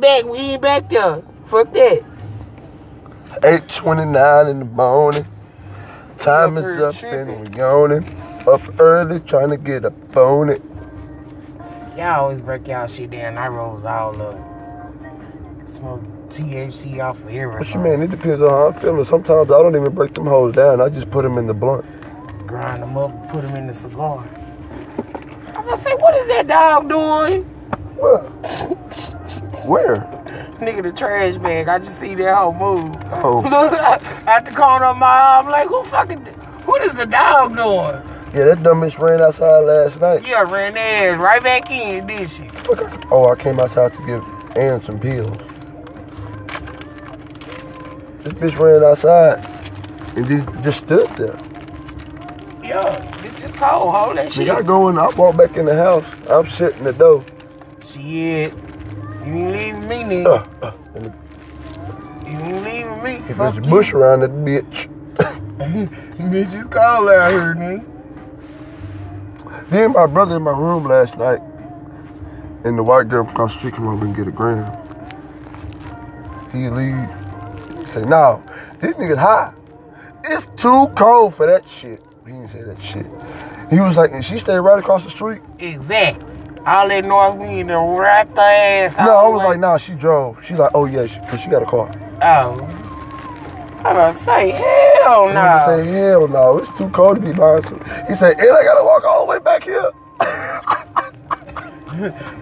back. 0.00 0.24
We 0.24 0.38
ain't 0.38 0.62
back 0.62 0.88
there. 0.88 1.22
Fuck 1.46 1.72
that. 1.74 2.02
8.29 3.40 4.50
in 4.50 4.58
the 4.60 4.64
morning. 4.64 5.26
Time 6.18 6.56
is 6.56 6.80
up 6.80 6.94
tripping. 6.94 7.34
and 7.34 7.48
we 7.48 7.58
yawning. 7.58 8.04
Up 8.46 8.80
early 8.80 9.20
trying 9.20 9.50
to 9.50 9.56
get 9.56 9.84
up 9.84 10.16
on 10.16 10.50
it. 10.50 10.62
Y'all 11.96 12.24
always 12.24 12.40
break 12.40 12.66
y'all 12.66 12.86
shit 12.86 13.10
down. 13.10 13.38
I 13.38 13.48
rolls 13.48 13.84
all 13.84 14.20
up. 14.20 14.34
Smoke 15.66 16.02
THC 16.28 17.02
off 17.02 17.18
of 17.20 17.28
everything. 17.28 17.50
What 17.50 17.74
you 17.74 17.80
mean? 17.80 18.02
It 18.02 18.10
depends 18.10 18.42
on 18.42 18.48
how 18.48 18.66
I'm 18.68 18.74
feeling. 18.74 19.04
Sometimes 19.04 19.50
I 19.50 19.62
don't 19.62 19.76
even 19.76 19.94
break 19.94 20.14
them 20.14 20.26
hoes 20.26 20.54
down. 20.54 20.80
I 20.80 20.88
just 20.88 21.10
put 21.10 21.22
them 21.22 21.38
in 21.38 21.46
the 21.46 21.54
blunt. 21.54 21.84
Grind 22.46 22.82
them 22.82 22.96
up 22.96 23.12
and 23.12 23.30
put 23.30 23.42
them 23.42 23.54
in 23.56 23.66
the 23.66 23.72
cigar. 23.72 24.26
I'm 25.48 25.64
gonna 25.64 25.78
say, 25.78 25.94
what 25.94 26.14
is 26.16 26.28
that 26.28 26.46
dog 26.46 26.88
doing? 26.88 27.50
where? 29.64 29.96
Nigga, 30.60 30.82
the 30.82 30.92
trash 30.92 31.36
bag. 31.36 31.68
I 31.68 31.78
just 31.78 31.98
see 31.98 32.14
that 32.16 32.36
whole 32.36 32.52
move. 32.52 32.94
Oh, 33.12 33.44
At 34.26 34.44
the 34.44 34.52
corner 34.52 34.86
of 34.86 34.96
my 34.96 35.06
eye, 35.06 35.40
I'm 35.40 35.48
like, 35.48 35.68
who 35.68 35.82
fucking, 35.84 36.24
what 36.66 36.82
is 36.82 36.92
the 36.92 37.06
dog 37.06 37.56
doing? 37.56 38.02
yeah, 38.34 38.44
that 38.46 38.62
dumb 38.62 38.80
bitch 38.80 38.98
ran 38.98 39.20
outside 39.20 39.60
last 39.60 40.00
night. 40.00 40.26
Yeah, 40.26 40.42
ran 40.42 40.76
ass 40.76 41.18
right 41.18 41.42
back 41.42 41.70
in, 41.70 42.06
did 42.06 42.30
she? 42.30 42.48
Oh, 43.10 43.28
I 43.30 43.36
came 43.36 43.60
outside 43.60 43.92
to 43.94 44.06
give 44.06 44.24
Ann 44.56 44.80
some 44.82 44.98
pills. 44.98 45.38
This 48.22 48.32
bitch 48.34 48.58
ran 48.58 48.82
outside 48.82 49.44
and 50.16 50.26
just, 50.26 50.64
just 50.64 50.84
stood 50.84 51.08
there. 51.16 51.38
Yeah, 52.62 53.22
it's 53.24 53.40
just 53.42 53.56
cold. 53.56 53.94
Hold 53.94 54.16
that 54.16 54.32
shit. 54.32 54.48
Nigga, 54.48 54.56
I 54.58 54.62
go 54.62 54.88
in, 54.88 54.98
I 54.98 55.08
walk 55.16 55.36
back 55.36 55.56
in 55.56 55.66
the 55.66 55.76
house. 55.76 56.04
I'm 56.30 56.46
sitting 56.48 56.84
the 56.84 56.92
door. 56.94 57.22
Shit. 57.84 58.54
You 59.26 59.32
ain't 59.34 59.52
leaving 59.52 59.88
me, 59.88 59.96
nigga. 60.04 60.26
Uh, 60.62 60.66
uh, 60.66 60.72
and 60.94 61.04
the 61.04 61.12
You 62.30 62.38
ain't 62.38 62.64
leaving 62.64 63.02
me. 63.02 63.14
if 63.30 63.36
there's 63.38 63.58
a 63.58 63.62
you. 63.62 63.70
bush 63.70 63.92
around 63.92 64.20
that 64.20 64.30
bitch. 64.30 64.88
Bitch, 65.54 66.54
it's 66.58 66.66
cold 66.66 67.08
out 67.08 67.30
here, 67.30 67.54
nigga. 67.54 67.84
Then 69.70 69.92
my 69.92 70.06
brother 70.06 70.36
in 70.36 70.42
my 70.42 70.50
room 70.50 70.84
last 70.84 71.16
night, 71.18 71.40
and 72.64 72.76
the 72.78 72.82
white 72.82 73.08
girl 73.08 73.26
across 73.28 73.52
the 73.52 73.58
street 73.58 73.74
come 73.74 73.88
over 73.88 74.04
and 74.04 74.14
get 74.14 74.26
a 74.28 74.30
gram. 74.32 74.70
He 76.52 76.68
leave. 76.68 76.94
He 77.78 77.86
say, 77.86 78.02
no, 78.02 78.42
this 78.80 78.94
nigga's 78.94 79.18
high. 79.18 79.52
It's 80.24 80.48
too 80.56 80.88
cold 80.96 81.34
for 81.34 81.46
that 81.46 81.68
shit. 81.68 82.02
He 82.26 82.32
didn't 82.32 82.48
say 82.48 82.62
that 82.62 82.82
shit. 82.82 83.06
He 83.70 83.80
was 83.80 83.96
like, 83.96 84.12
and 84.12 84.24
she 84.24 84.38
stayed 84.38 84.58
right 84.58 84.78
across 84.78 85.04
the 85.04 85.10
street. 85.10 85.42
Exactly. 85.58 86.33
All 86.66 86.88
that 86.88 87.04
north 87.04 87.36
wind 87.36 87.68
to 87.68 87.78
wrap 87.78 88.34
the 88.34 88.40
ass 88.40 88.96
No, 88.98 89.16
I 89.16 89.28
was 89.28 89.40
way- 89.40 89.46
like, 89.48 89.58
nah, 89.60 89.76
she 89.76 89.92
drove. 89.92 90.42
She's 90.44 90.58
like, 90.58 90.70
oh 90.74 90.86
yeah, 90.86 91.06
she, 91.06 91.18
cause 91.20 91.40
she 91.40 91.48
got 91.50 91.62
a 91.62 91.66
car. 91.66 91.90
Oh. 92.22 92.80
I'm 93.84 94.14
to 94.14 94.18
say, 94.22 94.50
hell 94.50 95.28
no. 95.28 95.40
I 95.40 95.66
say, 95.66 95.86
hell 95.86 96.26
no, 96.26 96.56
it's 96.58 96.78
too 96.78 96.88
cold 96.88 97.16
to 97.16 97.20
be 97.20 97.32
some. 97.34 97.78
He 98.08 98.14
said, 98.14 98.38
and 98.38 98.50
I 98.50 98.64
gotta 98.64 98.82
walk 98.82 99.04
all 99.04 99.26
the 99.26 99.30
way 99.30 99.38
back 99.38 99.62
here. 99.64 99.90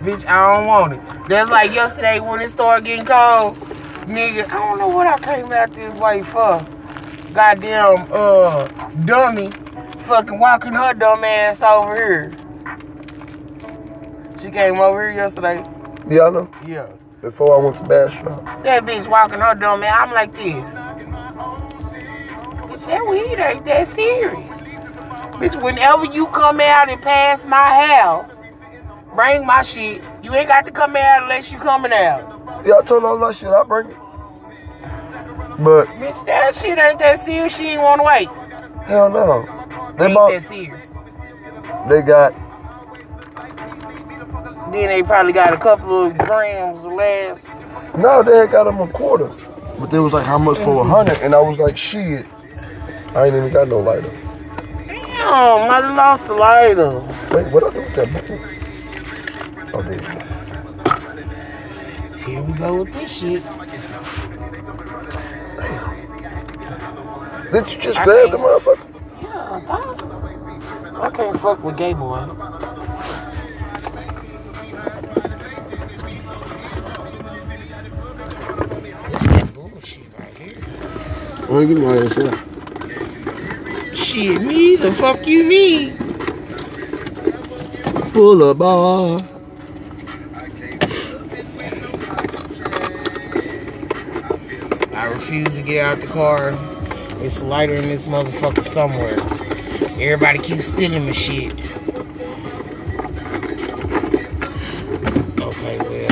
Bitch, 0.05 0.25
I 0.27 0.55
don't 0.57 0.67
want 0.69 0.93
it. 0.93 1.01
That's 1.29 1.51
like 1.51 1.73
yesterday 1.75 2.21
when 2.21 2.41
it 2.41 2.51
started 2.51 2.85
getting 2.85 3.05
cold. 3.05 3.57
Nigga, 4.07 4.49
I 4.51 4.59
don't 4.69 4.79
know 4.79 4.89
what 4.89 5.09
I 5.09 5.19
came 5.19 5.53
out 5.53 5.73
this 5.73 5.93
way 6.01 6.23
for. 6.23 6.65
Goddamn, 7.35 8.09
uh, 8.13 8.67
dummy. 9.05 9.51
Fucking 10.07 10.39
walking 10.39 10.73
her 10.75 10.95
dumb 10.95 11.25
ass 11.25 11.61
over 11.61 11.95
here. 11.95 12.33
She 14.43 14.51
came 14.51 14.81
over 14.81 15.09
here 15.09 15.23
yesterday. 15.23 15.63
Yeah, 16.09 16.27
I 16.27 16.31
know. 16.31 16.51
Yeah. 16.67 16.87
Before 17.21 17.55
I 17.55 17.65
went 17.65 17.77
to 17.77 17.85
Bastrop. 17.85 18.45
That 18.65 18.85
bitch 18.85 19.07
walking 19.07 19.39
her 19.39 19.55
dumb 19.55 19.85
ass. 19.85 20.09
I'm 20.09 20.13
like 20.13 20.33
this. 20.33 20.75
Bitch, 22.67 22.87
that 22.87 23.07
weed 23.09 23.39
ain't 23.39 23.65
that 23.67 23.87
serious. 23.87 24.59
Bitch, 25.39 25.63
whenever 25.63 26.07
you 26.07 26.27
come 26.27 26.61
out 26.61 26.91
and 26.91 27.01
pass 27.01 27.45
my 27.47 27.87
house, 27.87 28.43
bring 29.15 29.47
my 29.47 29.63
shit. 29.63 30.03
You 30.25 30.35
ain't 30.35 30.49
got 30.49 30.65
to 30.65 30.73
come 30.73 30.97
out 30.97 31.23
unless 31.23 31.53
you 31.53 31.59
coming 31.59 31.93
out. 31.93 32.65
Yeah, 32.67 32.79
I 32.79 32.83
told 32.83 33.03
her 33.05 33.11
all 33.11 33.19
that 33.19 33.37
shit. 33.37 33.49
I 33.49 33.63
bring 33.63 33.87
it. 33.91 33.97
But 35.61 35.87
Bitch, 35.87 36.27
that 36.27 36.57
shit 36.57 36.79
ain't 36.79 36.99
that 36.99 37.25
serious. 37.25 37.57
She 37.57 37.69
ain't 37.69 37.83
want 37.83 38.01
to 38.01 38.07
wait. 38.07 38.29
hell 38.87 39.09
no. 39.09 39.43
They 39.97 40.07
Ain't 40.07 40.15
bought. 40.15 40.31
that 40.33 40.49
serious. 40.49 40.93
They 41.89 42.03
got. 42.03 42.35
Then 44.73 44.89
they 44.89 45.03
probably 45.03 45.35
got 45.35 45.53
a 45.53 45.59
couple 45.59 46.07
of 46.07 46.17
grams 46.17 46.83
less. 46.85 47.47
No, 47.99 48.23
they 48.23 48.39
had 48.39 48.51
got 48.51 48.65
them 48.65 48.81
a 48.81 48.89
quarter. 48.89 49.31
But 49.79 49.91
they 49.91 49.99
was 49.99 50.15
like, 50.15 50.25
how 50.25 50.39
much 50.39 50.57
for 50.57 50.71
a 50.71 50.77
mm-hmm. 50.77 50.91
hundred? 50.91 51.19
And 51.19 51.35
I 51.35 51.41
was 51.43 51.59
like, 51.59 51.77
shit. 51.77 52.25
I 53.15 53.27
ain't 53.27 53.37
even 53.37 53.53
got 53.53 53.69
no 53.69 53.81
lighter. 53.81 54.11
Damn, 54.87 55.71
I 55.71 55.81
done 55.83 55.95
lost 55.95 56.27
the 56.27 56.33
lighter. 56.33 57.01
Wait, 57.31 57.53
what 57.53 57.65
I 57.65 57.71
do 57.71 57.81
with 57.83 57.95
that 57.97 58.11
book? 58.13 58.25
Oh, 59.75 59.83
there 59.83 59.93
you 59.93 60.01
go. 60.01 60.23
Here 62.25 62.43
we 62.43 62.53
go 62.55 62.77
with 62.83 62.95
this 62.95 63.13
shit. 63.13 63.43
Did 67.53 67.71
you 67.71 67.79
just 67.83 67.99
I 67.99 68.05
grab 68.05 68.31
the 68.31 68.39
motherfucker? 68.39 69.23
Yeah, 69.23 69.53
I 69.53 69.61
thought. 69.61 71.03
I 71.03 71.11
can't 71.11 71.39
fuck 71.39 71.63
with 71.63 71.77
gay 71.77 71.93
boy. 71.93 72.25
I 81.53 81.57
ain't 81.57 81.69
getting 81.69 81.85
my 81.85 81.99
ass 81.99 82.15
here. 82.15 82.33
Shit, 83.95 84.41
me 84.41 84.77
the 84.77 84.91
fuck 84.91 85.27
you 85.27 85.45
mean? 85.45 85.95
Pull 88.15 88.43
up 88.43 88.57
bar. 88.57 89.21
I 94.95 95.05
refuse 95.13 95.57
to 95.57 95.63
get 95.63 95.85
out 95.85 96.01
the 96.01 96.07
car. 96.07 96.55
It's 97.23 97.43
lighter 97.43 97.75
in 97.75 97.83
this 97.83 98.07
motherfucker 98.07 98.65
somewhere. 98.65 99.19
Everybody 100.01 100.39
keeps 100.39 100.69
stealing 100.69 101.05
my 101.05 101.13
shit. 101.13 101.53
Okay, 105.39 105.79
well. 105.79 106.12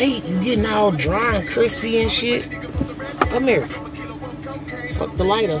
Wait, 0.00 0.24
you 0.24 0.42
getting 0.42 0.64
all 0.64 0.90
dry 0.92 1.36
and 1.36 1.46
crispy 1.46 2.00
and 2.00 2.10
shit? 2.10 2.50
Come 3.28 3.44
here. 3.44 3.66
Fuck 3.66 5.14
the 5.16 5.24
lighter. 5.24 5.60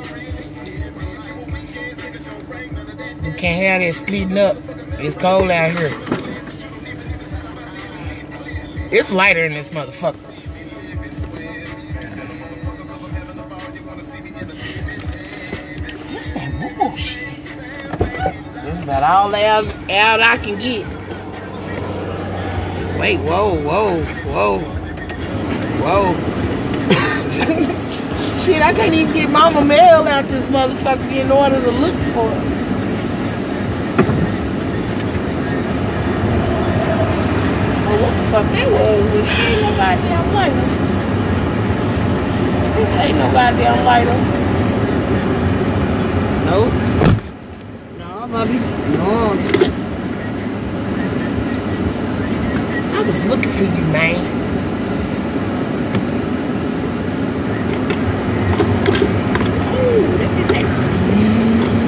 You 3.22 3.34
can't 3.36 3.60
have 3.60 3.82
that 3.82 3.92
splitting 3.92 4.38
up. 4.38 4.56
It's 4.98 5.14
cold 5.14 5.50
out 5.50 5.78
here. 5.78 5.90
It's 8.90 9.12
lighter 9.12 9.44
in 9.44 9.52
this 9.52 9.68
motherfucker. 9.68 10.16
What's 16.14 16.30
that 16.30 16.74
bullshit? 16.78 17.44
That's 18.54 18.80
about 18.80 19.02
all 19.02 19.34
out, 19.34 19.66
out 19.90 20.22
I 20.22 20.38
can 20.38 20.58
get. 20.58 20.99
Wait, 23.00 23.18
whoa, 23.20 23.54
whoa, 23.54 24.04
whoa, 24.28 24.58
whoa. 25.80 26.12
Shit, 28.44 28.60
I 28.60 28.74
can't 28.74 28.92
even 28.92 29.14
get 29.14 29.30
mama 29.30 29.64
mail 29.64 30.06
out 30.06 30.26
this 30.26 30.50
motherfucker 30.50 31.10
in 31.10 31.32
order 31.32 31.62
to 31.62 31.70
look 31.70 31.94
for 32.12 32.28
it. 32.28 32.44
Well, 37.86 37.88
oh, 37.88 38.02
what 38.02 38.14
the 38.18 38.24
fuck 38.28 38.44
that 38.52 38.68
was, 38.70 39.14
it 39.14 39.24
ain't 39.48 39.62
no 39.62 39.70
goddamn 39.78 40.34
lighter. 40.34 40.66
This 42.76 42.94
ain't 42.96 43.16
no 43.16 43.30
goddamn 43.32 43.82
lighter. 43.86 44.18
Nope. 46.44 46.72
No, 47.98 48.28
Bobby. 48.28 48.58
No. 48.98 49.69
Was 53.10 53.24
looking 53.24 53.50
for 53.50 53.64
you, 53.64 53.86
man. 53.90 54.14
Oh, 59.74 60.16
that 60.18 60.40
is 60.40 60.48
that. 60.50 60.62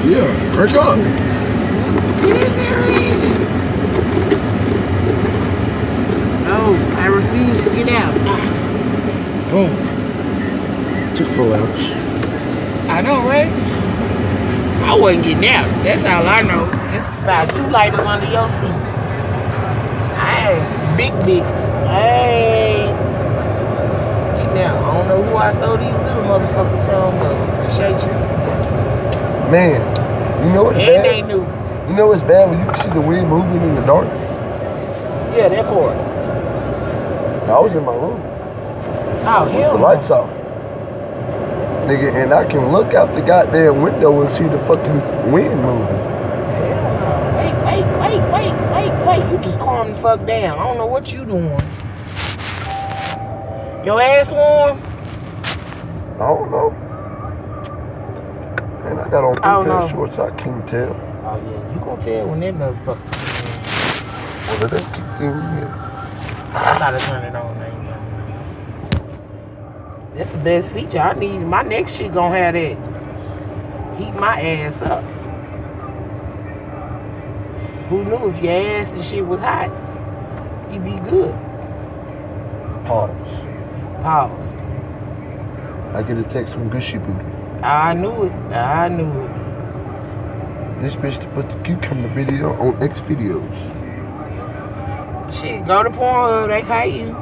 Yeah, 0.05 0.53
crank 0.53 0.75
up. 0.75 0.97
No, 6.43 6.75
I 6.99 7.05
refuse 7.07 7.63
to 7.63 7.69
get 7.69 7.87
out. 7.87 8.13
Boom. 9.49 9.71
Took 11.15 11.29
full 11.29 11.53
ounce. 11.53 11.93
I 12.89 12.99
know, 12.99 13.25
right? 13.25 13.49
I 14.83 14.93
wasn't 14.99 15.23
getting 15.23 15.47
out. 15.47 15.69
That's 15.85 16.03
all 16.03 16.27
I 16.27 16.41
know. 16.41 16.69
It's 16.93 17.15
about 17.15 17.49
two 17.55 17.71
lighters 17.71 17.99
under 18.01 18.29
your 18.29 18.49
seat. 18.49 18.82
I 20.93 20.97
big 20.97 21.13
bigs. 21.25 21.59
I 21.89 22.07
ain't 22.87 22.97
getting 24.37 24.61
out. 24.63 24.77
I 24.83 24.93
don't 24.97 25.07
know 25.07 25.23
who 25.23 25.35
I 25.37 25.51
stole 25.51 25.77
these 25.77 25.93
little 25.93 26.23
motherfuckers 26.23 26.85
from, 26.85 27.17
but 27.19 27.33
appreciate 27.49 28.01
you. 28.01 28.13
Man, 29.51 29.81
you 30.47 30.53
know 30.53 30.63
what's 30.65 30.77
And 30.77 31.05
they 31.05 31.21
bad? 31.21 31.27
knew. 31.27 31.41
You 31.89 31.95
know 31.97 32.07
what's 32.07 32.21
bad 32.23 32.49
when 32.49 32.59
you 32.59 32.65
can 32.65 32.75
see 32.77 32.89
the 32.89 33.01
wind 33.01 33.29
moving 33.29 33.61
in 33.61 33.75
the 33.75 33.81
dark? 33.85 34.07
Yeah, 35.35 35.49
that 35.49 35.65
part. 35.65 35.97
I 37.49 37.59
was 37.59 37.73
in 37.75 37.83
my 37.83 37.93
room. 37.93 38.21
Oh, 39.25 39.45
hell 39.45 39.73
The 39.73 39.77
no. 39.79 39.83
lights 39.83 40.09
off. 40.11 40.29
Nigga, 41.87 42.13
and 42.15 42.33
I 42.33 42.45
can 42.45 42.71
look 42.71 42.93
out 42.93 43.13
the 43.13 43.21
goddamn 43.21 43.81
window 43.81 44.21
and 44.21 44.29
see 44.29 44.45
the 44.47 44.59
fucking 44.59 45.31
wind 45.31 45.59
moving. 45.61 45.87
Hell 46.61 46.93
no. 47.01 47.37
Wait, 47.37 47.55
wait, 47.67 47.85
wait, 47.99 48.21
wait, 48.31 48.53
wait, 48.71 48.93
wait. 49.07 49.23
You 49.23 49.31
just 49.43 49.59
calm 49.59 49.91
the 49.91 49.97
fuck 49.99 50.25
down. 50.25 50.57
I 50.59 50.63
don't 50.63 50.77
know 50.77 50.87
what 50.87 51.13
you 51.13 51.25
doing. 51.25 51.59
Your 53.85 54.01
ass 54.01 54.31
warm? 54.31 54.81
I 56.15 56.27
don't 56.27 56.51
know. 56.51 56.71
And 58.85 58.99
I 58.99 59.09
got 59.09 59.25
on 59.25 59.35
don't 59.41 59.65
pink 59.65 59.67
know. 59.67 59.89
shorts, 59.89 60.19
I 60.19 60.31
can't 60.37 60.67
tell. 60.67 60.91
Oh 61.25 61.37
yeah, 61.45 61.73
you 61.73 61.79
gonna 61.81 62.01
tell 62.01 62.27
when 62.29 62.39
that 62.41 62.55
motherfucker. 62.55 63.23
Whether 64.47 64.67
they 64.69 64.83
kicked 64.85 65.21
in 65.21 65.35
yet. 65.57 65.71
I 66.53 66.79
gotta 66.79 66.99
turn 66.99 67.25
it 67.25 67.35
on. 67.35 67.57
I 67.57 67.69
ain't 67.75 67.85
turning 67.85 68.13
it 68.13 68.19
on. 68.21 68.39
That's 70.15 70.29
the 70.31 70.37
best 70.39 70.71
feature 70.71 70.99
I 70.99 71.13
need. 71.13 71.39
My 71.39 71.63
next 71.63 71.95
shit 71.95 72.13
gonna 72.13 72.37
have 72.37 72.53
that. 72.55 73.01
Heat 73.97 74.13
my 74.13 74.41
ass 74.41 74.81
up. 74.83 75.03
Who 77.89 78.03
knew 78.05 78.29
if 78.29 78.41
your 78.41 78.53
ass 78.53 78.95
and 78.95 79.05
shit 79.05 79.25
was 79.25 79.39
hot, 79.39 79.69
you'd 80.71 80.83
be 80.83 80.97
good. 81.09 81.33
Pause. 82.85 83.45
Pause. 84.01 84.61
I 85.93 86.03
get 86.07 86.17
a 86.17 86.23
text 86.23 86.53
from 86.53 86.69
Gushy 86.69 86.97
Booty. 86.97 87.25
I 87.61 87.93
knew 87.93 88.23
it. 88.23 88.31
I 88.51 88.87
knew 88.87 89.09
it. 89.09 90.81
This 90.81 90.95
bitch 90.95 91.19
to 91.21 91.27
put 91.29 91.49
the 91.49 91.55
cucumber 91.57 92.09
video 92.09 92.53
on 92.53 92.81
X 92.81 92.99
videos. 92.99 93.53
Shit, 95.31 95.65
go 95.65 95.83
to 95.83 95.89
Pornhub. 95.89 96.47
They 96.47 96.61
pay 96.63 96.99
you. 96.99 97.15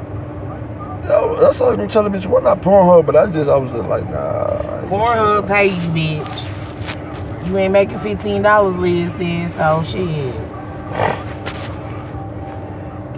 Yo, 1.07 1.35
that's 1.39 1.59
all 1.61 1.79
I'm 1.79 1.87
telling 1.89 2.13
bitch. 2.13 2.25
We're 2.25 2.41
not 2.41 2.61
Pornhub, 2.61 3.05
but 3.05 3.15
I 3.15 3.27
just, 3.27 3.49
I 3.49 3.57
was 3.57 3.71
just 3.71 3.87
like, 3.87 4.09
nah. 4.09 4.81
Pornhub 4.83 5.47
pay 5.47 5.67
you, 5.67 5.89
bitch. 5.89 7.47
You 7.47 7.57
ain't 7.57 7.73
making 7.73 7.99
fifteen 7.99 8.41
dollars, 8.41 8.75
Liz 8.75 9.11
said. 9.13 9.51
So 9.51 9.83
shit. 9.83 10.33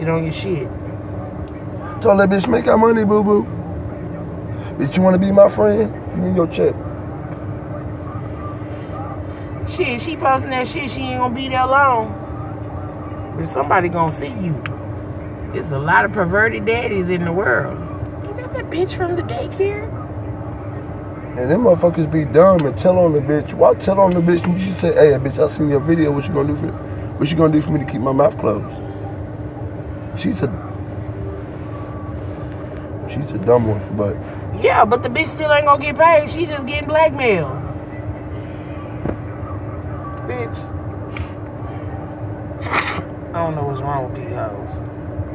Get 0.04 0.10
on 0.10 0.26
your 0.26 0.34
shit. 0.34 0.68
Tell 2.02 2.18
that 2.18 2.30
bitch, 2.30 2.46
make 2.50 2.68
our 2.68 2.78
money, 2.78 3.06
boo 3.06 3.24
boo. 3.24 3.44
Bitch, 4.78 4.98
you 4.98 5.02
wanna 5.02 5.18
be 5.18 5.32
my 5.32 5.48
friend? 5.48 5.94
Give 6.10 6.18
me 6.18 6.36
your 6.36 6.48
check. 6.48 6.76
Shit, 9.66 10.02
she 10.02 10.18
posting 10.18 10.50
that 10.50 10.68
shit. 10.68 10.92
She 10.92 11.00
ain't 11.00 11.20
gonna 11.20 11.34
be 11.34 11.48
there 11.48 11.66
long. 11.66 12.10
But 13.38 13.48
somebody 13.48 13.88
gonna 13.88 14.12
see 14.12 14.28
you. 14.28 14.62
There's 15.54 15.72
a 15.72 15.80
lot 15.80 16.04
of 16.04 16.12
perverted 16.12 16.66
daddies 16.66 17.10
in 17.10 17.24
the 17.24 17.32
world. 17.32 17.78
Ain't 18.28 18.36
that 18.36 18.52
that 18.56 18.70
bitch 18.70 18.98
from 18.98 19.16
the 19.16 19.22
daycare? 19.22 19.88
And 21.38 21.50
them 21.50 21.64
motherfuckers 21.64 22.12
be 22.12 22.26
dumb 22.26 22.66
and 22.66 22.78
tell 22.78 23.00
on 23.00 23.14
the 23.14 23.22
bitch. 23.22 23.54
Why 23.54 23.74
tell 23.76 24.02
on 24.02 24.12
the 24.12 24.20
bitch 24.20 24.46
when 24.46 24.60
you 24.60 24.74
say, 24.74 24.92
hey, 24.94 25.18
bitch, 25.18 25.40
I 25.40 25.50
seen 25.50 25.70
your 25.70 25.80
video. 25.80 26.12
What 26.12 26.28
you 26.28 26.34
gonna 26.34 26.50
do 26.50 26.58
for 26.58 26.66
me? 26.66 26.72
What 26.74 27.32
you 27.32 27.38
gonna 27.38 27.54
do 27.54 27.62
for 27.62 27.72
me 27.72 27.80
to 27.80 27.90
keep 27.90 28.02
my 28.02 28.12
mouth 28.12 28.38
closed? 28.38 28.93
She's 30.18 30.42
a 30.42 30.48
She's 33.10 33.32
a 33.32 33.38
dumb 33.40 33.68
one, 33.68 33.98
but 33.98 34.16
Yeah, 34.64 34.86
but 34.86 35.04
the 35.04 35.10
bitch 35.10 35.28
still 35.28 35.52
ain't 35.52 35.66
gonna 35.66 35.84
get 35.84 35.98
paid. 35.98 36.30
She 36.30 36.46
just 36.46 36.66
getting 36.66 36.88
blackmailed. 36.88 37.52
Bitch. 40.28 40.70
I 43.34 43.44
don't 43.44 43.56
know 43.56 43.64
what's 43.64 43.82
wrong 43.82 44.12
with 44.12 44.22
these 44.22 44.34
hoes. 44.34 44.80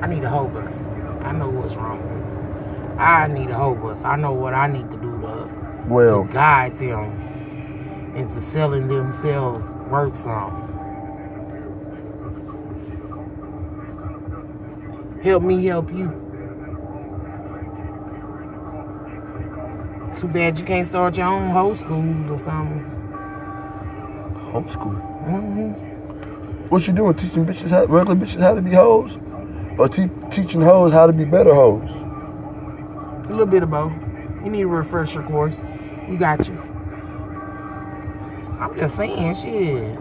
I 0.00 0.06
need 0.06 0.24
a 0.24 0.28
hoe 0.28 0.46
bus. 0.46 0.80
I 1.22 1.32
know 1.32 1.48
what's 1.48 1.74
wrong 1.74 2.00
with 2.00 2.10
them. 2.10 2.98
I 2.98 3.26
need 3.26 3.50
a 3.50 3.54
hoe 3.54 3.74
bus. 3.74 4.04
I 4.04 4.16
know 4.16 4.32
what 4.32 4.54
I 4.54 4.66
need 4.66 4.90
to 4.90 4.96
do 4.96 5.20
to, 5.20 5.84
well, 5.88 6.24
to 6.24 6.32
guide 6.32 6.78
them 6.78 8.12
into 8.16 8.40
selling 8.40 8.88
themselves 8.88 9.70
worth 9.90 10.16
some. 10.16 10.67
Help 15.22 15.42
me 15.42 15.64
help 15.66 15.92
you. 15.92 16.34
Too 20.18 20.28
bad 20.28 20.58
you 20.58 20.64
can't 20.64 20.86
start 20.88 21.16
your 21.18 21.26
own 21.26 21.50
hoe 21.50 21.74
school 21.74 22.32
or 22.32 22.38
something. 22.38 23.04
homeschool. 24.52 24.96
hmm 25.24 25.72
What 26.68 26.86
you 26.86 26.92
doing? 26.92 27.14
Teaching 27.14 27.46
bitches 27.46 27.70
how, 27.70 27.86
regular 27.86 28.16
bitches 28.16 28.40
how 28.40 28.54
to 28.54 28.62
be 28.62 28.72
hoes, 28.72 29.18
or 29.78 29.88
te- 29.88 30.10
teaching 30.30 30.60
hoes 30.60 30.92
how 30.92 31.06
to 31.06 31.12
be 31.12 31.24
better 31.24 31.54
hoes? 31.54 31.90
A 33.14 33.28
little 33.30 33.46
bit 33.46 33.62
of 33.62 33.70
both. 33.70 33.92
You 34.44 34.50
need 34.50 34.62
a 34.62 34.66
refresher 34.68 35.22
course. 35.22 35.64
We 36.08 36.16
got 36.16 36.48
you. 36.48 36.58
I'm 38.46 38.76
just 38.76 38.96
saying, 38.96 39.34
shit. 39.34 39.98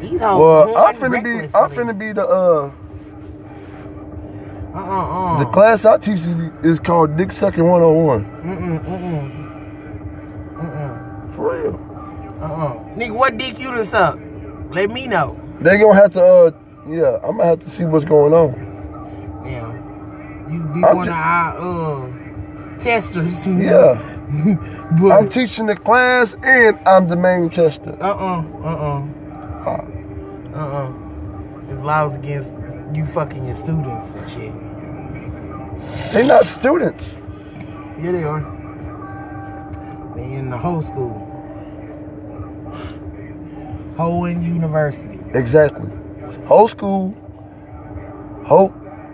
These 0.00 0.20
hoes. 0.20 0.64
Well, 0.64 0.76
I'm 0.76 0.94
finna 0.96 1.22
be, 1.22 1.30
I'm 1.54 1.70
finna 1.70 1.98
be 1.98 2.12
the 2.12 2.26
uh, 2.28 2.72
The 4.76 5.48
class 5.52 5.86
I 5.86 5.96
teach 5.96 6.20
is, 6.62 6.78
called 6.80 7.16
Dick 7.16 7.32
Sucking 7.32 7.64
101. 7.64 8.24
Mm 8.24 8.58
mm 8.58 8.84
mm 8.84 9.32
mm. 10.60 11.34
For 11.34 11.54
real. 11.54 11.74
Uh 12.40 12.44
uh. 12.44 12.74
Nigga, 12.94 13.12
what 13.12 13.38
dick 13.38 13.58
you 13.58 13.74
done 13.74 13.86
suck? 13.86 14.18
Let 14.70 14.90
me 14.90 15.06
know. 15.06 15.40
They 15.60 15.78
gonna 15.78 15.94
have 15.94 16.12
to, 16.12 16.22
uh, 16.22 16.50
yeah, 16.86 17.18
I'm 17.22 17.38
gonna 17.38 17.46
have 17.46 17.60
to 17.60 17.70
see 17.70 17.86
what's 17.86 18.04
going 18.04 18.34
on. 18.34 18.52
Yeah. 19.46 19.72
You 20.52 20.60
be 20.74 20.84
I'm 20.84 20.96
one 20.96 21.08
of 21.08 21.14
our 21.14 21.58
uh 21.58 22.78
testers. 22.78 23.46
Yeah, 23.46 23.98
but 25.00 25.10
I'm 25.10 25.28
teaching 25.30 25.64
the 25.66 25.76
class 25.76 26.34
and 26.42 26.78
I'm 26.86 27.08
the 27.08 27.16
main 27.16 27.48
tester. 27.48 27.96
uh 27.98 28.14
uh 28.14 28.44
uh-uh. 28.62 29.06
uh 30.54 30.58
uh. 30.58 30.92
It's 31.70 31.80
laws 31.80 32.14
against 32.14 32.50
you 32.94 33.06
fucking 33.06 33.46
your 33.46 33.54
students 33.54 34.10
and 34.10 34.28
shit. 34.30 34.65
They 36.12 36.26
not 36.26 36.46
students. 36.46 37.16
Yeah, 38.00 38.12
they 38.12 38.24
are. 38.24 38.40
They 40.14 40.32
in 40.32 40.50
the 40.50 40.58
whole 40.58 40.82
school. 40.82 41.22
Hoen 43.96 44.42
University. 44.42 45.18
Exactly. 45.34 45.90
Whole 46.46 46.68
school, 46.68 47.14
whole, 48.44 48.68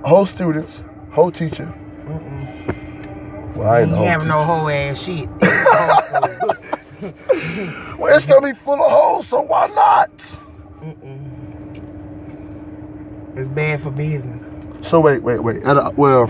whole 0.05 0.27
students, 0.27 0.83
whole 1.13 1.31
teacher. 1.31 1.73
Mm-mm. 2.07 3.57
Well, 3.57 3.69
I 3.69 3.81
ain't 3.83 3.91
you 3.91 3.97
whole 3.97 4.07
having 4.07 4.27
teacher. 4.27 4.39
no 4.39 4.45
whole 4.45 4.69
ass 4.69 5.03
shit. 5.03 5.29
Whole. 5.43 6.55
Well, 7.99 8.17
it's 8.17 8.27
gonna 8.27 8.47
be 8.47 8.55
full 8.55 8.75
of 8.85 8.91
holes, 8.93 9.27
so 9.27 9.41
why 9.41 9.67
not? 9.69 10.17
Mm-mm. 10.81 11.19
It's 13.37 13.49
bad 13.49 13.81
for 13.81 13.91
business. 13.91 14.43
So 14.89 15.01
wait, 15.01 15.23
wait, 15.23 15.41
wait. 15.41 15.63
A, 15.65 15.93
well, 15.97 16.27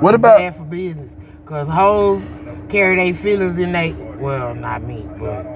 what 0.00 0.14
about? 0.14 0.38
bad 0.38 0.56
for 0.56 0.64
business? 0.64 1.12
Cause 1.46 1.68
hoes 1.68 2.22
carry 2.68 2.96
their 2.96 3.14
feelings 3.14 3.58
in 3.58 3.72
they 3.72 3.92
well, 4.18 4.54
not 4.54 4.82
me, 4.82 5.06
but 5.18 5.46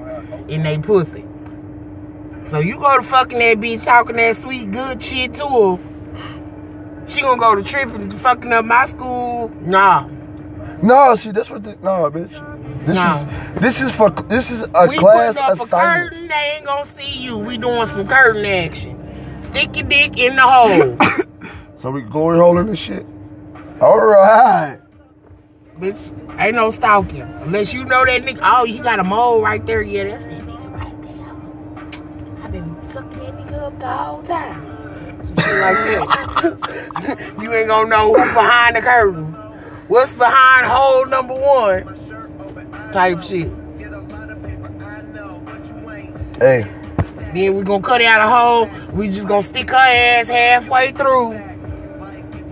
in 0.49 0.63
they 0.63 0.77
pussy. 0.79 1.25
So 2.45 2.59
you 2.59 2.77
go 2.79 2.97
to 2.97 3.03
fucking 3.03 3.39
that 3.39 3.57
bitch 3.57 3.85
talking 3.85 4.15
that 4.17 4.37
sweet 4.37 4.71
good 4.71 5.03
shit 5.03 5.33
to 5.35 5.47
her. 5.47 5.79
She 7.07 7.21
gonna 7.21 7.39
go 7.39 7.55
to 7.55 7.63
tripping 7.63 8.09
fucking 8.11 8.51
up 8.53 8.65
my 8.65 8.87
school. 8.87 9.49
Nah. 9.61 10.07
No, 10.81 11.15
see, 11.15 11.31
that's 11.31 11.49
what. 11.49 11.63
The, 11.63 11.77
no, 11.81 12.09
bitch. 12.11 12.31
This 12.85 12.97
No. 12.97 13.09
is 13.55 13.61
this 13.61 13.81
is 13.81 13.95
for 13.95 14.09
this 14.09 14.51
is 14.51 14.63
a 14.75 14.87
we 14.87 14.97
class 14.97 15.37
up 15.37 15.59
a 15.59 15.63
assignment. 15.63 16.11
curtain, 16.11 16.27
they 16.29 16.53
ain't 16.57 16.65
gonna 16.65 16.85
see 16.85 17.23
you. 17.23 17.37
We 17.37 17.57
doing 17.57 17.85
some 17.87 18.07
curtain 18.07 18.45
action. 18.45 18.97
Stick 19.41 19.75
your 19.77 19.87
dick 19.87 20.17
in 20.17 20.35
the 20.35 20.41
hole. 20.43 20.97
So 21.79 21.91
we 21.91 22.01
glory 22.01 22.37
holding 22.37 22.67
this 22.67 22.79
shit. 22.79 23.05
All 23.83 23.99
right. 23.99 24.79
bitch, 25.77 26.39
ain't 26.39 26.55
no 26.55 26.71
stalking. 26.71 27.23
Unless 27.23 27.73
you 27.73 27.83
know 27.83 28.05
that 28.05 28.21
nigga. 28.23 28.39
Oh, 28.41 28.63
you 28.63 28.81
got 28.81 28.99
a 29.01 29.03
mole 29.03 29.41
right 29.41 29.65
there. 29.65 29.81
Yeah, 29.81 30.05
that's 30.05 30.23
that 30.23 30.41
nigga 30.41 30.71
right 30.71 31.01
there. 31.01 32.45
I've 32.45 32.51
been 32.53 32.85
sucking 32.85 33.19
that 33.19 33.37
nigga 33.37 33.61
up 33.61 33.77
the 33.81 33.87
whole 33.91 34.23
time. 34.23 35.21
Some 35.21 35.35
shit 35.35 35.59
like 35.59 35.75
that. 35.75 37.35
you 37.41 37.51
ain't 37.53 37.67
gonna 37.67 37.89
know 37.89 38.13
who's 38.13 38.33
behind 38.33 38.77
the 38.77 38.81
curtain. 38.81 39.25
What's 39.89 40.15
behind 40.15 40.65
hole 40.65 41.05
number 41.05 41.33
one? 41.33 41.83
Type 42.93 43.21
shit. 43.21 43.51
Hey, 46.39 46.71
Then 47.33 47.57
we 47.57 47.63
gonna 47.65 47.83
cut 47.83 48.01
out 48.01 48.21
a 48.21 48.33
hole. 48.33 48.93
We 48.93 49.09
just 49.09 49.27
gonna 49.27 49.43
stick 49.43 49.71
her 49.71 49.75
ass 49.75 50.29
halfway 50.29 50.93
through. 50.93 51.52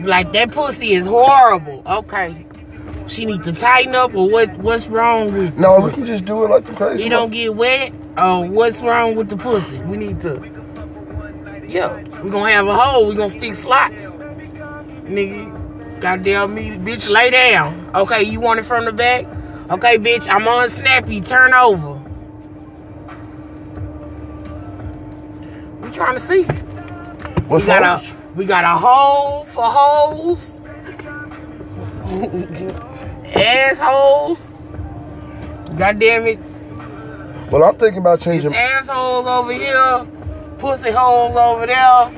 Like 0.03 0.33
that 0.33 0.51
pussy 0.51 0.93
is 0.93 1.05
horrible. 1.05 1.83
Okay. 1.85 2.45
She 3.07 3.25
need 3.25 3.43
to 3.43 3.53
tighten 3.53 3.95
up 3.95 4.15
or 4.15 4.29
what 4.29 4.55
what's 4.57 4.87
wrong 4.87 5.33
with 5.33 5.57
no, 5.57 5.79
we 5.81 5.91
can 5.91 6.05
just 6.05 6.25
do 6.25 6.43
it 6.45 6.49
like 6.49 6.65
the 6.65 6.73
crazy. 6.73 7.05
It 7.05 7.09
don't 7.09 7.31
get 7.31 7.55
wet. 7.55 7.93
Oh, 8.17 8.41
what's 8.41 8.81
wrong 8.81 9.15
with 9.15 9.29
the 9.29 9.37
pussy? 9.37 9.79
We 9.79 9.97
need 9.97 10.21
to. 10.21 10.41
Yeah, 11.67 11.95
We're 12.21 12.31
gonna 12.31 12.51
have 12.51 12.67
a 12.67 12.77
hole. 12.77 13.07
we're 13.07 13.15
gonna 13.15 13.29
stick 13.29 13.55
slots. 13.55 14.11
Nigga, 15.05 16.01
goddamn 16.01 16.55
me, 16.55 16.71
bitch, 16.71 17.09
lay 17.09 17.29
down. 17.31 17.91
Okay, 17.95 18.23
you 18.23 18.39
want 18.39 18.59
it 18.59 18.63
from 18.63 18.85
the 18.85 18.93
back? 18.93 19.25
Okay, 19.71 19.97
bitch, 19.97 20.27
I'm 20.29 20.47
on 20.47 20.69
snappy. 20.69 21.21
Turn 21.21 21.53
over. 21.53 22.01
We 25.81 25.91
trying 25.91 26.15
to 26.15 26.19
see. 26.19 26.43
What's 27.47 27.65
we 27.65 27.67
got 27.67 27.81
wrong? 27.81 28.05
a 28.05 28.20
we 28.35 28.45
got 28.45 28.63
a 28.63 28.77
hole 28.77 29.43
for 29.45 29.63
holes. 29.63 30.59
Assholes. 33.35 34.39
God 35.77 35.99
damn 35.99 36.25
it. 36.27 36.39
Well, 37.51 37.63
I'm 37.63 37.75
thinking 37.75 37.99
about 38.01 38.15
It's 38.15 38.23
changing. 38.25 38.53
assholes 38.53 39.27
over 39.27 39.51
here, 39.53 40.07
pussy 40.57 40.91
holes 40.91 41.35
over 41.35 41.65
there, 41.65 42.11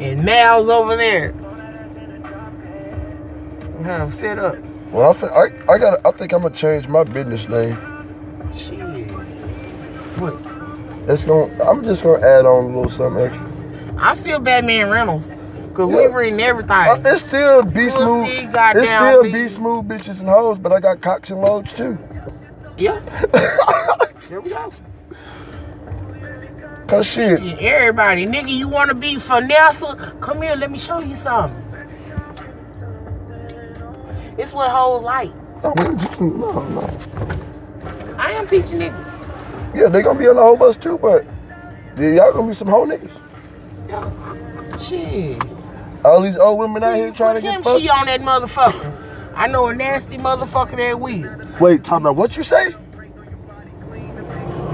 and 0.00 0.24
mouths 0.24 0.68
over 0.68 0.96
there. 0.96 1.32
Have 3.84 4.14
set 4.14 4.38
up. 4.38 4.56
Well, 4.92 5.16
I, 5.22 5.26
I, 5.26 5.72
I 5.74 5.78
got. 5.78 6.04
I 6.06 6.10
think 6.12 6.32
I'm 6.32 6.42
gonna 6.42 6.54
change 6.54 6.88
my 6.88 7.04
business 7.04 7.48
name. 7.48 7.76
Shit. 8.56 8.78
What? 10.18 10.34
It's 11.08 11.24
gonna. 11.24 11.52
I'm 11.64 11.84
just 11.84 12.02
gonna 12.02 12.24
add 12.24 12.46
on 12.46 12.64
a 12.64 12.66
little 12.68 12.88
something 12.90 13.22
extra. 13.24 13.46
I'm 13.98 14.14
still 14.14 14.38
Batman 14.38 14.88
Reynolds. 14.90 15.32
Cause 15.74 15.90
Yeah. 15.90 15.96
we 15.96 16.06
reading 16.06 16.40
everything. 16.40 16.70
Uh, 16.70 16.96
it's 17.04 17.24
still 17.24 17.62
be 17.64 17.84
Pussy, 17.86 17.90
smooth. 17.98 18.28
It's 18.30 18.88
still 18.90 19.22
beat. 19.24 19.32
be 19.32 19.48
smooth 19.48 19.88
bitches 19.88 20.20
and 20.20 20.28
hoes, 20.28 20.58
but 20.58 20.72
I 20.72 20.78
got 20.80 21.00
cocks 21.00 21.30
and 21.30 21.40
loads 21.40 21.72
too. 21.72 21.98
yeah. 22.78 23.00
There 24.28 24.40
we 24.40 24.48
go. 24.48 24.70
Cause 26.86 27.06
shit, 27.06 27.40
Everybody, 27.60 28.26
nigga, 28.26 28.48
you 28.50 28.68
wanna 28.68 28.94
be 28.94 29.16
Vanessa? 29.16 30.14
Come 30.20 30.40
here, 30.42 30.54
let 30.56 30.70
me 30.70 30.78
show 30.78 31.00
you 31.00 31.14
something. 31.16 31.60
It's 34.38 34.54
what 34.54 34.70
hoes 34.70 35.02
like. 35.02 35.30
no, 35.62 35.74
teaching- 35.96 36.38
no, 36.40 36.62
no. 36.68 36.98
I 38.18 38.30
am 38.32 38.46
teaching 38.48 38.78
niggas. 38.80 39.74
Yeah, 39.74 39.88
they 39.88 40.02
gonna 40.02 40.18
be 40.18 40.28
on 40.28 40.36
the 40.36 40.42
whole 40.42 40.56
bus 40.56 40.76
too, 40.78 40.96
but 40.98 41.24
y'all 41.98 42.32
gonna 42.32 42.48
be 42.48 42.54
some 42.54 42.68
whole 42.68 42.86
niggas. 42.86 43.20
Yeah. 43.88 44.78
Shit. 44.78 45.42
All 46.04 46.20
these 46.20 46.36
old 46.36 46.58
women 46.58 46.82
out 46.82 46.96
here 46.96 47.10
trying 47.12 47.36
to 47.36 47.40
Put 47.40 47.50
him, 47.50 47.62
get 47.62 47.80
she 47.80 47.88
on 47.88 48.06
that 48.06 48.20
motherfucker. 48.20 49.32
I 49.34 49.46
know 49.46 49.66
a 49.68 49.74
nasty 49.74 50.18
motherfucker 50.18 50.76
that 50.76 51.00
will. 51.00 51.58
Wait, 51.58 51.90
out. 51.90 52.14
What 52.14 52.36
you 52.36 52.42
say? 52.42 52.74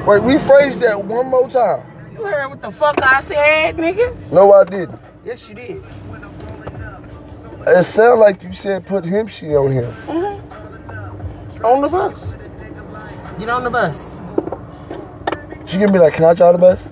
Wait, 0.06 0.22
rephrase 0.22 0.80
that 0.80 1.04
one 1.04 1.28
more 1.28 1.49
time. 1.49 1.87
You 2.12 2.25
heard 2.25 2.49
what 2.49 2.60
the 2.60 2.70
fuck 2.70 3.00
I 3.02 3.22
said, 3.22 3.76
nigga? 3.76 4.32
No, 4.32 4.52
I 4.52 4.64
didn't. 4.64 4.99
Yes, 5.25 5.49
you 5.49 5.54
did. 5.54 5.84
It 7.66 7.84
sounded 7.84 8.16
like 8.16 8.42
you 8.42 8.52
said 8.52 8.84
put 8.84 9.04
him 9.04 9.26
she 9.26 9.54
on 9.54 9.70
him. 9.70 9.92
Mm-hmm. 10.06 11.64
On 11.64 11.80
the 11.82 11.88
bus. 11.88 12.34
Get 13.38 13.49
on 13.49 13.64
the 13.64 13.70
bus. 13.70 14.16
She 15.66 15.78
gonna 15.78 15.92
be 15.92 15.99
like, 15.99 16.14
can 16.14 16.25
I 16.25 16.34
drive 16.34 16.54
the 16.54 16.58
bus? 16.58 16.90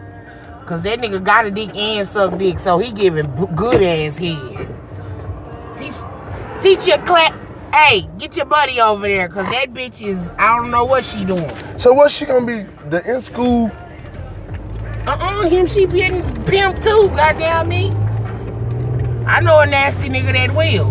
Cause 0.69 0.83
that 0.83 0.99
nigga 0.99 1.25
got 1.25 1.47
a 1.47 1.51
dick 1.51 1.75
and 1.75 2.07
suck 2.07 2.37
dick, 2.37 2.59
so 2.59 2.77
he 2.77 2.93
giving 2.93 3.25
good 3.57 3.83
ass 3.83 4.19
head. 4.19 4.69
Teach, 5.79 5.95
teach 6.61 6.87
your 6.87 6.99
clap. 7.07 7.33
Hey, 7.73 8.07
get 8.19 8.37
your 8.37 8.45
buddy 8.45 8.79
over 8.79 9.09
there, 9.09 9.31
cause 9.31 9.49
that 9.51 9.73
bitch 9.73 10.07
is. 10.07 10.31
I 10.39 10.55
don't 10.55 10.71
know 10.71 10.85
what 10.85 11.07
she 11.07 11.25
doing. 11.25 11.51
So 11.79 11.95
what's 11.95 12.13
she 12.15 12.27
gonna 12.27 12.45
be? 12.45 12.65
The 12.91 13.03
in 13.11 13.23
school? 13.23 13.73
Uh-uh, 15.07 15.49
him 15.49 15.67
she 15.67 15.87
getting 15.87 16.23
pimp 16.45 16.83
too. 16.83 17.09
Goddamn 17.17 17.71
me. 17.71 17.91
I 19.25 19.41
know 19.41 19.61
a 19.61 19.67
nasty 19.67 20.11
nigga 20.11 20.35
that 20.35 20.55
will. 20.55 20.91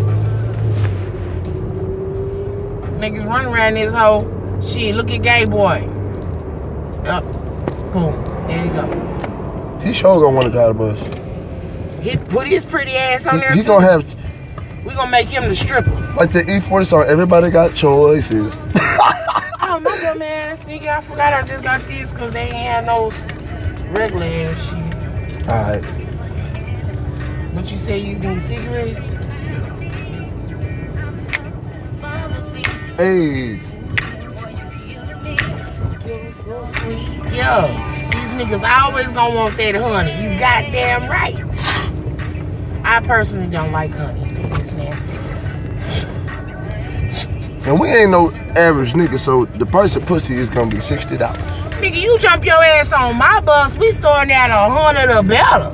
Niggas 2.99 3.27
run 3.27 3.45
around 3.45 3.75
this 3.75 3.93
hoe. 3.93 4.25
Shit, 4.59 4.95
look 4.95 5.11
at 5.11 5.21
gay 5.21 5.45
boy. 5.45 5.87
Yup. 7.05 7.23
Boom. 7.93 8.23
There 8.47 8.65
you 8.65 8.71
go. 8.73 9.26
He 9.87 9.93
sure 9.93 10.19
gonna 10.19 10.35
wanna 10.35 10.49
drive 10.49 10.77
the 10.77 10.93
bus. 10.93 12.03
He 12.03 12.17
put 12.17 12.45
his 12.45 12.65
pretty 12.65 12.97
ass 12.97 13.25
on 13.25 13.39
there 13.39 13.51
He, 13.51 13.59
he 13.59 13.63
too. 13.63 13.67
gonna 13.69 13.85
have 13.85 14.05
we 14.85 14.93
gonna 14.93 15.09
make 15.09 15.29
him 15.29 15.47
the 15.47 15.55
stripper. 15.55 15.91
like 16.17 16.33
the 16.33 16.41
E-40 16.41 16.85
song. 16.85 17.05
Everybody 17.07 17.49
got 17.49 17.73
choices. 17.73 18.53
Oh 19.69 19.79
my 19.79 19.95
dumb 19.99 20.21
ass 20.21 20.59
nigga, 20.61 20.87
I 20.87 21.01
forgot 21.01 21.33
I 21.33 21.43
just 21.43 21.61
got 21.61 21.85
this 21.87 22.09
because 22.11 22.31
they 22.31 22.43
ain't 22.43 22.53
had 22.55 22.85
no 22.85 23.11
regular 23.91 24.25
ass 24.25 24.69
shit. 24.69 25.47
All 25.49 25.61
right. 25.61 25.83
But 27.53 27.69
you 27.71 27.77
say 27.77 27.99
you 27.99 28.17
need 28.17 28.41
cigarettes? 28.41 29.05
Hey, 32.97 33.59
You're 37.31 38.06
so 38.39 38.47
sweet. 38.47 38.61
Yo, 38.61 38.61
these 38.61 38.61
niggas 38.61 38.81
always 38.83 39.07
gonna 39.11 39.35
want 39.35 39.57
that 39.57 39.75
honey. 39.75 40.13
You 40.23 40.39
goddamn 40.39 41.09
right. 41.09 41.35
I 42.83 43.01
personally 43.01 43.47
don't 43.47 43.71
like 43.71 43.91
honey. 43.91 44.21
It's 44.55 44.71
nasty. 44.73 45.11
and 47.69 47.79
we 47.79 47.89
ain't 47.89 48.11
no 48.11 48.31
average 48.55 48.93
nigga, 48.93 49.19
so 49.19 49.45
the 49.45 49.65
price 49.65 49.95
of 49.95 50.05
pussy 50.05 50.35
is 50.35 50.49
gonna 50.49 50.71
be 50.71 50.81
sixty 50.81 51.17
dollars. 51.17 51.43
Nigga, 51.81 52.01
you 52.01 52.17
jump 52.19 52.45
your 52.45 52.63
ass 52.63 52.91
on 52.93 53.17
my 53.17 53.39
bus, 53.41 53.75
we 53.77 53.91
starting 53.91 54.33
at 54.33 54.49
a 54.51 54.69
hundred 54.69 55.09
or 55.15 55.23
better. 55.23 55.71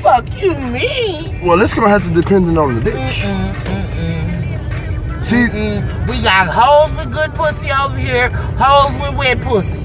Fuck 0.00 0.26
you 0.40 0.54
mean? 0.56 1.40
Well, 1.44 1.60
it's 1.60 1.74
gonna 1.74 1.88
have 1.90 2.04
to 2.04 2.10
depend 2.14 2.56
on 2.58 2.76
the 2.76 2.80
bitch. 2.90 3.12
Mm-mm, 3.22 3.54
mm-mm. 3.54 5.24
See, 5.24 5.36
Mm, 5.36 6.08
we 6.08 6.20
got 6.22 6.48
hoes 6.48 6.92
with 6.96 7.12
good 7.12 7.34
pussy 7.34 7.70
over 7.72 7.96
here, 7.98 8.30
hoes 8.58 8.94
with 8.96 9.14
wet 9.18 9.40
pussy. 9.42 9.79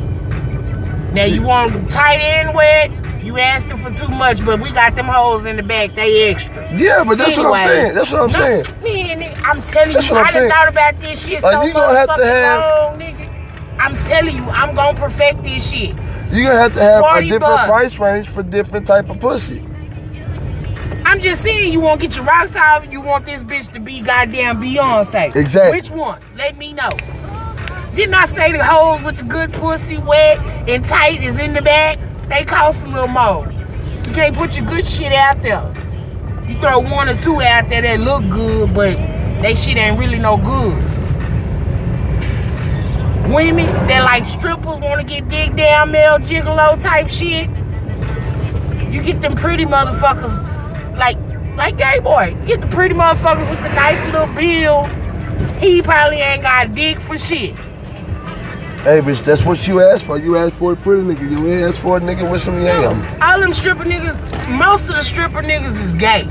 Now 1.16 1.24
you 1.24 1.42
want 1.42 1.90
tight 1.90 2.20
and 2.20 2.54
wet, 2.54 2.92
you 3.24 3.38
asking 3.40 3.78
for 3.78 3.90
too 3.94 4.12
much, 4.14 4.44
but 4.44 4.60
we 4.60 4.70
got 4.74 4.98
them 4.98 5.06
hoes 5.06 5.46
in 5.46 5.56
the 5.56 5.64
back, 5.64 5.96
they 5.96 6.30
extra. 6.30 6.70
yeah, 6.76 7.06
but 7.06 7.18
that's 7.18 7.38
what 7.38 7.48
I'm 7.58 7.68
saying. 7.68 7.96
That's 7.96 8.12
what 8.12 8.22
I'm 8.24 8.32
saying. 8.32 8.66
Man, 8.84 9.22
nigga, 9.22 9.42
I'm 9.46 9.62
telling 9.62 9.94
That's 9.94 10.10
you, 10.10 10.16
I 10.18 10.32
done 10.32 10.50
thought 10.50 10.68
about 10.68 11.00
this 11.00 11.26
shit 11.26 11.42
Like, 11.42 11.54
so 11.54 11.64
you 11.64 11.72
gonna 11.72 11.98
have 11.98 12.18
to 12.18 12.26
have- 12.26 12.92
long, 12.92 13.00
nigga. 13.00 13.32
I'm 13.80 13.96
telling 14.06 14.36
you, 14.36 14.44
I'm 14.50 14.76
gonna 14.76 15.00
perfect 15.00 15.42
this 15.44 15.70
shit. 15.72 15.96
You're 16.32 16.48
gonna 16.48 16.60
have 16.60 16.74
to 16.74 16.82
have 16.82 17.06
a 17.06 17.22
different 17.22 17.42
bucks. 17.42 17.68
price 17.68 17.98
range 18.00 18.28
for 18.28 18.44
different 18.44 18.86
type 18.86 19.10
of 19.10 19.20
pussy. 19.22 19.66
I'm 21.06 21.22
just 21.22 21.44
saying, 21.44 21.72
you 21.72 21.80
want 21.80 22.02
to 22.02 22.08
get 22.08 22.18
your 22.18 22.26
rocks 22.26 22.56
off, 22.58 22.92
you 22.92 23.00
want 23.00 23.26
this 23.26 23.42
bitch 23.42 23.72
to 23.72 23.80
be 23.80 24.02
goddamn 24.02 24.62
Beyonce. 24.62 25.34
Exactly. 25.34 25.80
Which 25.80 25.92
one? 25.92 26.20
Let 26.36 26.58
me 26.58 26.74
know. 26.74 26.90
Didn't 27.96 28.14
I 28.14 28.26
say 28.26 28.52
the 28.52 28.62
hoes 28.62 29.02
with 29.04 29.16
the 29.16 29.24
good 29.24 29.54
pussy, 29.54 29.98
wet 30.00 30.38
and 30.68 30.84
tight, 30.84 31.24
is 31.24 31.40
in 31.40 31.54
the 31.54 31.62
back? 31.62 31.98
They 32.28 32.44
cost 32.44 32.84
a 32.84 32.88
little 32.88 33.08
more. 33.08 33.50
You 34.06 34.12
can't 34.12 34.36
put 34.36 34.58
your 34.58 34.66
good 34.66 34.86
shit 34.86 35.14
out 35.14 35.42
there. 35.42 35.64
You 36.46 36.60
throw 36.60 36.80
one 36.80 37.08
or 37.08 37.18
two 37.22 37.42
out 37.42 37.70
there 37.70 37.82
that 37.82 38.02
look 38.02 38.30
good, 38.30 38.74
but 38.74 38.98
they 39.42 39.56
shit 39.56 39.78
ain't 39.78 39.98
really 39.98 40.20
no 40.20 40.36
good. 40.36 40.76
Women 43.34 43.66
that 43.88 44.04
like 44.04 44.26
strippers 44.26 44.82
want 44.82 45.00
to 45.00 45.08
get 45.08 45.30
dig 45.30 45.56
down 45.56 45.94
male 45.94 46.18
gigolo 46.18 46.82
type 46.84 47.08
shit. 47.08 47.50
You 48.94 49.02
get 49.02 49.22
them 49.22 49.36
pretty 49.36 49.64
motherfuckers 49.64 50.36
like 50.98 51.18
like 51.56 51.78
gay 51.78 52.00
boy. 52.00 52.36
Get 52.46 52.60
the 52.60 52.68
pretty 52.68 52.94
motherfuckers 52.94 53.50
with 53.50 53.64
the 53.64 53.74
nice 53.74 54.04
little 54.12 54.28
bill. 54.36 54.84
He 55.62 55.82
probably 55.82 56.18
ain't 56.18 56.42
got 56.42 56.66
a 56.66 56.70
dick 56.70 57.00
for 57.00 57.18
shit. 57.18 57.56
Hey, 58.86 59.02
bitch, 59.02 59.24
that's 59.26 59.44
what 59.44 59.68
you 59.68 59.82
asked 59.82 60.04
for. 60.04 60.20
You 60.20 60.38
asked 60.38 60.58
for 60.58 60.74
a 60.74 60.76
pretty 60.76 61.02
nigga. 61.02 61.28
You 61.28 61.52
ain't 61.52 61.64
asked 61.64 61.80
for 61.80 61.98
a 61.98 62.00
nigga 62.00 62.32
with 62.32 62.44
some 62.44 62.62
yam. 62.62 63.02
All 63.20 63.40
them 63.40 63.52
stripper 63.52 63.84
niggas, 63.84 64.16
most 64.60 64.90
of 64.90 64.96
the 64.98 65.02
stripper 65.02 65.42
niggas 65.42 65.84
is 65.84 65.96
gay. 65.96 66.26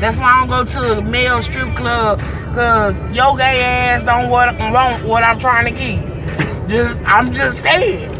That's 0.00 0.16
why 0.16 0.32
I 0.32 0.46
don't 0.46 0.48
go 0.48 0.64
to 0.64 0.98
a 0.98 1.02
male 1.02 1.42
strip 1.42 1.76
club, 1.76 2.20
cause 2.54 2.96
your 3.14 3.36
gay 3.36 3.60
ass 3.60 4.02
don't 4.02 4.30
want, 4.30 4.58
what 5.04 5.22
I'm 5.22 5.38
trying 5.38 5.66
to 5.66 5.78
give. 5.78 6.70
Just, 6.70 6.98
I'm 7.00 7.30
just 7.32 7.60
saying. 7.60 8.10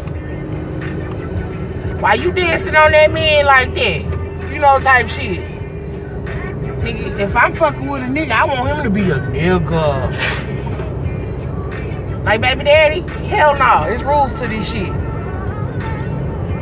Why 1.99 2.13
you 2.13 2.31
dancing 2.31 2.75
on 2.75 2.91
that 2.91 3.11
man 3.11 3.47
like 3.47 3.73
that? 3.73 4.51
You 4.53 4.59
know, 4.59 4.79
type 4.79 5.09
shit. 5.09 5.39
Nigga, 6.81 7.19
if 7.19 7.35
I'm 7.35 7.55
fucking 7.55 7.87
with 7.87 8.03
a 8.03 8.05
nigga, 8.05 8.29
I 8.29 8.45
want 8.45 8.77
him 8.77 8.83
to 8.83 8.91
be 8.91 9.09
a 9.09 9.15
nigga. 9.15 10.50
Like 12.23 12.41
baby 12.41 12.63
daddy, 12.65 13.01
hell 13.27 13.57
no. 13.57 13.85
There's 13.87 14.03
rules 14.03 14.33
to 14.41 14.47
this 14.47 14.71
shit. 14.71 14.87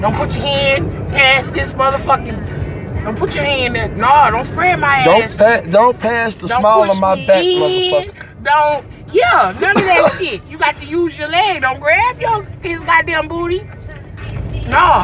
Don't 0.02 0.16
put 0.16 0.34
your 0.36 0.46
hand 0.46 1.12
past 1.14 1.52
this 1.52 1.74
motherfucking. 1.74 3.04
Don't 3.04 3.18
put 3.18 3.36
your 3.36 3.44
hand 3.44 3.76
there. 3.76 3.90
No, 3.90 4.30
don't 4.32 4.46
spread 4.46 4.80
my 4.80 5.04
Don't 5.04 5.24
ass. 5.24 5.36
pa- 5.36 5.62
don't 5.62 6.00
pass 6.00 6.36
the 6.36 6.48
Don't 6.48 6.60
small 6.62 6.90
of 6.90 7.00
my 7.00 7.16
back, 7.26 7.44
in. 7.44 7.60
motherfucker. 7.62 8.44
Don't. 8.44 8.86
Yeah, 9.12 9.58
none 9.60 9.76
of 9.78 9.84
that 9.84 10.16
shit. 10.20 10.42
You 10.48 10.58
got 10.58 10.76
to 10.78 10.86
use 10.86 11.18
your 11.20 11.28
leg. 11.30 11.62
Don't 11.64 11.80
grab 11.80 12.20
your 12.22 12.44
his 12.62 12.80
goddamn 12.82 13.28
booty. 13.28 13.60
No, 14.68 15.04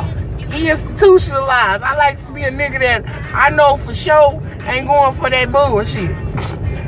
he 0.51 0.69
institutionalized. 0.69 1.83
I 1.83 1.95
like 1.97 2.23
to 2.25 2.31
be 2.31 2.43
a 2.43 2.51
nigga 2.51 2.79
that 2.79 3.05
I 3.35 3.49
know 3.49 3.75
for 3.77 3.93
sure 3.93 4.41
ain't 4.67 4.87
going 4.87 5.15
for 5.15 5.29
that 5.29 5.51
bullshit. 5.51 6.11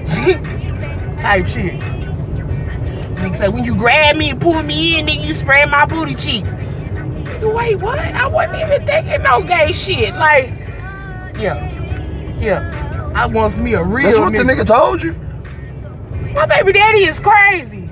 Type 1.22 1.48
shit. 1.48 1.82
Nigga 3.28 3.38
say 3.38 3.50
when 3.50 3.64
you 3.64 3.76
grab 3.76 4.16
me 4.16 4.30
and 4.32 4.42
pull 4.42 4.62
me 4.64 5.00
in, 5.00 5.06
nigga, 5.06 5.26
you 5.26 5.34
spray 5.36 5.66
my 5.66 5.86
booty 5.86 6.16
cheeks. 6.16 6.50
Nigga, 6.50 7.54
wait, 7.54 7.76
what? 7.76 8.00
I 8.00 8.28
wasn't 8.28 8.62
even 8.62 8.86
thinking 8.86 9.22
no 9.22 9.44
gay 9.44 9.74
shit. 9.74 10.16
Like, 10.16 10.50
yeah, 11.38 12.38
yeah. 12.40 13.12
I 13.16 13.26
wants 13.26 13.58
me 13.58 13.74
a 13.74 13.84
real 13.84 14.06
That's 14.06 14.20
what 14.20 14.34
the 14.34 14.40
nigga. 14.40 14.62
nigga 14.62 14.68
told 14.68 15.04
you. 15.04 15.14
My 16.34 16.46
baby 16.46 16.72
daddy 16.74 17.00
is 17.00 17.20
crazy. 17.20 17.90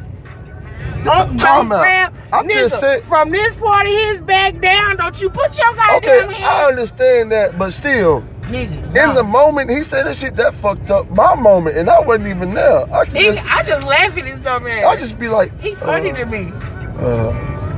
Don't, 1.04 1.38
don't 1.38 1.68
grab, 1.68 2.13
I'm 2.32 2.48
nigga, 2.48 2.54
just 2.70 2.80
saying- 2.80 3.04
from 3.04 3.30
this 3.30 3.56
part 3.56 3.86
of 3.86 3.92
his 3.92 4.22
back 4.22 4.60
down. 4.60 4.98
Don't 4.98 5.20
you 5.22 5.30
put 5.30 5.58
your 5.58 5.74
goddamn 5.75 5.98
Okay, 5.98 6.20
goddamn 6.27 6.44
I 6.44 6.65
understand 6.65 7.32
that, 7.32 7.58
but 7.60 7.74
still, 7.74 8.24
nigga. 8.48 8.72
in 8.88 8.94
no. 8.94 9.14
the 9.16 9.24
moment 9.24 9.70
he 9.70 9.84
said 9.84 10.06
that 10.06 10.18
shit, 10.18 10.36
that 10.38 10.56
fucked 10.56 10.90
up 10.90 11.10
my 11.10 11.36
moment, 11.36 11.78
and 11.78 11.90
I 11.90 12.00
wasn't 12.00 12.28
even 12.30 12.54
there. 12.54 12.82
I 12.94 13.06
Nigga, 13.06 13.36
just, 13.36 13.46
I 13.56 13.64
just 13.64 13.86
laugh 13.86 14.18
at 14.18 14.25
his 14.25 14.40
dumb 14.40 14.68
ass. 14.68 14.86
I 14.86 14.96
just 15.00 15.18
be 15.20 15.28
like, 15.28 15.58
he 15.62 15.75
funny 15.75 16.12
uh, 16.12 16.16
to 16.18 16.25
me. 16.25 16.52
Uh, 16.98 17.32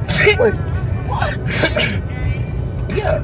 wait, 0.39 0.53
yeah, 2.89 3.19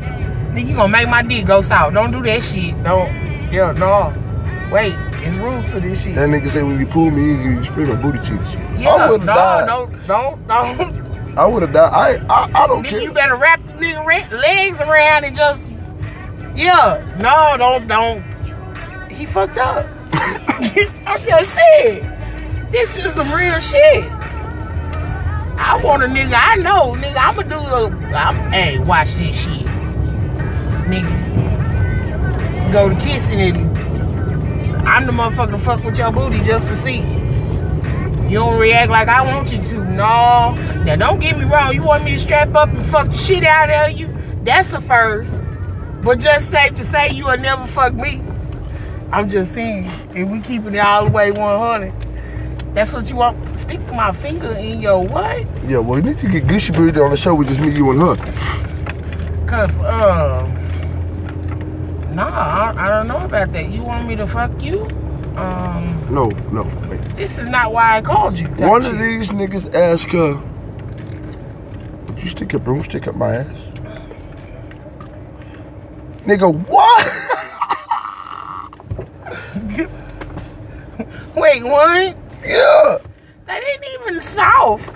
nigga, 0.54 0.68
you 0.68 0.76
gonna 0.76 0.88
make 0.90 1.08
my 1.10 1.22
dick 1.22 1.46
go 1.46 1.62
south? 1.62 1.94
Don't 1.94 2.12
do 2.12 2.22
that 2.24 2.44
shit. 2.44 2.82
Don't. 2.84 3.08
Yeah, 3.52 3.72
no. 3.74 4.14
Wait, 4.72 4.94
it's 5.26 5.38
rules 5.38 5.72
to 5.74 5.80
this 5.80 6.04
shit. 6.04 6.16
that 6.16 6.30
nigga 6.30 6.50
said 6.50 6.64
when 6.64 6.80
you 6.80 6.88
pull 6.88 7.12
me 7.12 7.44
you 7.44 7.64
spray 7.64 7.86
my 7.86 7.96
booty 8.02 8.18
cheeks. 8.20 8.56
I 8.56 8.78
Yeah, 8.80 9.10
would 9.10 9.22
have 9.22 9.28
no, 9.28 9.34
died. 9.36 9.66
don't, 9.68 10.08
don't, 10.08 10.48
don't. 10.48 11.38
I 11.38 11.46
would 11.46 11.62
have 11.64 11.74
died. 11.74 11.94
I, 11.94 12.26
I, 12.34 12.64
I 12.64 12.68
don't 12.68 12.84
Nigga, 12.84 12.90
care. 12.90 13.02
you 13.02 13.12
better 13.12 13.36
wrap 13.36 13.60
the 13.66 13.72
nigga 13.86 14.32
legs 14.32 14.80
around 14.82 15.24
and 15.26 15.36
just, 15.36 15.73
yeah. 16.56 17.04
No, 17.20 17.58
don't, 17.58 17.88
don't. 17.88 19.12
He 19.12 19.26
fucked 19.26 19.58
up. 19.58 19.88
I'm 20.14 20.64
just 20.74 21.54
saying. 21.54 22.10
This 22.72 22.96
just 22.96 23.16
some 23.16 23.32
real 23.32 23.60
shit. 23.60 24.04
I 25.56 25.80
want 25.84 26.04
a 26.04 26.08
nigga 26.08 26.34
I 26.36 26.56
know, 26.56 26.94
nigga. 26.94 27.16
I'ma 27.16 27.44
do 27.44 27.56
a, 27.56 27.90
I'm, 28.16 28.52
hey, 28.52 28.80
watch 28.80 29.14
this 29.14 29.44
shit. 29.44 29.66
Nigga. 30.88 31.34
Go 32.74 32.90
to 32.90 32.96
kissing 32.96 33.40
it. 33.40 33.56
I'm 34.86 35.06
the 35.06 35.12
motherfucker 35.12 35.52
to 35.52 35.60
fuck 35.60 35.84
with 35.84 35.98
your 35.98 36.12
booty 36.12 36.40
just 36.44 36.68
to 36.68 36.76
see. 36.76 37.02
You 38.30 38.40
don't 38.40 38.60
react 38.60 38.90
like 38.90 39.08
I 39.08 39.24
want 39.34 39.52
you 39.52 39.64
to. 39.64 39.84
No. 39.86 40.56
Now 40.84 40.96
don't 40.96 41.20
get 41.20 41.38
me 41.38 41.46
wrong. 41.46 41.74
You 41.74 41.84
want 41.84 42.04
me 42.04 42.12
to 42.12 42.20
strap 42.20 42.56
up 42.56 42.70
and 42.70 42.86
fuck 42.86 43.08
the 43.08 43.18
shit 43.18 43.44
out 43.44 43.70
of 43.70 44.00
you? 44.00 44.10
That's 44.44 44.74
a 44.74 44.82
first. 44.82 45.43
But 46.04 46.20
just 46.20 46.50
safe 46.50 46.76
to 46.76 46.86
say 46.86 47.10
you 47.12 47.26
will 47.26 47.38
never 47.38 47.66
fuck 47.66 47.94
me. 47.94 48.22
I'm 49.12 49.30
just 49.30 49.54
saying, 49.54 49.90
if 50.16 50.28
we 50.28 50.40
keeping 50.42 50.76
it 50.76 50.80
all 50.80 51.06
the 51.06 51.12
way 51.12 51.32
100, 51.32 51.94
that's 52.76 52.94
what 52.94 53.10
you 53.10 53.16
want. 53.16 53.58
Stick 53.58 53.80
my 53.94 54.12
finger 54.12 54.52
in 54.54 54.82
your 54.82 55.06
what? 55.08 55.48
Yeah, 55.66 55.78
well, 55.78 56.00
you 56.00 56.06
need 56.06 56.18
to 56.18 56.28
get 56.28 56.44
Gucci 56.46 56.76
Booty 56.76 57.00
on 57.00 57.12
the 57.12 57.18
show 57.18 57.36
with 57.36 57.48
just 57.48 57.62
me, 57.62 57.74
you, 57.76 57.92
and 57.92 58.00
her. 58.02 58.16
Cause 59.48 59.70
um, 59.82 60.52
nah, 62.16 62.26
I, 62.28 62.74
I 62.76 62.90
don't 62.90 63.08
know 63.08 63.20
about 63.24 63.52
that. 63.54 63.70
You 63.72 63.84
want 63.84 64.08
me 64.08 64.16
to 64.16 64.28
fuck 64.28 64.52
you? 64.62 64.82
Um, 65.38 66.14
No, 66.14 66.30
no. 66.52 66.64
wait. 66.90 67.02
this 67.16 67.38
is 67.38 67.48
not 67.48 67.72
why 67.72 67.98
I 67.98 68.02
called 68.02 68.38
you. 68.38 68.48
One 68.48 68.84
of 68.84 68.98
these 68.98 69.30
niggas 69.30 69.74
asked 69.76 70.12
her, 70.12 70.36
Would 72.08 72.22
you 72.24 72.30
stick 72.30 72.54
a 72.54 72.60
broomstick 72.60 73.08
up 73.08 73.16
my 73.16 73.38
ass? 73.38 73.58
Nigga, 76.26 76.54
what? 76.68 77.08
Wait, 81.36 81.64
what? 81.64 82.18
yeah. 82.46 82.98
They 83.46 83.60
didn't 83.60 84.02
even 84.02 84.22
soft. 84.22 84.90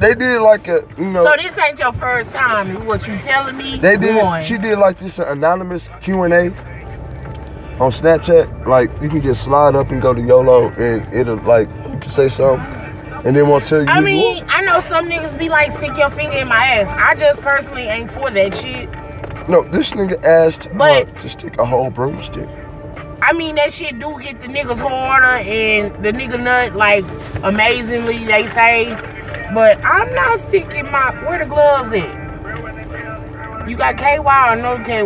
They 0.00 0.14
did 0.14 0.40
like 0.40 0.66
a, 0.68 0.84
you 0.96 1.10
know, 1.10 1.24
So 1.24 1.34
this 1.40 1.56
ain't 1.58 1.78
your 1.78 1.92
first 1.92 2.32
time, 2.32 2.70
is 2.76 2.82
what 2.82 3.06
you 3.06 3.16
telling 3.18 3.56
me? 3.56 3.78
they 3.78 3.96
did, 3.96 4.16
One. 4.16 4.42
she 4.44 4.58
did 4.58 4.78
like 4.78 4.98
this 4.98 5.18
anonymous 5.18 5.88
Q&A 6.00 6.48
on 7.80 7.92
Snapchat. 7.92 8.66
Like, 8.66 8.90
you 9.00 9.08
can 9.08 9.22
just 9.22 9.44
slide 9.44 9.74
up 9.76 9.90
and 9.90 10.02
go 10.02 10.12
to 10.14 10.20
YOLO 10.20 10.70
and 10.70 11.12
it'll, 11.12 11.36
like, 11.38 11.68
you 11.92 11.98
can 12.00 12.10
say 12.10 12.28
something 12.28 12.64
and 13.24 13.36
then 13.36 13.48
won't 13.48 13.64
tell 13.66 13.80
you. 13.80 13.86
I 13.88 14.00
mean, 14.00 14.44
I 14.48 14.62
know 14.62 14.80
some 14.80 15.08
niggas 15.08 15.36
be 15.38 15.48
like, 15.48 15.72
stick 15.72 15.96
your 15.96 16.10
finger 16.10 16.36
in 16.36 16.48
my 16.48 16.64
ass. 16.64 16.88
I 16.96 17.14
just 17.18 17.40
personally 17.42 17.82
ain't 17.82 18.10
for 18.10 18.30
that 18.30 18.56
shit. 18.56 18.88
No, 19.48 19.62
this 19.62 19.92
nigga 19.92 20.22
asked 20.24 20.68
But- 20.74 21.16
to 21.22 21.28
stick 21.28 21.58
a 21.58 21.64
whole 21.64 21.90
broomstick. 21.90 22.48
I 23.22 23.32
mean, 23.32 23.56
that 23.56 23.72
shit 23.72 23.98
do 23.98 24.16
get 24.20 24.40
the 24.40 24.48
niggas 24.48 24.78
harder 24.78 25.26
and 25.48 25.92
the 26.04 26.12
nigga 26.12 26.40
nut, 26.40 26.76
like, 26.76 27.04
amazingly, 27.42 28.24
they 28.24 28.46
say. 28.48 28.94
But 29.54 29.82
I'm 29.84 30.14
not 30.14 30.38
sticking 30.38 30.90
my, 30.90 31.10
where 31.24 31.38
the 31.38 31.46
gloves 31.46 31.92
at? 31.92 33.68
You 33.68 33.76
got 33.76 33.96
KY 33.96 34.18
or 34.18 34.56
no 34.56 34.78
KY? 34.84 35.04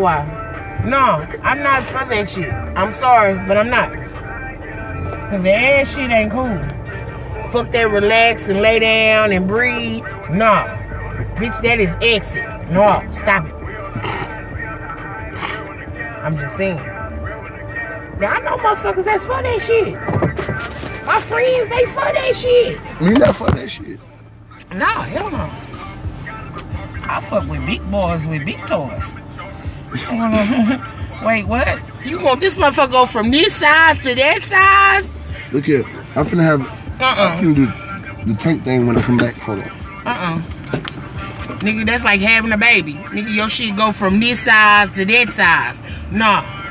No, 0.84 1.26
I'm 1.42 1.62
not 1.62 1.82
for 1.84 2.04
that 2.04 2.28
shit. 2.28 2.52
I'm 2.52 2.92
sorry, 2.94 3.34
but 3.46 3.56
I'm 3.56 3.70
not. 3.70 3.92
Cause 5.30 5.42
the 5.42 5.52
ass 5.52 5.94
shit 5.94 6.10
ain't 6.10 6.32
cool. 6.32 6.58
Fuck 7.50 7.70
that 7.72 7.90
relax 7.90 8.48
and 8.48 8.60
lay 8.60 8.78
down 8.80 9.32
and 9.32 9.46
breathe. 9.46 10.02
No. 10.30 10.66
Bitch, 11.36 11.60
that 11.62 11.78
is 11.80 11.94
exit. 12.02 12.44
No, 12.70 13.02
stop 13.12 13.46
it. 13.46 13.61
I'm 16.22 16.36
just 16.36 16.56
saying. 16.56 16.76
Now 16.76 18.34
I 18.34 18.40
know 18.40 18.56
motherfuckers 18.56 19.04
that's 19.04 19.24
for 19.24 19.42
that 19.42 19.60
shit. 19.60 19.94
My 21.06 21.20
friends, 21.20 21.68
they 21.68 21.84
for 21.86 22.12
that 22.12 22.32
shit. 22.34 22.78
Me 23.00 23.12
not 23.14 23.34
for 23.36 23.50
that 23.50 23.68
shit. 23.68 23.98
No, 24.74 24.86
hell 24.86 25.30
no. 25.30 25.50
I 27.04 27.20
fuck 27.28 27.48
with 27.48 27.64
big 27.66 27.82
boys 27.90 28.26
with 28.26 28.44
big 28.46 28.58
toys. 28.66 29.14
Wait, 31.24 31.44
what? 31.46 31.80
You 32.06 32.20
want 32.22 32.40
this 32.40 32.56
motherfucker 32.56 32.90
go 32.92 33.06
from 33.06 33.30
this 33.30 33.54
size 33.56 33.98
to 34.04 34.14
that 34.14 34.42
size? 34.42 35.12
Look 35.52 35.66
here, 35.66 35.84
I'm 36.16 36.24
finna 36.24 36.42
have, 36.42 36.60
uh-uh. 36.62 36.68
I'm 37.00 37.02
Uh-uh. 37.02 37.36
finna 37.40 38.24
do 38.26 38.32
the 38.32 38.38
tank 38.38 38.62
thing 38.62 38.86
when 38.86 38.96
I 38.96 39.02
come 39.02 39.16
back. 39.18 39.34
Hold 39.34 39.58
on. 39.58 39.68
Uh-uh. 40.06 40.38
Nigga, 41.62 41.86
that's 41.86 42.02
like 42.02 42.20
having 42.20 42.50
a 42.52 42.58
baby. 42.58 42.94
Nigga, 42.94 43.34
your 43.34 43.48
shit 43.48 43.76
go 43.76 43.92
from 43.92 44.18
this 44.18 44.40
size 44.40 44.90
to 44.92 45.04
that 45.04 45.32
size. 45.32 45.82
No. 46.12 46.61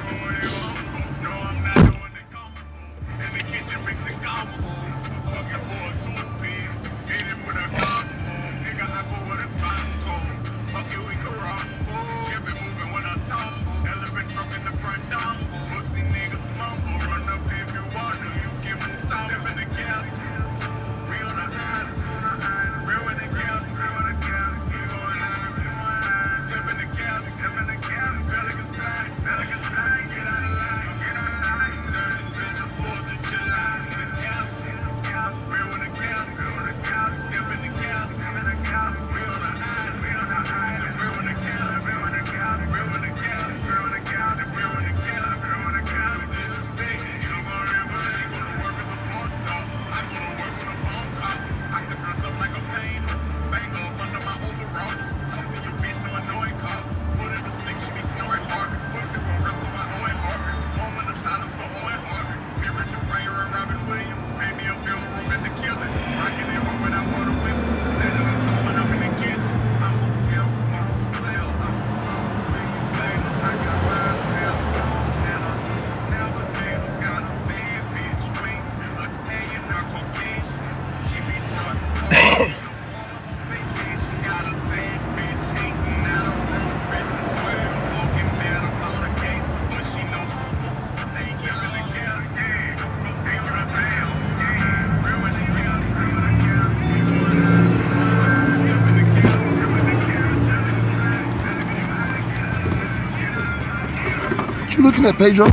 Looking 105.02 105.16
at, 105.16 105.18
Pedro? 105.18 105.50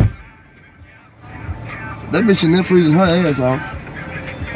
That 2.12 2.24
bitch 2.24 2.44
in 2.44 2.52
there 2.52 2.62
freezing 2.62 2.92
her 2.94 3.02
ass 3.02 3.38
off. 3.40 3.60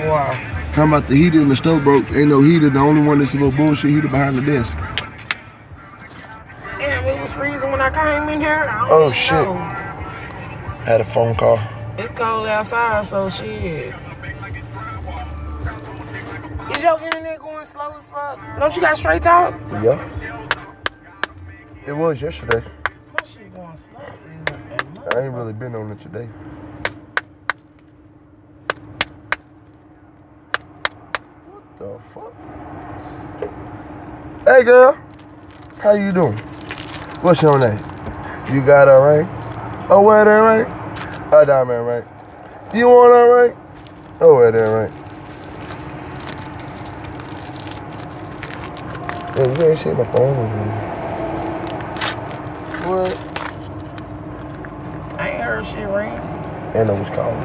Wow. 0.06 0.32
Talking 0.72 0.92
about 0.92 1.06
the 1.06 1.14
heater 1.16 1.40
in 1.40 1.48
the 1.48 1.56
stove 1.56 1.84
broke. 1.84 2.10
Ain't 2.12 2.28
no 2.28 2.40
heater. 2.42 2.70
The 2.70 2.78
only 2.78 3.02
one 3.06 3.18
that's 3.18 3.34
a 3.34 3.36
little 3.36 3.52
bullshit 3.52 3.90
heater 3.90 4.08
behind 4.08 4.36
the 4.36 4.42
desk. 4.42 4.76
Damn, 6.78 7.04
it 7.04 7.20
was 7.20 7.30
freezing 7.32 7.70
when 7.70 7.80
I 7.80 7.90
came 7.90 8.28
in 8.30 8.40
here. 8.40 8.66
I 8.70 8.88
don't 8.88 8.90
Oh, 8.90 9.10
shit. 9.12 9.32
know. 9.32 9.52
Had 10.84 11.00
a 11.00 11.04
phone 11.04 11.34
call. 11.34 11.58
It's 11.98 12.10
cold 12.12 12.46
outside, 12.46 13.04
so 13.04 13.28
shit. 13.28 13.94
Is 16.70 16.82
your 16.82 16.98
internet 17.00 17.38
going 17.38 17.64
slow 17.66 17.94
as 17.98 18.08
fuck? 18.08 18.58
Don't 18.58 18.74
you 18.74 18.80
got 18.82 18.96
straight 18.96 19.22
talk? 19.22 19.54
Yeah. 19.82 20.00
It 21.86 21.92
was 21.92 22.20
yesterday. 22.22 22.62
My 23.18 23.24
shit 23.26 23.54
going 23.54 23.76
slow. 23.76 25.01
I 25.14 25.20
ain't 25.20 25.34
really 25.34 25.52
been 25.52 25.74
on 25.74 25.90
it 25.90 26.00
today. 26.00 26.26
What 31.50 31.78
the 31.78 31.98
fuck? 31.98 32.32
Hey 34.46 34.64
girl, 34.64 34.96
how 35.82 35.92
you 35.92 36.12
doing? 36.12 36.38
What's 37.20 37.42
your 37.42 37.58
name? 37.58 37.78
You 38.50 38.64
got 38.64 38.88
a 38.88 38.98
ring? 39.02 39.28
Wear 40.02 40.24
that 40.24 40.40
ring? 40.40 40.66
A 41.30 41.44
diamond 41.44 41.86
ring. 41.86 42.04
You 42.74 42.88
want 42.88 43.12
a 43.12 43.26
ring? 43.34 43.56
Wear 44.18 44.50
that 44.50 44.78
ring. 44.78 44.92
Yeah, 49.36 49.58
you 49.58 49.70
ain't 49.70 49.78
see 49.78 49.92
my 49.92 50.04
phone. 50.04 50.48
What? 52.88 53.32
I 55.18 55.30
ain't 55.30 55.42
heard 55.42 55.64
shit 55.64 55.88
ring. 55.88 56.18
And 56.74 56.90
I 56.90 56.92
was 56.98 57.10
calling. 57.10 57.36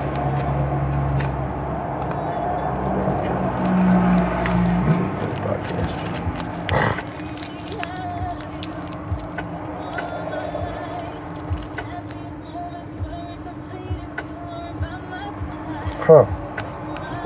Huh. 16.07 16.23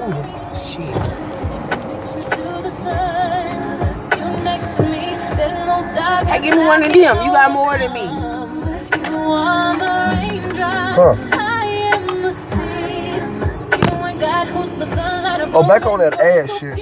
Ooh, 0.01 0.11
this 0.17 0.31
shit. 0.65 0.95
Hey, 6.25 6.39
give 6.41 6.57
me 6.57 6.63
one 6.65 6.81
of 6.81 6.91
them. 6.91 7.17
You 7.23 7.31
got 7.31 7.51
more 7.51 7.77
than 7.77 7.93
me. 7.93 8.07
Huh. 10.93 11.40
Oh, 15.53 15.67
back 15.67 15.85
on 15.85 15.99
that 15.99 16.13
ass 16.19 16.49
shit. 16.59 16.79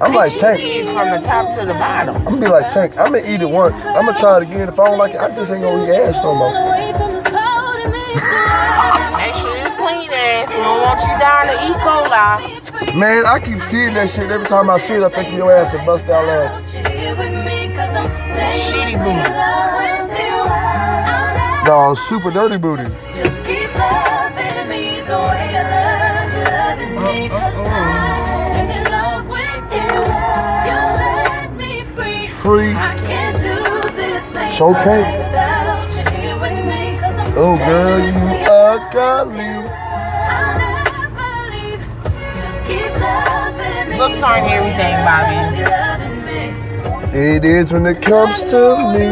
I'm 0.00 0.14
like 0.14 0.32
Tank. 0.38 0.60
From 0.88 1.10
the 1.10 1.20
top 1.26 1.54
to 1.58 1.66
the 1.66 1.74
bottom. 1.74 2.16
I'm 2.16 2.24
gonna 2.24 2.40
be 2.40 2.48
like 2.48 2.72
Tank. 2.72 2.96
I'm 2.96 3.12
gonna 3.12 3.26
eat 3.28 3.42
it 3.42 3.48
once. 3.48 3.78
I'm 3.84 4.06
gonna 4.06 4.18
try 4.18 4.38
it 4.38 4.42
again. 4.44 4.68
If 4.68 4.80
I 4.80 4.86
don't 4.88 4.96
like 4.98 5.12
it, 5.14 5.20
I 5.20 5.28
just 5.36 5.52
ain't 5.52 5.60
gonna 5.62 5.84
eat 5.84 5.90
ass 5.94 6.14
no 6.16 6.34
more. 6.34 6.50
Make 9.20 9.34
sure 9.36 9.54
it's 9.64 9.76
clean 9.76 10.10
ass. 10.12 10.48
We 10.48 10.56
don't 10.62 10.80
want 10.80 11.00
you 11.02 11.14
down 11.20 11.46
to 11.46 11.52
E. 11.60 11.74
coli. 11.84 12.94
Man, 12.98 13.26
I 13.26 13.38
keep 13.38 13.60
seeing 13.64 13.92
that 13.94 14.08
shit. 14.08 14.30
Every 14.30 14.46
time 14.46 14.70
I 14.70 14.78
see 14.78 14.94
it, 14.94 15.02
I 15.02 15.10
think 15.10 15.34
your 15.34 15.52
ass 15.52 15.74
and 15.74 15.84
bust 15.84 16.08
out 16.08 16.24
laughing. 16.26 16.64
Shitty 18.64 18.96
booty. 19.04 19.30
No, 21.68 21.94
super 21.94 22.30
dirty 22.30 22.56
booty. 22.58 22.84
Free. 31.94 32.28
Free. 32.34 32.72
I 32.74 32.96
can't 33.06 33.36
do 33.38 33.56
this 33.96 34.22
thing 34.32 34.48
It's 34.48 34.60
okay. 34.60 35.02
without 35.18 35.88
you 35.96 36.04
here 36.20 36.38
with 36.38 36.64
me. 36.66 36.98
Cause 37.00 37.14
I'm 37.14 37.38
Oh, 37.38 37.56
girl, 37.56 37.98
you 37.98 38.12
ugly. 38.46 39.44
I'll 40.26 41.50
leave. 41.50 41.82
Just 42.34 42.66
keep 42.66 42.92
loving 43.00 43.90
me. 43.90 43.98
Looks 43.98 44.22
aren't 44.22 44.46
everything, 44.50 44.94
Bobby. 45.04 45.38
You 45.58 45.64
loving 45.64 46.18
me. 46.26 47.18
It 47.18 47.44
is 47.44 47.72
when 47.72 47.86
it 47.86 48.02
comes 48.02 48.42
to 48.50 48.76
me. 48.92 49.06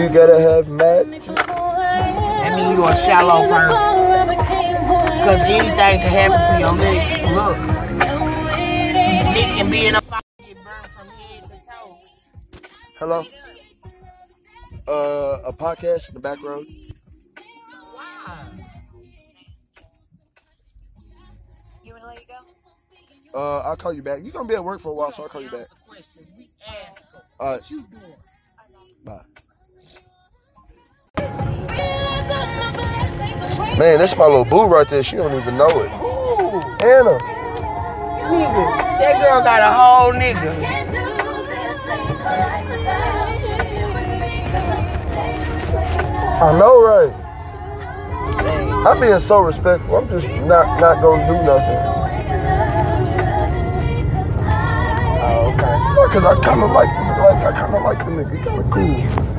You 0.00 0.08
gotta 0.10 0.40
have 0.40 0.68
magic. 0.68 1.22
That 1.24 2.56
mean 2.56 2.76
you're 2.76 2.90
a 2.90 2.96
shallow 2.96 3.48
person. 3.48 3.97
Because 5.28 5.50
anything 5.50 6.00
can 6.00 6.30
happen 6.30 6.40
to 6.40 6.58
your 6.58 6.72
leg. 6.72 7.04
Look, 7.36 7.58
Nick 9.34 9.58
can 9.58 9.70
be 9.70 9.84
in 9.84 9.94
a 9.94 10.00
fire 10.00 10.22
get 10.38 10.54
burned 10.54 10.86
from 10.86 11.08
head 11.08 11.42
to 11.42 11.50
toe. 11.68 11.98
Hello? 12.98 13.24
Uh, 14.88 15.42
a 15.44 15.52
podcast 15.52 16.08
in 16.08 16.14
the 16.14 16.20
back 16.20 16.42
road. 16.42 16.64
You 21.84 21.92
wanna 21.92 22.06
let 22.06 22.16
it 22.16 22.26
go? 22.26 23.38
Uh, 23.38 23.58
I'll 23.66 23.76
call 23.76 23.92
you 23.92 24.02
back. 24.02 24.20
You're 24.22 24.32
gonna 24.32 24.48
be 24.48 24.54
at 24.54 24.64
work 24.64 24.80
for 24.80 24.92
a 24.92 24.94
while, 24.94 25.12
so 25.12 25.24
I'll 25.24 25.28
call 25.28 25.42
you 25.42 25.50
back. 25.50 25.66
Questions. 25.86 26.26
We 26.38 26.44
ask 26.44 27.12
them. 27.12 27.20
All 27.38 27.52
right, 27.52 27.70
you 27.70 27.82
doing? 27.82 28.14
bye. 29.04 29.20
Man, 33.58 33.98
that's 33.98 34.16
my 34.16 34.26
little 34.26 34.44
boo 34.44 34.66
right 34.66 34.86
there. 34.86 35.02
She 35.02 35.16
don't 35.16 35.34
even 35.34 35.56
know 35.56 35.68
it. 35.68 35.90
Ooh, 36.00 36.60
Anna. 36.86 37.18
nigga. 38.28 38.78
That 39.00 39.14
girl 39.22 39.42
got 39.42 39.60
a 39.60 39.72
whole 39.74 40.12
nigga. 40.12 40.60
Can't 40.60 40.90
do 40.90 41.04
this 41.46 41.78
thing 41.86 42.06
without 42.70 43.40
you 43.40 43.56
here 43.64 43.88
with 43.94 44.20
me. 44.20 44.46
Cause 44.52 46.42
I'm 46.42 46.58
know, 46.58 46.82
right? 46.84 47.12
I'm 48.86 49.00
being 49.00 49.20
so 49.20 49.40
respectful. 49.40 49.96
I'm 49.96 50.08
just 50.08 50.28
not 50.46 50.80
not 50.80 51.02
gonna 51.02 51.26
do 51.26 51.34
nothing. 51.42 51.78
Oh, 55.20 55.52
okay. 55.52 56.14
Cause 56.14 56.24
I 56.24 56.40
kind 56.44 56.62
of 56.62 56.70
like 56.70 56.88
the 56.88 57.22
like 57.22 57.44
I 57.44 57.52
kind 57.52 57.74
of 57.74 57.82
like 57.82 57.98
the 57.98 58.04
nigga. 58.04 58.44
Kind 58.44 58.60
of 58.60 58.70
cool. 58.70 59.37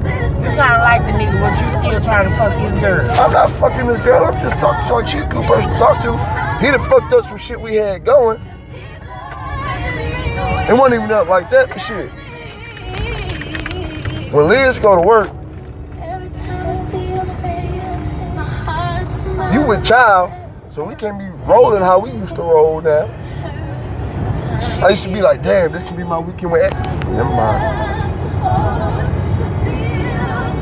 You 0.00 0.56
kind 0.56 0.74
of 0.74 0.80
like 0.80 1.02
the 1.02 1.12
nigga, 1.12 1.40
but 1.40 1.52
you 1.60 1.70
still 1.78 2.00
trying 2.00 2.28
to 2.28 2.36
fuck 2.36 2.52
his 2.54 2.80
girl. 2.80 3.10
I'm 3.10 3.32
not 3.32 3.50
fucking 3.52 3.86
this 3.86 4.02
girl. 4.02 4.24
I'm 4.24 4.48
just 4.48 4.58
talking 4.60 4.88
to 4.88 4.94
her. 4.94 5.06
She's 5.06 5.22
a 5.22 5.46
person 5.46 5.70
to 5.70 5.78
talk 5.78 6.00
to. 6.02 6.64
He 6.64 6.70
done 6.70 6.80
fucked 6.88 7.12
up 7.12 7.24
some 7.24 7.38
shit 7.38 7.60
we 7.60 7.74
had 7.74 8.04
going. 8.04 8.40
It 10.68 10.74
wasn't 10.74 11.02
even 11.02 11.10
up 11.10 11.28
like 11.28 11.50
that, 11.50 11.68
but 11.68 11.78
shit. 11.78 12.10
When 14.32 14.48
Liz 14.48 14.78
go 14.78 14.94
to 14.94 15.02
work, 15.02 15.28
you 19.52 19.66
with 19.66 19.84
child, 19.84 20.32
so 20.72 20.84
we 20.84 20.94
can't 20.94 21.18
be 21.18 21.26
rolling 21.44 21.82
how 21.82 21.98
we 21.98 22.12
used 22.12 22.36
to 22.36 22.42
roll 22.42 22.80
now. 22.80 23.06
I 24.82 24.90
used 24.90 25.02
to 25.02 25.12
be 25.12 25.20
like, 25.20 25.42
damn, 25.42 25.72
this 25.72 25.86
should 25.86 25.96
be 25.96 26.04
my 26.04 26.18
weekend 26.18 26.52
with 26.52 26.72
Never 27.08 27.24
mind. 27.24 28.89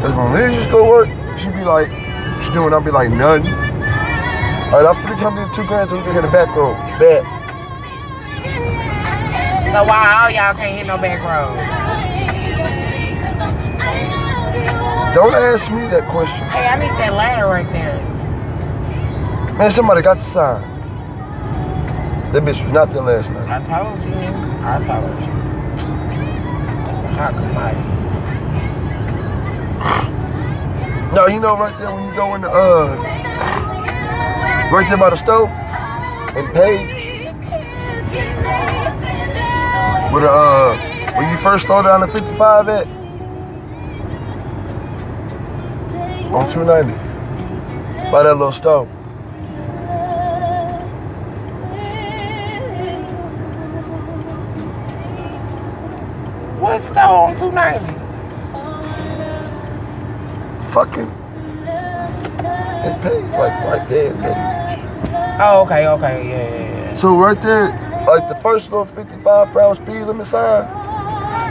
Cause 0.01 0.15
when 0.15 0.33
Liz 0.33 0.53
used 0.53 0.67
to 0.67 0.71
go 0.71 0.89
work, 0.89 1.09
she'd 1.37 1.53
be 1.55 1.65
like, 1.65 1.91
what 1.91 2.47
you 2.47 2.53
doing? 2.53 2.73
I'll 2.73 2.81
be 2.81 2.93
like, 2.93 3.11
nothing. 3.11 3.53
All 3.53 4.79
right, 4.79 4.87
I'm 4.87 4.95
finna 4.95 5.19
come 5.19 5.39
in 5.39 5.53
two 5.53 5.67
grand 5.67 5.91
so 5.91 5.97
we 5.97 6.03
can 6.05 6.15
hit 6.15 6.23
the 6.23 6.29
back 6.29 6.55
road. 6.55 6.77
Bet. 7.01 7.25
So 9.75 9.85
why 9.85 10.23
all 10.23 10.31
y'all 10.31 10.55
can't 10.55 10.79
hit 10.79 10.87
no 10.87 10.99
back 10.99 11.19
roads? 11.19 11.59
Don't 15.15 15.35
ask 15.35 15.69
me 15.73 15.81
that 15.89 16.09
question. 16.11 16.49
Hey, 16.49 16.69
I 16.69 16.79
need 16.79 16.97
that 16.99 17.15
ladder 17.15 17.47
right 17.47 17.69
there. 17.73 17.99
Man, 19.59 19.73
somebody 19.73 20.03
got 20.03 20.19
the 20.19 20.23
sign. 20.23 20.63
That 22.33 22.45
bitch 22.45 22.63
was 22.63 22.73
not 22.73 22.93
there 22.93 23.03
last 23.03 23.31
night. 23.31 23.49
I 23.49 23.65
told 23.65 24.01
you. 24.05 24.15
I 24.63 24.79
told 24.87 25.21
you. 25.23 25.33
That's 26.87 27.03
a 27.03 27.09
hot 27.09 27.35
commodity. 27.35 27.98
No, 31.15 31.27
you 31.27 31.41
know 31.41 31.57
right 31.57 31.77
there 31.79 31.91
when 31.91 32.05
you 32.05 32.15
go 32.15 32.35
in 32.35 32.43
the 32.43 32.51
uh 32.51 32.95
right 34.71 34.87
there 34.89 34.99
by 34.99 35.09
the 35.09 35.17
stove 35.17 35.49
and 35.49 36.53
Paige 36.53 37.33
where 40.13 40.23
the 40.23 40.31
uh 40.31 40.77
when 41.17 41.31
you 41.31 41.39
first 41.43 41.65
slow 41.65 41.83
down 41.83 42.03
the 42.03 42.09
55 42.09 42.69
at 42.69 42.87
on 46.31 46.51
290 46.53 46.93
by 48.13 48.23
that 48.23 48.35
little 48.35 48.53
stove. 48.53 48.87
What's 56.61 56.91
the 56.91 57.01
on 57.01 57.35
290? 57.35 57.98
Fucking 60.79 61.11
and 62.87 63.03
paid 63.03 63.25
like 63.33 63.53
right 63.65 63.89
there. 63.89 64.13
and. 64.15 65.43
Oh, 65.43 65.63
okay, 65.63 65.89
okay, 65.89 66.29
yeah, 66.29 66.37
yeah, 66.37 66.91
yeah. 66.93 66.97
So 66.97 67.17
right 67.17 67.41
there, 67.43 67.71
like 68.07 68.29
the 68.29 68.37
first 68.37 68.71
little 68.71 68.85
55 68.85 69.53
per 69.53 69.61
hour 69.61 69.75
speed 69.75 70.03
limit 70.03 70.29
sign, 70.29 70.63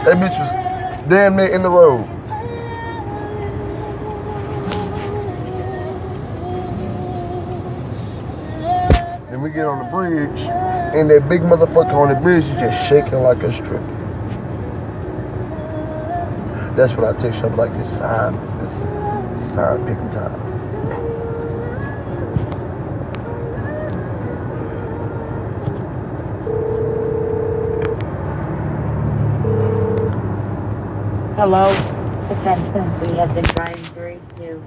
that 0.06 0.16
bitch 0.16 0.40
was 0.40 1.10
damn 1.10 1.36
near 1.36 1.54
in 1.54 1.62
the 1.62 1.70
road. 1.70 2.08
Then 9.30 9.42
we 9.42 9.50
get 9.50 9.66
on 9.66 9.80
the 9.80 9.92
bridge, 9.92 10.40
and 10.96 11.10
that 11.10 11.28
big 11.28 11.42
motherfucker 11.42 11.96
on 11.96 12.14
the 12.14 12.20
bridge 12.22 12.46
is 12.46 12.56
just 12.62 12.88
shaking 12.88 13.20
like 13.24 13.44
a 13.44 13.52
stripper. 13.52 13.98
That's 16.78 16.94
what 16.94 17.16
I 17.16 17.20
text 17.20 17.40
you. 17.40 17.48
I'm 17.48 17.58
like, 17.58 17.74
this 17.74 17.98
sign, 17.98 18.34
this, 18.60 19.07
Hello? 31.38 31.66
Attention, 32.30 33.00
we 33.02 33.18
have 33.18 33.34
been 33.34 33.46
trying 33.46 33.82
to 33.82 34.00
reach 34.00 34.20
you. 34.40 34.64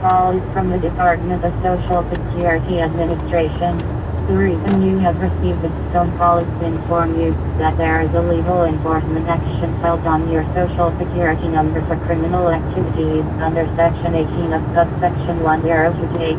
Call 0.00 0.40
from 0.52 0.70
the 0.70 0.78
Department 0.78 1.44
of 1.44 1.52
Social 1.62 2.02
Security 2.10 2.80
Administration. 2.80 3.97
The 4.28 4.36
reason 4.36 4.84
you 4.84 5.00
have 5.00 5.16
received 5.24 5.64
this 5.64 5.72
phone 5.88 6.12
call 6.20 6.44
is 6.44 6.50
to 6.60 6.68
inform 6.68 7.16
you 7.18 7.32
that 7.56 7.80
there 7.80 8.04
is 8.04 8.12
a 8.12 8.20
legal 8.20 8.68
enforcement 8.68 9.24
action 9.24 9.72
filed 9.80 10.04
on 10.04 10.28
your 10.28 10.44
Social 10.52 10.92
Security 11.00 11.48
number 11.48 11.80
for 11.88 11.96
criminal 12.04 12.52
activities 12.52 13.24
under 13.40 13.64
Section 13.72 14.12
18 14.12 14.52
of 14.52 14.60
subsection 14.76 15.40
1028. 15.40 16.36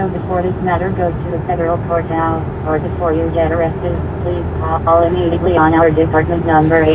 So 0.00 0.08
before 0.08 0.48
this 0.48 0.56
matter 0.64 0.88
goes 0.88 1.12
to 1.12 1.28
the 1.36 1.44
federal 1.44 1.76
court 1.84 2.08
now, 2.08 2.40
or 2.64 2.80
before 2.80 3.12
you 3.12 3.28
get 3.36 3.52
arrested, 3.52 3.92
please 4.24 4.40
call 4.88 5.04
immediately 5.04 5.60
on 5.60 5.76
our 5.76 5.92
department 5.92 6.48
number 6.48 6.88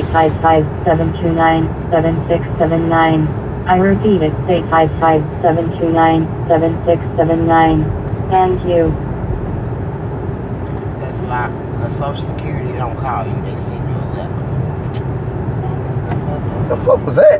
855-729-7679. 0.89 3.29
I 3.69 3.77
repeat, 3.77 4.25
it's 4.25 4.33
855-729-7679. 5.45 7.85
Thank 8.33 8.57
you. 8.65 8.89
The 11.31 11.89
Social 11.89 12.21
Security 12.21 12.73
don't 12.73 12.99
call 12.99 13.25
you. 13.25 13.33
They 13.43 13.55
send 13.55 13.89
you 13.89 13.95
a 13.95 14.07
letter. 14.17 14.35
The 16.67 16.75
fuck 16.75 17.05
was 17.05 17.15
that? 17.15 17.39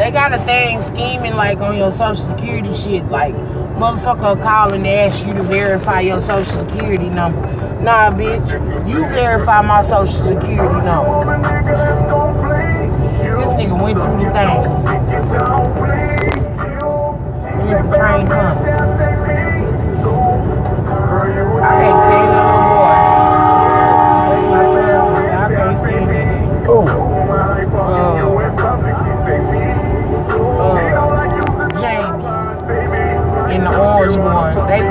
They 0.00 0.10
got 0.10 0.32
a 0.32 0.38
thing 0.38 0.82
scheming 0.82 1.36
like 1.36 1.58
on 1.58 1.76
your 1.78 1.92
Social 1.92 2.16
Security 2.16 2.74
shit. 2.74 3.04
Like, 3.12 3.36
motherfucker 3.78 4.42
call 4.42 4.72
and 4.72 4.84
ask 4.88 5.24
you 5.24 5.34
to 5.34 5.42
verify 5.44 6.00
your 6.00 6.20
Social 6.20 6.66
Security 6.66 7.08
number. 7.08 7.40
Nah, 7.80 8.10
bitch. 8.10 8.50
You 8.88 9.06
verify 9.06 9.62
my 9.62 9.80
Social 9.80 10.08
Security 10.08 10.80
number. 10.84 11.38
This 13.38 13.50
nigga 13.54 13.80
went 13.80 13.98
through 13.98 14.18
the 14.18 14.32
thing. 14.32 14.64
When 17.56 17.68
this 17.68 17.82
train 17.96 18.26
comes. 18.26 18.87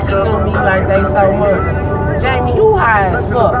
Kill 0.08 0.40
me 0.44 0.52
like 0.52 0.86
they 0.88 1.02
so 1.02 1.32
much. 1.36 2.22
Jamie, 2.22 2.54
you 2.56 2.74
high 2.76 3.08
as 3.14 3.24
fuck. 3.32 3.52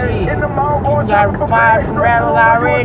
Shit. 0.00 0.28
You 0.28 1.12
got 1.12 1.48
five 1.48 1.84
from 1.84 1.96
rattle 1.98 2.36
already. 2.36 2.84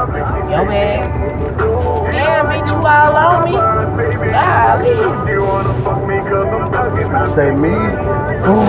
Yo, 0.51 0.65
man. 0.65 1.07
Damn, 2.11 2.45
bitch, 2.47 2.67
you 2.67 2.75
all 2.75 3.15
on 3.15 3.45
me. 3.45 3.55
Golly. 4.35 4.99
Say 7.33 7.51
me. 7.55 7.69
Ooh. 7.71 8.67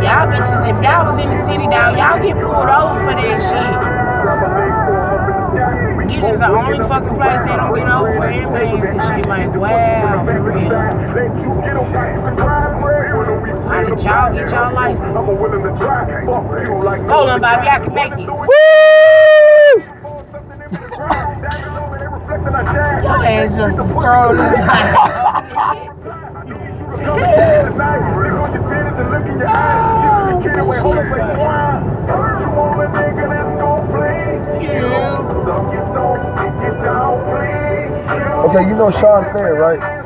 Y'all 0.00 0.24
bitches, 0.32 0.62
if 0.64 0.76
y'all 0.82 1.04
was 1.04 1.18
in 1.22 1.28
the 1.28 1.36
city 1.44 1.66
now, 1.66 1.90
y'all 1.94 2.16
get 2.22 2.36
pulled 2.40 2.70
over 2.70 2.96
for 3.04 3.12
that 3.12 3.38
shit. 3.44 3.76
It 6.16 6.24
is 6.32 6.38
the 6.38 6.48
only 6.48 6.78
fucking 6.88 7.14
place 7.14 7.40
they 7.44 7.56
don't 7.56 7.74
get 7.74 7.88
over 7.88 8.14
for 8.16 8.24
ambulance 8.24 8.86
and 8.86 9.02
shit. 9.02 9.26
Like, 9.28 9.52
wow, 9.54 10.24
for 10.24 10.40
real. 10.40 10.95
How 11.16 11.22
did 13.80 14.02
y'all 14.02 14.34
get 14.34 14.50
y'all 14.50 14.74
license? 14.74 15.16
Hold 17.10 17.30
on, 17.30 17.40
Bobby, 17.40 17.68
I 17.68 17.78
can 17.78 17.94
make 17.94 18.12
it. 18.12 18.28
Woo! 18.28 18.46
Your 23.02 23.24
ass 23.24 23.56
just 23.56 23.78
scrolling. 23.78 24.52
Okay, 38.46 38.68
you 38.68 38.74
know 38.76 38.90
Sean 38.90 39.24
Fair, 39.32 39.54
right? 39.54 40.05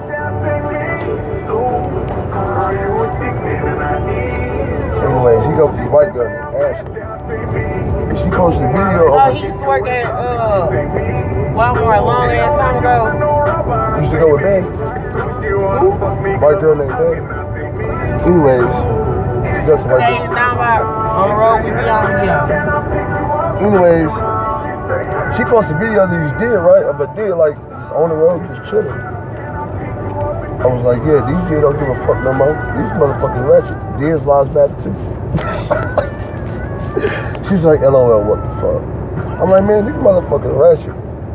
Anyways, 5.00 5.42
he 5.46 5.52
goes 5.56 5.70
with 5.70 5.80
this 5.80 5.90
white 5.90 6.12
girl 6.12 6.28
named 6.28 6.54
Ashley. 6.62 7.00
And 7.00 8.18
she 8.18 8.28
posted 8.30 8.62
a 8.62 8.68
video 8.70 9.10
Oh, 9.10 9.18
of 9.18 9.34
he 9.34 9.42
used 9.46 9.58
to 9.58 9.66
work 9.66 9.86
at 9.88 10.06
uh, 10.06 10.68
Walmart 11.54 11.98
a 11.98 12.02
long 12.04 12.30
ass 12.30 12.58
time 12.58 12.76
ago. 12.78 13.10
used 14.00 14.12
to 14.12 14.18
go 14.18 14.26
with 14.32 14.42
Ben. 14.42 14.64
White 16.40 16.60
girl 16.60 16.76
named 16.76 16.90
Ben. 16.94 17.22
Anyways, 18.22 18.70
she 19.50 19.62
goes 19.66 19.80
to 19.80 19.86
white 19.90 20.02
Stay 20.06 20.18
girl. 20.20 20.34
down 20.34 20.54
box 20.56 20.84
on 20.90 21.26
the 21.28 21.34
road 21.34 21.58
we 21.64 21.70
be 21.70 21.88
on 21.90 22.06
here. 22.22 22.46
Anyways, 23.66 24.10
she 25.36 25.42
posted 25.44 25.74
a 25.76 25.78
video 25.78 26.04
of 26.04 26.10
these 26.10 26.32
deer, 26.38 26.60
right? 26.62 26.84
Of 26.86 27.00
a 27.00 27.06
deer 27.16 27.34
like 27.34 27.56
just 27.56 27.92
on 27.92 28.08
the 28.10 28.14
road, 28.16 28.46
just 28.54 28.70
chilling. 28.70 28.99
I 30.60 30.66
was 30.66 30.84
like, 30.84 30.98
yeah, 31.06 31.24
these 31.24 31.48
deer 31.48 31.62
don't 31.62 31.78
give 31.78 31.88
a 31.88 31.94
fuck 32.06 32.22
no 32.22 32.34
more. 32.34 32.52
These 32.52 32.92
motherfucking 33.00 33.48
ratchet. 33.48 33.98
Deer's 33.98 34.22
lives 34.24 34.50
matter 34.54 34.76
too. 34.82 34.92
She's 37.48 37.64
like, 37.64 37.80
LOL, 37.80 38.22
what 38.24 38.44
the 38.44 38.50
fuck? 38.60 38.82
I'm 39.40 39.48
like, 39.48 39.64
man, 39.64 39.86
these 39.86 39.94
motherfuckers 39.94 40.54
ratchet. 40.54 40.94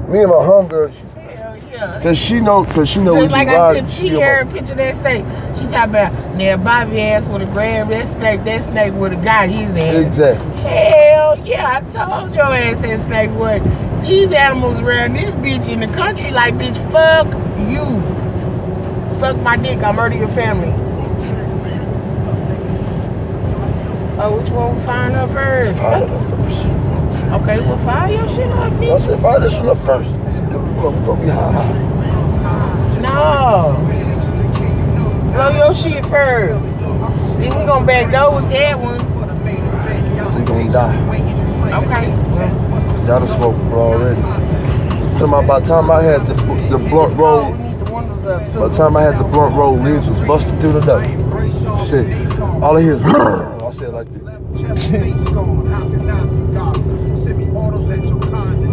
Me 0.09 0.19
and 0.19 0.29
my 0.29 0.35
homegirl, 0.35 0.93
she, 0.93 1.35
Hell 1.35 1.57
yeah. 1.71 1.99
cause 2.03 2.17
she 2.19 2.39
know, 2.39 2.65
cause 2.65 2.88
she 2.88 2.99
know 2.99 3.15
Just 3.15 3.31
like 3.31 3.47
I 3.47 3.79
said, 3.79 3.91
She 3.91 4.09
heard 4.09 4.47
a 4.47 4.51
picture 4.51 4.75
that 4.75 4.95
snake. 5.01 5.25
She 5.55 5.63
talking 5.71 5.89
about 5.89 6.35
now 6.35 6.57
Bobby 6.57 7.01
ass 7.01 7.27
would 7.27 7.41
have 7.41 7.51
grabbed 7.51 7.89
that 7.89 8.05
snake. 8.05 8.43
That 8.43 8.61
snake 8.69 8.93
would 8.93 9.13
have 9.13 9.23
got 9.23 9.49
his 9.49 9.75
ass. 9.75 10.05
Exactly. 10.05 10.51
Hell 10.61 11.39
yeah, 11.39 11.81
I 11.81 11.81
told 11.91 12.35
your 12.35 12.45
ass 12.45 12.79
that 12.83 12.99
snake 12.99 13.31
would. 13.31 13.63
These 14.05 14.31
animals 14.33 14.79
around 14.79 15.15
this 15.15 15.35
bitch 15.38 15.67
in 15.67 15.79
the 15.79 15.88
country 15.88 16.29
like 16.29 16.53
bitch, 16.53 16.77
fuck 16.91 17.25
you. 17.67 18.14
Suck 19.19 19.38
my 19.41 19.56
dick, 19.58 19.80
I 19.80 19.91
murder 19.91 20.17
your 20.17 20.28
family. 20.28 20.73
Oh, 24.17 24.38
which 24.38 24.49
one 24.49 24.78
we 24.78 24.84
find 24.86 25.15
up 25.15 25.30
first? 25.32 25.80
I 25.82 25.99
don't 25.99 26.10
know 26.10 26.19
first. 26.30 26.60
Okay, 27.41 27.60
well, 27.60 27.78
fire 27.80 28.12
your 28.13 28.28
shit 28.28 28.49
up, 28.49 28.73
I 28.73 28.97
said, 28.99 29.19
fire 29.21 29.39
this 29.39 29.56
one 29.56 29.69
up 29.69 29.78
first. 29.80 30.10
High. 31.32 31.86
No. 33.01 33.73
Blow 35.34 35.49
your 35.58 35.73
shit 35.73 36.06
first. 36.06 36.62
Then 37.39 37.60
we 37.60 37.65
gonna 37.65 37.86
back 37.86 38.12
door 38.12 38.36
with 38.36 38.49
that 38.51 38.80
one. 38.80 38.99
You 40.39 40.45
gonna 40.45 40.71
die. 40.71 40.95
Okay. 41.84 42.10
Y'all 43.06 43.19
done 43.19 43.28
smoked 43.28 43.60
bro 43.69 43.93
already. 43.93 44.21
Talking 44.21 45.28
about 45.28 45.47
by 45.47 45.60
the 45.60 45.67
time 45.67 45.91
I 45.91 46.04
had 46.04 46.25
the, 46.28 46.34
the 46.69 46.78
blunt 46.78 47.17
roll, 47.17 47.64
by 48.25 48.67
the 48.67 48.73
time 48.75 48.97
I 48.97 49.03
had 49.03 49.19
the 49.19 49.23
blunt 49.23 49.55
roll, 49.55 49.77
lids 49.77 50.07
was 50.07 50.19
busting 50.21 50.57
through 50.59 50.73
the 50.73 50.81
door. 50.81 51.03
Shit, 51.85 52.07
all 52.41 52.75
I 52.75 52.81
hear 52.81 52.93
is 52.93 53.01
I 53.05 53.71
said 53.71 53.93
like 53.93 54.07
this. 54.09 54.21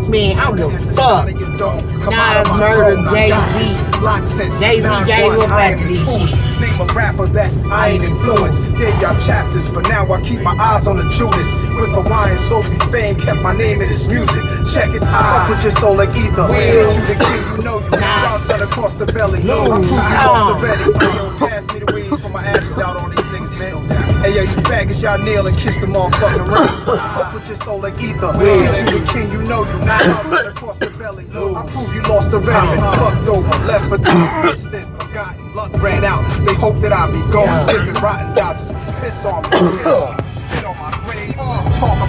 Man, 0.08 0.38
I 0.38 0.50
don't 0.50 0.56
give 0.56 0.72
a 0.72 0.94
fuck. 0.94 1.26
Nas 1.28 2.48
murdered 2.58 3.10
Jay-Z. 3.10 4.58
Jay-Z 4.58 5.04
gave 5.06 5.32
up 5.38 5.50
after 5.50 5.86
this 5.86 6.00
shit. 6.00 6.60
Name 6.60 6.80
a 6.80 6.92
rapper 6.94 7.26
that 7.26 7.52
I 7.70 7.88
ain't 7.90 8.04
influenced. 8.04 8.60
Gave 8.78 9.00
y'all 9.00 9.20
chapters, 9.20 9.70
but 9.70 9.82
now 9.82 10.10
I 10.10 10.22
keep 10.22 10.40
my 10.40 10.52
eyes 10.52 10.86
on 10.86 10.96
the 10.96 11.08
Judas. 11.10 11.61
With 11.82 11.90
Hawaiian 11.98 12.38
Sophie 12.48 12.78
fame, 12.92 13.16
kept 13.16 13.42
my 13.42 13.52
name 13.52 13.80
in 13.82 13.88
his 13.88 14.06
music. 14.06 14.44
Check 14.72 14.94
it, 14.94 15.00
fuck 15.02 15.48
with 15.50 15.62
your 15.64 15.72
soul 15.72 15.96
like 15.96 16.10
ether. 16.10 16.46
Will. 16.46 16.94
You 16.94 17.06
the 17.10 17.16
king, 17.18 17.56
you 17.58 17.64
know 17.64 17.80
you. 17.80 17.90
Cross 17.90 18.50
out 18.50 18.62
across 18.62 18.94
the 18.94 19.06
belly. 19.06 19.42
Lose. 19.42 19.50
I 19.58 19.64
you 19.66 19.90
Uh. 19.90 20.28
lost 20.30 20.54
already. 20.54 20.84
Yo, 21.16 21.38
pass 21.42 21.66
me 21.74 21.80
the 21.80 21.92
weed 21.92 22.20
for 22.20 22.28
my 22.28 22.44
ashes 22.44 22.78
out 22.78 23.02
on 23.02 23.10
these 23.10 23.24
niggas, 23.34 23.58
man. 23.58 24.22
Hey, 24.22 24.36
yo, 24.36 24.42
you 24.42 24.62
faggots, 24.70 25.02
y'all 25.02 25.18
kneel 25.18 25.44
and 25.48 25.58
kiss 25.58 25.76
the 25.78 25.86
motherfucking 25.88 26.46
ring. 26.46 26.68
Fuck 26.86 27.34
with 27.34 27.48
your 27.48 27.56
soul 27.56 27.80
like 27.80 28.00
ether. 28.00 28.30
Will. 28.38 28.62
You 28.62 29.00
the 29.00 29.12
king, 29.12 29.32
you 29.32 29.42
know 29.42 29.64
you. 29.64 29.78
Cross 29.82 30.32
out 30.32 30.46
across 30.46 30.78
the 30.78 30.86
belly. 30.90 31.26
No, 31.32 31.56
I 31.56 31.66
prove 31.66 31.92
you 31.96 32.02
lost 32.02 32.32
already. 32.32 32.80
Been 32.80 32.92
fucked 32.92 33.28
over, 33.28 33.66
left 33.66 33.88
for 33.88 33.98
dead, 33.98 34.86
forgotten. 35.00 35.52
Luck 35.56 35.72
ran 35.82 36.04
out. 36.04 36.22
They 36.46 36.54
hope 36.54 36.80
that 36.80 36.92
I 36.92 37.10
be 37.10 37.18
gone, 37.32 37.46
Yeah. 37.46 37.62
stiff 37.66 37.88
and 37.88 38.00
rotten. 38.00 38.36
Y'all 38.36 38.54
just 38.54 38.72
piss 39.00 39.24
on 39.24 39.42
me. 39.50 40.22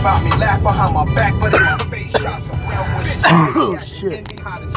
about 0.03 0.21
me, 0.21 0.31
laugh 0.31 0.61
behind 0.61 0.93
my 0.93 1.05
back, 1.15 1.31
but 1.39 1.53
in 1.55 1.63
my 1.63 1.77
face, 1.87 2.11
shot 2.21 2.41
some 2.41 2.59
real 2.67 2.83
Oh, 3.55 3.79
shit. 3.79 4.27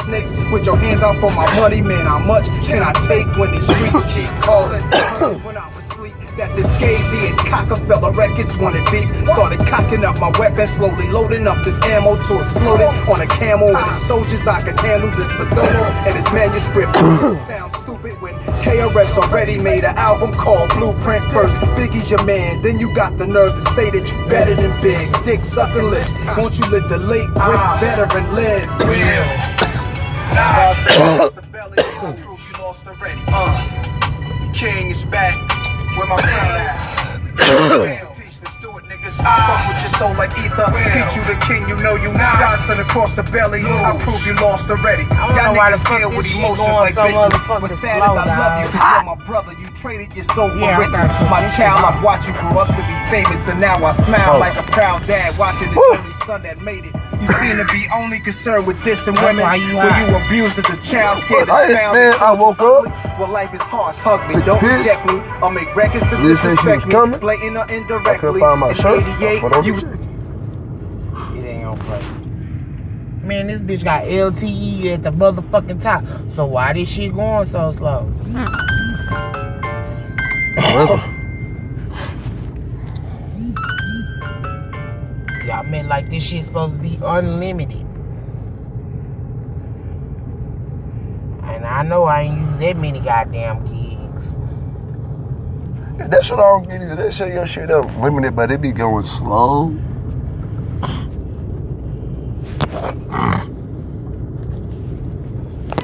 snakes 0.07 0.31
with 0.55 0.65
your 0.65 0.77
hands 0.77 1.03
out 1.03 1.19
for 1.19 1.29
my 1.35 1.43
money, 1.59 1.81
man. 1.81 2.05
How 2.05 2.19
much 2.19 2.45
can 2.63 2.79
I 2.81 2.93
take 3.11 3.27
when 3.35 3.51
these 3.51 3.63
streets 3.67 4.07
keep 4.15 4.31
calling? 4.39 4.79
when 5.43 5.57
I 5.57 5.67
was 5.75 5.83
asleep, 5.91 6.15
that 6.39 6.55
this 6.55 6.65
Gazy 6.79 7.27
and 7.27 7.37
Cockefeller 7.39 8.13
records 8.13 8.55
wanted 8.55 8.89
beef. 8.89 9.03
Started 9.27 9.59
cocking 9.67 10.05
up 10.05 10.17
my 10.21 10.31
weapon, 10.39 10.65
slowly 10.65 11.09
loading 11.11 11.45
up 11.45 11.61
this 11.65 11.75
ammo 11.81 12.15
to 12.23 12.41
explode 12.41 12.79
it 12.79 12.87
on 13.11 13.19
a 13.19 13.27
camel. 13.27 13.75
And 13.75 13.85
his 13.91 14.07
soldiers, 14.07 14.47
I 14.47 14.61
can 14.61 14.77
handle 14.77 15.11
this 15.11 15.27
Madonna 15.35 15.83
and 16.07 16.15
his 16.15 16.25
manuscript. 16.31 16.95
Sounds 17.97 18.13
stupid 18.13 18.21
when 18.21 18.35
KRS 18.61 19.17
already 19.17 19.57
made 19.57 19.83
an 19.83 19.97
album 19.97 20.33
called 20.33 20.69
Blueprint 20.71 21.31
First. 21.31 21.59
Biggie's 21.75 22.09
your 22.09 22.23
man, 22.23 22.61
then 22.61 22.79
you 22.79 22.93
got 22.93 23.17
the 23.17 23.25
nerve 23.25 23.53
to 23.53 23.61
say 23.73 23.89
that 23.89 24.07
you 24.07 24.29
better 24.29 24.55
than 24.55 24.79
Big. 24.81 25.11
Dick 25.23 25.43
sucking 25.43 25.83
lips. 25.83 26.11
Won't 26.37 26.57
you 26.57 26.65
let 26.69 26.89
the 26.89 26.97
late 26.97 27.27
great 27.27 27.37
ah. 27.37 27.77
veteran 27.79 28.35
live? 28.35 28.67
Will. 28.79 29.27
Nah, 30.35 30.57
I 30.57 30.73
said 30.73 31.17
lost 31.17 31.35
the 31.35 31.47
belly. 31.49 31.77
You 32.27 32.63
lost 32.63 32.87
already. 32.87 33.21
The 33.25 34.51
king 34.53 34.89
is 34.89 35.03
back. 35.05 35.35
Where 35.97 36.07
my 36.07 36.17
crown 36.17 36.51
at? 37.41 38.03
niggas. 39.07 39.23
Fuck 39.23 39.67
with 39.67 39.81
your 39.81 39.93
soul 39.99 40.13
like 40.15 40.31
ether. 40.37 40.67
Teach 40.93 41.15
you 41.15 41.23
the 41.23 41.37
king, 41.45 41.67
you 41.67 41.75
know 41.83 41.95
you. 41.95 42.11
not. 42.13 42.39
Johnson 42.39 42.79
across 42.79 43.13
the 43.15 43.23
belly. 43.23 43.61
I 43.63 43.97
prove 43.99 44.25
you 44.25 44.33
lost 44.35 44.69
already. 44.69 45.03
I 45.03 45.27
don't 45.27 45.35
Y'all 45.35 45.53
know 45.53 45.59
why 45.59 45.71
the 45.71 45.77
niggas 45.77 45.83
fuck 45.87 45.99
deal 45.99 46.09
with 46.17 46.35
emotions 46.35 46.67
like 46.67 46.95
bitches. 46.95 47.61
What's 47.61 47.79
sad 47.79 47.97
is 47.97 48.03
I 48.03 48.25
love 48.25 48.63
you. 48.63 48.69
'cause 48.71 48.93
you're 48.93 49.03
my 49.15 49.15
brother. 49.25 49.53
You 49.53 49.67
traded 49.87 50.13
your 50.15 50.25
soul 50.35 50.49
for 50.49 50.57
Yeah, 50.57 50.75
I 50.75 50.79
riches. 50.79 50.91
got 50.97 51.21
you. 51.23 51.29
My 51.31 51.41
This 51.43 51.55
child, 51.55 51.79
shit 51.79 51.87
I've 51.95 52.03
watched 52.03 52.27
you 52.27 52.33
grow 52.33 52.59
up 52.59 52.67
to 52.67 52.75
be 52.75 52.95
famous, 53.09 53.47
and 53.47 53.61
now 53.61 53.77
I 53.85 53.93
smile 54.03 54.35
Oh. 54.35 54.39
like 54.39 54.57
a 54.59 54.63
proud 54.63 55.07
dad 55.07 55.37
watching 55.37 55.69
his 55.69 55.77
only 55.77 56.11
son 56.25 56.43
that 56.43 56.61
made 56.61 56.83
it. 56.85 56.93
You 57.21 57.27
seem 57.39 57.55
to 57.57 57.65
be 57.71 57.87
only 57.95 58.19
concerned 58.19 58.67
with 58.67 58.83
this 58.83 59.07
and 59.07 59.15
That's 59.15 59.27
women. 59.27 59.43
why 59.43 59.55
you 59.55 59.77
when 59.77 59.87
high. 59.89 60.07
you 60.09 60.15
abused 60.25 60.59
as 60.59 60.69
a 60.69 60.77
child, 60.83 61.19
scared 61.19 61.49
I- 61.49 61.67
to 61.67 61.71
smile. 61.73 61.93
man, 61.93 62.13
I 62.19 62.31
woke 62.33 62.59
up. 62.59 62.85
Well, 63.17 63.29
life 63.29 63.53
is 63.53 63.61
harsh. 63.61 63.95
Hug 63.99 64.27
me, 64.27 64.33
Took 64.35 64.45
don't 64.45 64.59
piss. 64.59 64.77
reject 64.79 65.05
me. 65.05 65.21
I'll 65.41 65.51
make 65.51 65.73
records 65.73 66.03
to 66.09 66.15
Didn't 66.17 66.35
say 66.35 66.41
she 66.41 66.47
was 66.47 66.57
disrespect 66.57 66.85
me, 66.87 66.91
coming. 66.91 67.19
blatant 67.19 67.57
or 67.57 67.65
indirectly. 67.73 68.11
I 68.11 68.17
couldn't 68.17 68.39
find 68.41 68.59
my 68.59 68.69
In 68.69 68.75
shirt. 68.75 69.03
88, 69.07 69.41
But 69.41 69.53
on 69.55 69.63
you 69.63 69.73
the 69.75 69.79
shit. 69.79 69.89
It 71.37 71.47
ain't 71.47 71.63
gonna 71.63 71.83
play. 71.83 72.01
Man, 73.23 73.47
this 73.47 73.61
bitch 73.61 73.83
got 73.85 74.03
LTE 74.03 74.93
at 74.93 75.03
the 75.03 75.11
motherfucking 75.11 75.81
top. 75.81 76.03
So 76.29 76.45
why 76.45 76.73
this 76.73 76.89
shit 76.89 77.13
going 77.15 77.47
so 77.47 77.71
slow? 77.71 78.11
Weather. 80.57 81.03
Y'all 85.45 85.63
meant 85.63 85.87
like 85.89 86.09
this 86.09 86.23
shit 86.23 86.45
supposed 86.45 86.75
to 86.75 86.81
be 86.81 86.99
unlimited. 87.05 87.85
And 91.43 91.65
I 91.65 91.83
know 91.83 92.05
I 92.05 92.23
ain't 92.23 92.39
use 92.39 92.59
that 92.59 92.77
many 92.77 92.99
goddamn 93.01 93.65
gigs. 93.65 94.35
Yeah, 95.99 96.07
That's 96.07 96.29
what 96.31 96.39
I 96.39 96.43
don't 96.43 96.69
get 96.69 96.81
either. 96.81 96.95
They 96.97 97.11
say 97.11 97.33
your 97.33 97.47
shit 97.47 97.71
up 97.71 97.85
limited, 97.97 98.35
but 98.35 98.51
it 98.51 98.61
be 98.61 98.71
going 98.71 99.05
slow. 99.05 99.77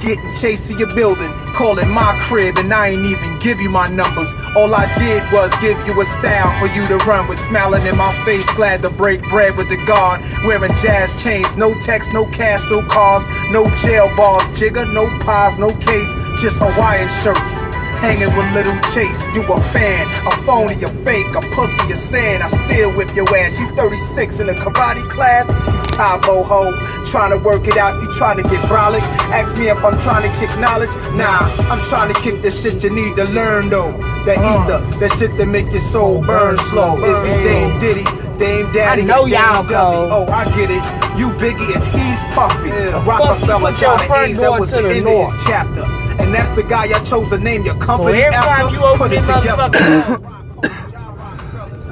Getting 0.04 0.36
chased 0.36 0.68
to 0.68 0.78
your 0.78 0.94
building, 0.94 1.32
calling 1.56 1.90
my 1.90 2.20
crib, 2.24 2.58
and 2.58 2.72
I 2.74 2.90
ain't 2.90 3.06
even 3.06 3.40
give 3.40 3.62
you 3.62 3.70
my 3.70 3.88
numbers. 3.88 4.30
All 4.56 4.76
I 4.76 4.86
did 5.00 5.24
was 5.32 5.50
give 5.62 5.80
you 5.88 6.00
a 6.00 6.06
style 6.06 6.52
for 6.60 6.68
you 6.76 6.86
to 6.88 6.98
run 7.06 7.28
with, 7.28 7.40
smiling 7.48 7.86
in 7.86 7.98
my 7.98 8.14
face, 8.26 8.46
glad 8.56 8.82
to 8.82 8.90
break 8.90 9.22
bread 9.30 9.56
with 9.56 9.70
the 9.70 9.78
guard, 9.86 10.22
wearing 10.46 10.74
jazz 10.82 11.10
chains, 11.24 11.56
no 11.56 11.74
text, 11.82 12.14
no 12.14 12.26
cash, 12.26 12.64
no 12.70 12.84
cars, 12.84 13.24
no 13.52 13.66
jail 13.80 14.14
bars, 14.16 14.44
jigger, 14.60 14.86
no 14.86 15.08
pies, 15.20 15.58
no 15.58 15.70
case, 15.70 16.10
just 16.42 16.58
Hawaiian 16.60 17.10
shirts. 17.24 17.63
Hanging 18.04 18.28
with 18.36 18.54
Little 18.54 18.76
Chase, 18.94 19.18
you 19.34 19.42
a 19.44 19.60
fan, 19.72 20.06
a 20.28 20.32
phony, 20.44 20.76
a 20.84 20.90
fake, 21.08 21.34
a 21.36 21.40
pussy, 21.56 21.94
a 21.94 21.96
sand. 21.96 22.44
I 22.44 22.50
still 22.68 22.92
whip 22.92 23.16
your 23.16 23.26
ass. 23.34 23.58
You 23.58 23.74
36 23.78 24.40
in 24.42 24.50
a 24.50 24.54
karate 24.54 25.10
class, 25.10 25.48
you 25.48 26.44
ho, 26.44 26.74
trying 27.06 27.32
to 27.32 27.38
work 27.38 27.66
it 27.66 27.78
out. 27.78 28.04
You 28.04 28.12
trying 28.12 28.36
to 28.38 28.44
get 28.44 28.60
brolic. 28.68 29.00
Ask 29.32 29.58
me 29.58 29.70
if 29.70 29.78
I'm 29.78 29.98
trying 30.02 30.30
to 30.30 30.38
kick 30.38 30.50
knowledge. 30.60 30.90
Nah, 31.16 31.48
I'm 31.72 31.80
trying 31.88 32.14
to 32.14 32.20
kick 32.20 32.42
the 32.42 32.52
shit 32.52 32.84
you 32.84 32.90
need 32.90 33.16
to 33.16 33.24
learn 33.32 33.70
though. 33.70 33.94
That 34.26 34.38
Uh. 34.40 34.66
ether, 34.66 35.00
that 35.00 35.18
shit 35.18 35.38
that 35.38 35.46
make 35.48 35.72
your 35.72 35.82
soul 35.84 36.22
burn 36.22 36.58
slow. 36.70 37.02
Is 37.06 37.18
he 37.26 37.44
Dame 37.48 37.80
Diddy, 37.80 38.04
Dame 38.38 38.70
Daddy, 38.74 39.04
I 39.04 39.06
know 39.06 39.26
y'all 39.28 39.64
cold. 39.64 40.10
Oh, 40.12 40.28
I 40.30 40.44
get 40.58 40.70
it. 40.70 40.84
You 41.18 41.30
Biggie 41.40 41.74
and 41.74 41.84
he's 41.86 42.20
Puffy. 42.36 42.70
Fuck 42.92 43.06
Rockefeller, 43.08 43.72
Johnny 43.74 44.32
A's, 44.32 44.38
that 44.40 44.60
was 44.60 44.72
the 44.72 44.90
end 44.90 45.06
north. 45.06 45.30
of 45.30 45.34
his 45.36 45.44
chapter. 45.46 46.03
And 46.20 46.34
that's 46.34 46.52
the 46.54 46.64
guy 46.64 46.86
I 46.96 47.04
chose 47.04 47.30
to 47.30 47.38
name 47.38 47.66
your 47.66 47.76
So 47.76 47.80
company 47.86 48.20
every 48.22 48.36
after. 48.36 48.50
time 48.64 48.74
you 48.74 48.84
open 48.84 49.10
this 49.12 49.26
motherfucker, 49.28 50.30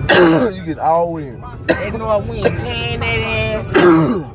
you 0.56 0.66
get 0.66 0.80
all 0.80 1.18
in. 1.18 1.42
they 1.68 1.92
know 1.92 2.20
we 2.20 2.38
ain't 2.38 2.58
tearing 2.60 3.00
that 3.02 3.20
ass. 3.20 3.74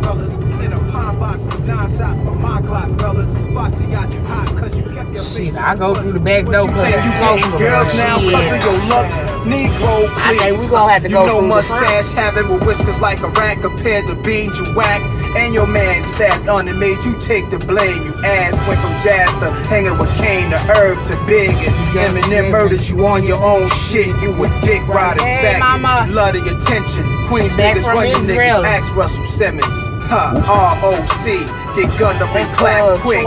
Brothers, 0.00 0.32
in 0.64 0.72
a 0.72 0.78
pine 0.92 1.05
box 1.18 1.38
with 1.38 1.60
nine 1.66 1.90
shots 1.98 2.20
for 2.20 2.34
my 2.34 2.60
Glock, 2.62 2.98
fellas. 3.00 3.30
Foxy 3.54 3.86
got 3.86 4.12
you 4.12 4.20
hot 4.26 4.46
'cause 4.56 4.74
you 4.76 4.82
kept 4.94 5.12
your 5.14 5.24
Shit, 5.24 5.52
face 5.52 5.56
I 5.56 5.74
go 5.76 5.94
through 5.94 6.12
the 6.12 6.20
back 6.20 6.44
door 6.46 6.66
you 6.66 6.72
'cause 6.72 7.04
you 7.04 7.12
close 7.20 7.40
getting 7.40 7.58
girls 7.58 7.94
now 7.94 8.16
'cause 8.16 8.52
of 8.52 8.64
your 8.64 8.78
looks? 8.92 9.14
Negro, 9.46 9.94
I 10.04 10.28
please. 10.28 10.40
think 10.40 10.60
we 10.60 10.66
gonna 10.68 10.92
have 10.92 11.02
to 11.02 11.08
you 11.08 11.14
go 11.14 11.26
know 11.26 11.38
through 11.38 11.48
the 11.48 11.62
front. 11.62 11.82
mustache 11.82 12.12
having 12.14 12.48
with 12.48 12.62
whiskers 12.64 13.00
like 13.00 13.22
a 13.22 13.28
rat 13.28 13.62
compared 13.62 14.06
to 14.08 14.14
beans 14.16 14.58
you 14.58 14.64
whack. 14.74 15.00
And 15.36 15.52
your 15.54 15.66
man 15.66 16.02
sat 16.16 16.48
on 16.48 16.66
and 16.66 16.78
made 16.80 16.96
you 17.04 17.14
take 17.20 17.50
the 17.50 17.58
blame. 17.58 18.04
You 18.06 18.14
ass 18.24 18.54
went 18.66 18.80
from 18.80 18.92
jazz 19.04 19.28
to 19.40 19.52
hanging 19.68 19.98
with 19.98 20.10
Kane 20.18 20.48
to 20.50 20.58
Herb 20.58 20.96
to 21.10 21.16
Big. 21.26 21.50
And 21.96 22.16
Eminem 22.16 22.50
murdered 22.50 22.80
you 22.82 23.06
on 23.06 23.22
your 23.22 23.42
own 23.42 23.68
shit. 23.68 24.08
You 24.22 24.32
a 24.44 24.48
dick 24.64 24.82
riding 24.88 25.22
Hey, 25.24 25.54
faggot. 25.54 25.58
mama. 25.60 26.06
Love 26.10 26.32
the 26.34 26.40
attention. 26.40 27.04
Queens 27.28 27.52
back 27.54 27.76
niggas 27.76 27.84
from 27.84 27.94
run 27.96 28.06
you 28.08 28.16
Israel. 28.16 28.62
niggas. 28.62 28.80
Ask 28.80 28.96
Russell 28.96 29.24
Simmons. 29.36 29.66
Huh, 30.08 30.38
R.O.C. 30.46 31.44
Get 31.74 31.90
gunned 31.98 32.22
up 32.22 32.34
and 32.34 32.48
clap 32.56 32.82
uh, 32.84 32.96
quick. 33.02 33.26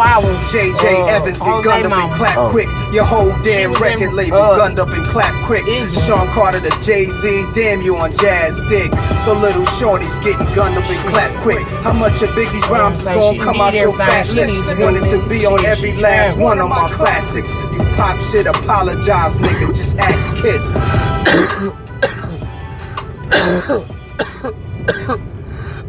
J.J. 0.51 1.01
Uh, 1.01 1.05
Evans 1.07 1.37
get 1.39 1.63
gunned 1.63 1.85
up 1.85 1.93
and 1.93 2.13
clap 2.15 2.37
Oh. 2.37 2.49
quick. 2.49 2.67
Your 2.91 3.03
whole 3.05 3.29
damn 3.43 3.73
record 3.73 4.13
label 4.13 4.37
uh, 4.37 4.55
gunned 4.57 4.79
up 4.79 4.87
and 4.89 5.05
clap 5.05 5.33
quick. 5.45 5.65
Sean 6.07 6.27
Carter 6.29 6.61
to 6.61 6.69
Jay-Z, 6.83 7.45
damn 7.53 7.81
you 7.81 7.97
on 7.97 8.15
Jazz 8.17 8.57
Dick. 8.69 8.91
So 9.25 9.33
little 9.33 9.65
Shorty's 9.77 10.07
getting 10.19 10.47
gunned 10.55 10.77
up 10.77 10.89
and 10.89 11.09
clap 11.09 11.31
quick. 11.43 11.59
How 11.83 11.93
much 11.93 12.21
of 12.21 12.29
Biggie's 12.29 12.67
rhymes 12.69 13.03
gonna 13.03 13.37
come 13.43 13.61
out 13.61 13.73
your 13.75 13.95
fat 13.95 14.27
lips? 14.33 14.55
Wanted 14.79 15.03
to 15.11 15.27
be 15.29 15.45
on 15.45 15.63
every 15.65 15.95
last 15.97 16.37
one 16.37 16.59
of 16.59 16.69
my 16.69 16.87
classics. 16.89 17.53
You 17.73 17.83
pop 17.95 18.19
shit, 18.31 18.47
apologize, 18.47 19.33
nigga. 19.35 19.75
Just 19.75 19.97
ask 19.97 20.35
Kiss. 20.41 20.63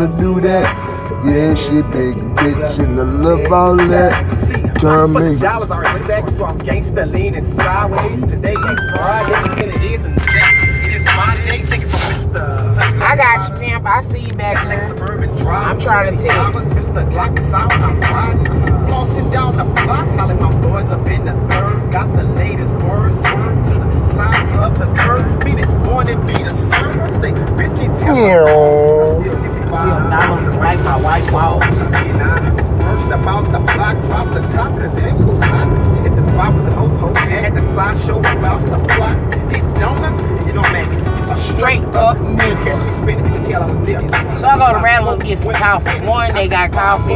how 0.00 0.06
to 0.06 0.18
do 0.20 0.40
that. 0.42 0.64
Yeah, 1.24 1.54
she 1.54 1.82
big 1.92 2.16
bitch 2.36 2.78
and 2.78 3.00
I 3.00 3.04
love 3.04 3.50
all 3.52 3.76
that. 3.76 4.12
Come 4.80 5.14
But 5.14 5.24
the 5.26 5.32
in. 5.32 5.38
dollars 5.38 5.70
are 5.70 5.84
in 5.84 6.04
stacks, 6.04 6.36
so 6.36 6.44
I'm 6.46 6.58
gangsta 6.58 7.10
leaning 7.10 7.42
sideways. 7.42 8.20
Today 8.30 8.54
ain't 8.54 8.80
Friday, 8.90 9.34
and 9.64 9.72
it 9.72 9.82
is, 9.82 10.04
and 10.04 10.18
today 10.18 10.52
it 10.86 10.94
is 10.96 11.04
my 11.06 11.36
day. 11.46 11.64
Take 11.64 11.82
it 11.82 11.88
from 11.90 12.00
Mr. 12.00 13.02
I 13.02 13.16
got 13.16 13.48
you, 13.50 13.66
pimp. 13.66 13.86
I 13.86 14.02
see 14.02 14.20
you 14.20 14.34
back 14.34 14.62
Next 14.68 14.88
there. 14.88 14.90
suburban 14.90 15.30
drive. 15.36 15.66
I'm 15.76 15.80
trying 15.80 16.12
to 16.16 16.22
See 16.22 16.28
tell 16.28 16.36
you. 16.36 16.52
Thomas, 16.52 16.64
Mr. 16.74 17.10
Glock 17.12 17.38
is 17.38 17.52
out, 17.54 17.72
I'm 17.72 18.00
riding. 18.00 18.44
Flossing 18.88 19.32
down 19.32 19.54
the 19.56 19.64
block, 19.64 20.06
hollering 20.18 20.40
my 20.40 20.60
boys 20.62 20.92
up 20.92 21.06
in 21.08 21.24
the 21.26 21.32
third. 21.48 21.92
Got 21.92 22.16
the 22.16 22.24
latest 22.36 22.74
words, 22.86 23.20
swerve 23.20 23.62
to 23.64 23.74
the 23.74 24.06
side 24.06 24.56
of 24.64 24.78
the 24.78 24.86
curb. 24.96 25.44
Beat 25.44 25.60
it, 25.60 25.68
born 25.84 26.08
and 26.08 26.26
beat 26.28 26.46
a 26.46 26.50
sir. 26.50 27.08
Say, 27.20 27.32
bitch, 27.32 27.76
can't 27.78 27.98
tell 28.00 28.16
me. 28.16 28.28
Meow. 28.28 29.06
Still 29.06 29.36
give 29.42 29.54
you 29.56 29.64
Yeah, 29.70 29.70
five 29.70 30.10
dollars 30.10 30.44
to 30.44 30.52
wipe 31.36 31.50
my 31.50 31.56
white. 31.56 32.82
First 32.82 33.10
about 33.10 33.44
the 33.52 33.58
block, 33.58 33.96
drop 34.04 34.32
the 34.32 34.40
top, 34.52 34.78
cause 34.80 34.96
it 35.02 35.12
was 35.14 35.38
hot. 35.44 35.68
Hit 36.02 36.16
the 36.16 36.22
spot 36.22 36.54
with 36.54 36.70
the 36.70 36.76
most 36.80 36.96
hoes, 36.98 37.16
had 37.18 37.54
the 37.54 37.60
sideshow 37.74 38.18
about 38.20 38.62
the 38.62 38.78
block. 38.94 39.16
Hit 39.52 39.62
donuts, 39.76 40.46
you 40.46 40.52
don't 40.52 40.72
make 40.72 40.86
it. 40.88 41.02
A 41.30 41.36
Straight 41.38 41.82
up 41.94 42.16
Catch 42.16 42.38
nigga. 42.38 42.86
me 42.86 42.92
spinning, 42.92 43.24
you 43.26 43.32
can 43.40 43.44
tell 43.50 43.62
I 43.62 43.66
was 43.66 43.88
dipping. 43.88 44.10
So 44.38 44.46
I 44.46 44.56
go 44.56 44.78
to 44.78 44.82
Rattler's 44.82 45.22
get 45.22 45.38
some 45.40 45.52
coffee. 45.54 46.06
One, 46.06 46.32
they 46.32 46.48
got 46.48 46.72
coffee. 46.72 47.14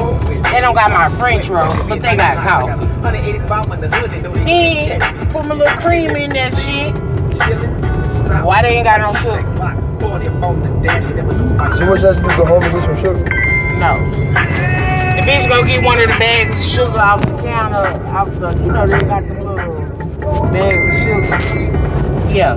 They 0.51 0.61
don't 0.61 0.75
got 0.75 0.91
my 0.91 1.09
French 1.09 1.49
rolls, 1.49 1.79
but 1.89 2.03
they 2.03 2.17
got 2.17 2.37
coffee. 2.45 2.85
185 3.01 3.71
on 3.71 3.81
the 3.81 3.89
hood, 3.89 4.11
they 4.11 4.21
know 4.21 4.33
they 4.33 4.45
Then 4.45 5.27
put 5.31 5.47
my 5.47 5.55
little 5.55 5.77
cream 5.79 6.11
in 6.17 6.31
that 6.31 6.55
shit. 6.55 6.95
chillin'. 7.39 8.45
Why 8.45 8.63
they 8.63 8.77
ain't 8.77 8.85
got 8.85 9.01
no 9.01 9.13
sugar? 9.15 9.43
Glock 9.57 10.01
40 10.01 10.29
on 10.29 10.61
the 10.61 10.87
dash, 10.87 11.05
they 11.07 11.15
never 11.15 11.33
lose 11.33 11.53
my 11.53 11.73
So 11.75 11.89
what 11.89 12.01
you 12.01 12.15
do? 12.15 12.37
Go 12.37 12.45
home 12.45 12.63
and 12.63 12.73
get 12.73 12.85
some 12.85 12.97
sugar? 12.97 13.40
No. 13.81 13.97
The 15.17 15.23
bitch 15.25 15.49
go 15.49 15.65
get 15.65 15.83
one 15.83 15.99
of 15.99 16.09
the 16.11 16.19
bags 16.19 16.55
of 16.55 16.63
sugar 16.63 16.99
off 16.99 17.23
the 17.23 17.43
counter, 17.43 18.05
off 18.09 18.29
the, 18.39 18.51
you 18.63 18.71
know, 18.71 18.87
they 18.87 19.01
got 19.01 19.27
the 19.27 19.43
little 19.43 20.51
bags 20.51 20.87
of 20.87 20.97
sugar. 21.03 21.39
Yeah. 22.31 22.57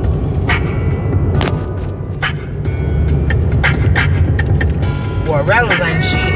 Boy, 5.26 5.44
Rattlers 5.48 5.80
ain't 5.80 6.04
shit. 6.04 6.34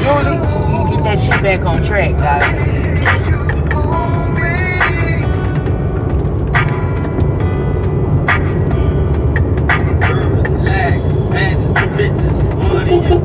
Julie, 0.00 0.38
you 0.72 0.96
get 0.96 1.04
that 1.04 1.18
shit 1.20 1.42
back 1.42 1.60
on 1.60 1.82
track, 1.82 2.16
guys. 2.16 2.85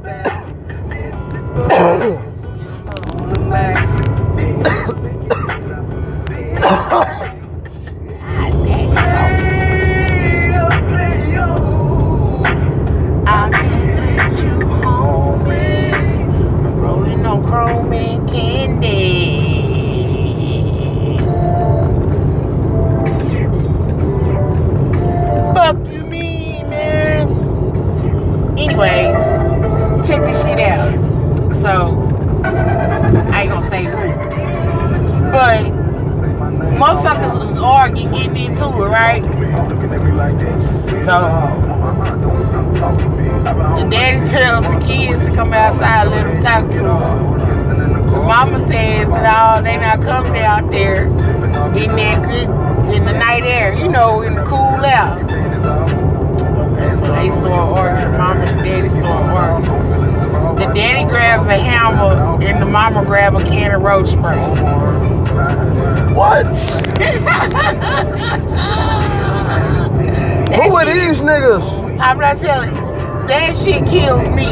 Shit 73.68 73.86
kills 73.89 74.24
me. 74.30 74.47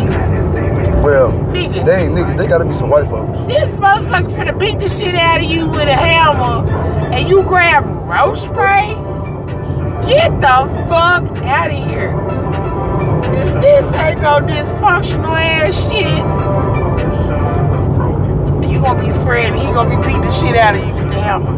Well, 0.99 1.31
Nigga. 1.53 1.85
they 1.85 2.03
ain't 2.03 2.15
niggas. 2.15 2.37
They 2.37 2.47
gotta 2.47 2.65
be 2.65 2.73
some 2.73 2.89
white 2.89 3.07
folks. 3.07 3.39
This 3.47 3.77
motherfucker 3.77 4.35
finna 4.35 4.59
beat 4.59 4.79
the 4.79 4.89
shit 4.89 5.15
out 5.15 5.41
of 5.41 5.49
you 5.49 5.69
with 5.69 5.87
a 5.87 5.93
hammer 5.93 6.67
and 7.13 7.29
you 7.29 7.43
grab 7.43 7.85
roach 7.85 8.39
spray? 8.39 8.93
Get 10.09 10.31
the 10.41 10.67
fuck 10.89 11.23
out 11.43 11.71
of 11.71 11.77
here. 11.77 12.11
This, 13.61 13.85
ain't 13.95 14.21
no 14.21 14.39
dysfunctional 14.41 15.35
ass 15.39 15.81
shit. 15.87 16.17
You 18.69 18.81
gonna 18.81 19.01
be 19.01 19.11
spreading, 19.11 19.55
he 19.61 19.67
gonna 19.67 19.95
be 19.95 20.05
beating 20.05 20.21
the 20.21 20.31
shit 20.31 20.57
out 20.57 20.75
of 20.75 20.85
you 20.85 20.93
with 20.93 21.09
the 21.09 21.21
hammer. 21.21 21.55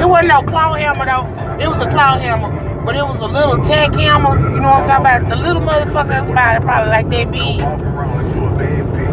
It 0.00 0.06
wasn't 0.06 0.28
no 0.28 0.42
claw 0.42 0.74
hammer 0.74 1.06
though. 1.06 1.64
It 1.64 1.66
was 1.66 1.78
a 1.84 1.90
claw 1.90 2.18
hammer, 2.18 2.55
but 2.86 2.94
it 2.94 3.02
was 3.02 3.18
a 3.18 3.26
little 3.26 3.56
tack 3.64 3.92
hammer. 3.94 4.38
You 4.38 4.60
know 4.60 4.70
what 4.70 4.88
I'm 4.88 5.02
talking 5.02 5.26
about? 5.26 5.28
The 5.28 5.34
little 5.34 5.60
motherfucker 5.60 6.30
about 6.30 6.62
probably 6.62 6.90
like 6.90 7.10
that 7.10 7.32
big. 7.32 7.56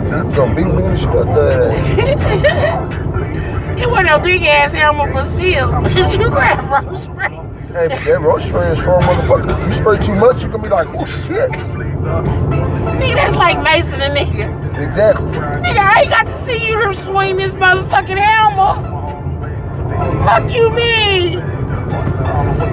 He's 0.03 0.35
gonna 0.35 0.55
beat 0.55 0.67
me 0.67 0.83
and 0.83 0.99
shit 0.99 1.09
up 1.09 1.25
there. 1.33 1.73
It 3.75 3.89
wasn't 3.89 4.09
a 4.11 4.19
big 4.19 4.43
ass 4.43 4.73
hammer, 4.73 5.11
but 5.11 5.25
still, 5.25 5.69
bitch, 5.89 6.19
you 6.21 6.29
grab 6.29 6.69
roach 6.69 7.01
spray. 7.01 7.35
Hey, 7.73 7.87
that 7.87 8.21
roach 8.21 8.43
spray 8.43 8.71
is 8.71 8.77
strong 8.77 9.01
motherfucker. 9.01 9.67
You 9.67 9.73
spray 9.73 9.97
too 10.05 10.13
much, 10.13 10.43
you 10.43 10.49
gonna 10.49 10.61
be 10.61 10.69
like, 10.69 10.87
oh 10.89 11.05
shit. 11.05 11.49
Nigga, 13.01 13.15
that's 13.15 13.35
like 13.35 13.57
Mason 13.63 13.99
a 14.01 14.13
nigga. 14.13 14.61
Exactly. 14.87 15.31
Nigga, 15.31 15.79
I 15.79 16.01
ain't 16.01 16.11
got 16.11 16.27
to 16.27 16.45
see 16.45 16.67
you 16.67 16.79
to 16.85 16.93
swing 16.93 17.37
this 17.37 17.55
motherfucking 17.55 18.17
hammer. 18.17 18.83
Fuck 20.25 20.51
you 20.51 20.69
mean? 20.69 21.52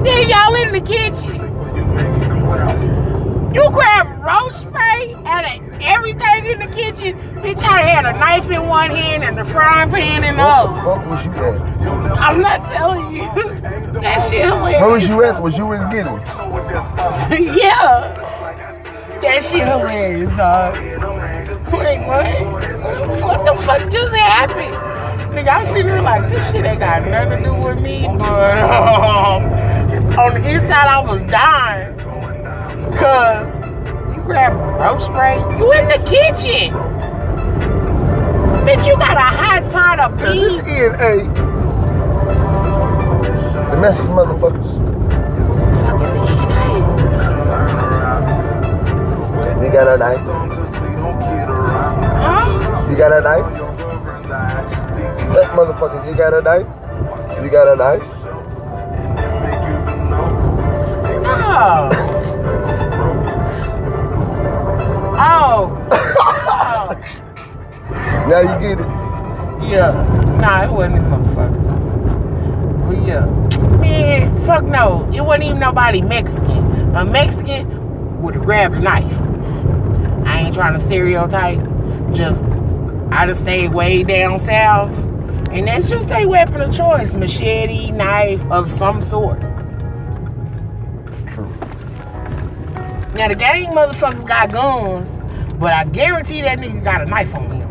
Then 0.05 0.29
y'all 0.29 0.55
in 0.55 0.73
the 0.73 0.81
kitchen. 0.81 1.41
You 3.55 3.69
grab 3.71 4.21
spray 4.53 5.15
out 5.25 5.45
of 5.45 5.81
everything 5.81 6.47
in 6.47 6.59
the 6.59 6.75
kitchen. 6.75 7.19
Bitch, 7.41 7.63
I 7.63 7.83
had 7.83 8.05
a 8.05 8.13
knife 8.19 8.51
in 8.51 8.69
one 8.69 8.91
hand 8.91 9.25
and 9.25 9.37
the 9.37 9.45
frying 9.45 9.91
pan 9.91 10.25
in 10.25 10.37
the 10.37 10.43
other. 10.43 10.75
the 10.75 10.83
fuck 10.83 11.07
was 11.07 11.25
you 11.25 11.33
at? 11.33 12.19
I'm 12.19 12.41
not 12.41 12.73
telling 12.73 13.17
you. 13.17 13.23
that 14.01 14.29
shit 14.29 14.45
hilarious. 14.45 14.81
Where 14.81 14.91
was 14.91 15.09
you 15.09 15.25
at? 15.25 15.43
Was 15.43 15.57
you 15.57 15.73
in 15.73 15.91
getting? 15.91 16.15
yeah. 17.57 18.15
That 19.23 19.45
shit 19.45 19.67
hilarious, 19.67 20.31
dog. 20.37 20.75
Wait, 21.73 22.07
what? 22.07 22.27
What 23.23 23.45
the 23.47 23.63
fuck 23.63 23.91
just 23.91 24.15
happened? 24.15 24.91
Nigga, 25.35 25.49
I'm 25.49 25.65
sitting 25.67 25.87
here 25.87 26.03
like, 26.03 26.29
this 26.29 26.51
shit 26.51 26.65
ain't 26.65 26.81
got 26.81 27.07
nothing 27.07 27.39
to 27.39 27.45
do 27.45 27.55
with 27.55 27.81
me, 27.81 28.07
but 28.19 28.59
um, 28.59 29.43
on 30.19 30.35
the 30.35 30.51
inside 30.51 30.89
I 30.89 31.01
was 31.01 31.21
dying. 31.31 31.97
Cause 32.97 33.49
you 34.17 34.23
grab 34.23 34.53
roach 34.81 35.03
spray, 35.03 35.39
you 35.59 35.73
in 35.73 35.87
the 35.89 35.99
kitchen. 36.09 36.73
Bitch, 38.67 38.87
you 38.87 38.97
got 38.97 39.17
a 39.17 39.21
hot 39.21 39.63
pot 39.73 40.01
of 40.01 40.19
This 40.19 40.63
beans. 40.63 40.69
is 40.69 40.93
a 40.95 41.27
the 43.71 43.77
Mexican 43.81 44.11
motherfuckers. 44.13 44.79
You 49.63 49.71
got 49.71 49.89
a 49.89 49.97
knife? 49.99 50.21
Huh? 52.23 52.91
You 52.91 52.97
got 52.97 53.13
a 53.13 53.21
knife? 53.21 53.47
That 55.35 55.51
motherfucker, 55.53 56.09
you 56.09 56.15
got 56.17 56.35
a 56.35 56.41
knife? 56.43 56.67
You 57.45 57.51
got 57.51 57.69
a 57.69 57.77
knife? 57.77 58.20
No. 61.61 61.91
Oh. 65.23 65.87
oh. 65.91 66.95
Now 68.31 68.41
you 68.41 68.61
get 68.61 68.81
it. 68.81 68.87
Yeah. 69.69 69.93
Nah, 70.41 70.65
it 70.65 70.73
wasn't 70.73 71.05
motherfuckers. 71.05 72.89
But 72.89 73.07
yeah. 73.07 73.27
Man, 73.77 74.47
fuck 74.47 74.65
no. 74.65 75.07
It 75.13 75.21
wasn't 75.21 75.45
even 75.45 75.59
nobody 75.59 76.01
Mexican. 76.01 76.97
A 76.97 77.05
Mexican 77.05 78.23
would 78.23 78.37
have 78.37 78.45
grabbed 78.45 78.77
a 78.77 78.81
knife. 78.81 79.13
I 80.27 80.45
ain't 80.45 80.55
trying 80.55 80.73
to 80.73 80.79
stereotype. 80.79 81.59
Just 82.15 82.41
I 83.13 83.27
done 83.27 83.35
stayed 83.35 83.75
way 83.75 84.03
down 84.03 84.39
south. 84.39 84.97
And 85.51 85.69
that's 85.69 85.91
just 85.91 86.09
a 86.11 86.25
weapon 86.25 86.63
of 86.63 86.75
choice. 86.75 87.13
Machete, 87.13 87.91
knife 87.91 88.41
of 88.51 88.71
some 88.71 89.03
sort. 89.03 89.50
Now 93.21 93.29
the 93.29 93.35
gang 93.35 93.67
motherfuckers 93.67 94.27
got 94.27 94.51
guns, 94.51 95.07
but 95.59 95.75
I 95.75 95.85
guarantee 95.85 96.41
that 96.41 96.59
nigga 96.59 96.83
got 96.83 97.03
a 97.03 97.05
knife 97.05 97.35
on 97.35 97.51
him. 97.51 97.69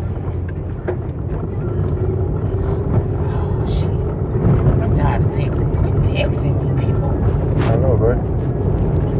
Oh 3.31 3.65
shit. 3.67 3.89
I'm 4.79 4.95
tired 4.95 5.23
of 5.23 5.31
texting. 5.31 5.75
Quit 5.79 5.95
texting 6.03 6.53
me, 6.61 6.85
people. 6.85 7.09
I 7.63 7.75
know, 7.77 7.95
right? 7.95 8.21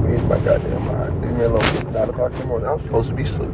Me 0.04 0.18
and 0.18 0.30
my 0.30 0.38
goddamn 0.42 0.86
mind. 0.86 1.20
Leave 1.24 1.34
me 1.34 1.46
alone. 1.46 1.64
It's 1.64 1.84
nine 1.86 2.10
o'clock 2.10 2.32
in 2.34 2.38
the 2.38 2.46
morning. 2.46 2.70
I'm 2.70 2.80
supposed 2.80 3.10
to 3.10 3.16
be 3.16 3.24
asleep. 3.24 3.50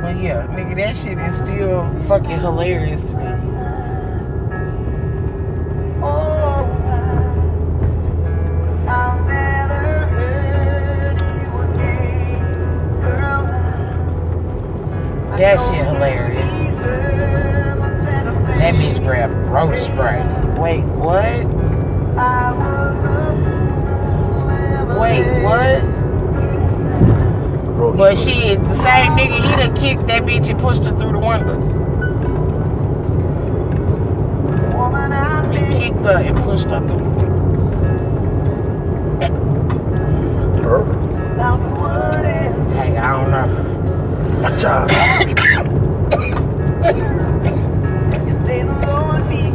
But 0.00 0.22
yeah, 0.22 0.46
nigga, 0.52 0.76
that 0.76 0.96
shit 0.96 1.18
is 1.18 1.34
still 1.38 1.92
fucking 2.06 2.38
hilarious 2.38 3.02
to 3.10 3.16
me. 3.16 3.63
That 15.44 15.60
shit 15.60 15.84
hilarious. 15.84 16.52
That 18.56 18.74
bitch 18.76 19.04
grabbed 19.04 19.34
roach 19.48 19.78
spray. 19.78 20.24
Wait, 20.58 20.84
what? 20.84 21.44
Wait, 24.98 25.42
what? 25.42 25.82
But 27.94 28.16
she 28.16 28.30
is 28.30 28.56
the 28.56 28.74
same 28.74 29.12
nigga. 29.12 29.36
He 29.36 29.56
done 29.62 29.76
kicked 29.76 30.06
that 30.06 30.22
bitch 30.22 30.48
and 30.48 30.58
pushed 30.58 30.86
her 30.86 30.96
through 30.96 31.12
the 31.12 31.18
window. 31.18 31.60
He 35.52 35.58
kicked 35.78 36.00
her 36.04 36.20
and 36.20 36.36
pushed 36.38 36.70
her 36.70 36.80
through. 36.88 37.33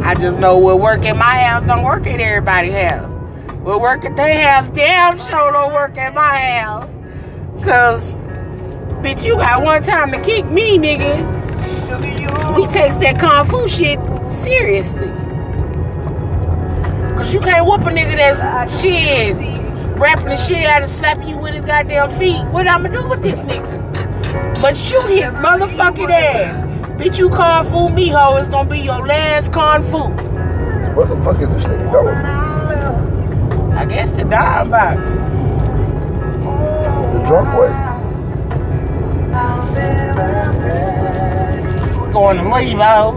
I 0.02 0.14
just 0.18 0.38
know 0.38 0.58
what 0.58 0.80
work 0.80 1.04
at 1.06 1.16
my 1.16 1.38
house 1.38 1.64
don't 1.64 1.84
work 1.84 2.06
at 2.06 2.20
everybody's 2.20 2.74
house. 2.74 3.10
What 3.60 3.80
work 3.80 4.04
at 4.04 4.14
their 4.16 4.46
house 4.46 4.68
damn 4.74 5.18
sure 5.18 5.52
don't 5.52 5.72
work 5.72 5.96
at 5.96 6.14
my 6.14 6.36
house. 6.36 6.90
Cause, 7.64 8.02
bitch, 9.02 9.24
you 9.24 9.36
got 9.36 9.62
one 9.62 9.82
time 9.82 10.12
to 10.12 10.20
kick 10.22 10.44
me, 10.46 10.78
nigga. 10.78 11.16
We 12.56 12.66
takes 12.66 12.96
that 12.96 13.18
kung 13.18 13.46
fu 13.46 13.66
shit 13.68 13.98
seriously. 14.30 15.08
Cause 17.16 17.32
you 17.32 17.40
can't 17.40 17.66
whoop 17.66 17.80
a 17.82 17.90
nigga 17.90 18.16
that's 18.16 18.80
shit, 18.80 19.36
rapping 19.96 20.26
the 20.26 20.36
shit 20.36 20.66
out 20.66 20.82
and 20.82 20.90
slapping 20.90 21.28
you 21.28 21.38
with 21.38 21.54
his 21.54 21.64
goddamn 21.64 22.10
feet. 22.18 22.44
What 22.52 22.66
I'ma 22.66 22.88
do 22.88 23.08
with 23.08 23.22
this 23.22 23.38
nigga? 23.40 23.89
But 24.60 24.76
shoot 24.76 25.08
his 25.08 25.34
motherfucking 25.34 26.10
ass. 26.10 26.66
Bitch, 26.98 27.18
you 27.18 27.30
kung 27.30 27.64
fu 27.64 27.88
me, 27.88 28.08
ho. 28.08 28.36
It's 28.36 28.48
gonna 28.48 28.68
be 28.68 28.80
your 28.80 29.06
last 29.06 29.52
kung 29.52 29.82
fu. 29.84 30.08
What 30.94 31.08
the 31.08 31.16
fuck 31.24 31.40
is 31.40 31.48
this 31.54 31.64
nigga 31.64 31.90
going? 31.90 32.14
I 33.74 33.86
guess 33.86 34.10
the 34.10 34.24
dime 34.24 34.68
box. 34.68 35.10
The 37.14 37.22
drunk 37.26 37.48
way? 37.58 37.72
Going 42.12 42.36
to 42.36 42.54
leave 42.54 42.80
out. 42.80 43.14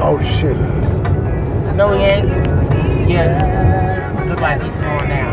Oh 0.00 0.18
shit. 0.20 0.56
No, 1.76 1.92
he 1.92 2.04
ain't. 2.04 2.28
Yeah. 3.10 4.24
Look 4.28 4.40
like 4.40 4.62
he's 4.62 4.74
slowing 4.74 5.08
down. 5.08 5.27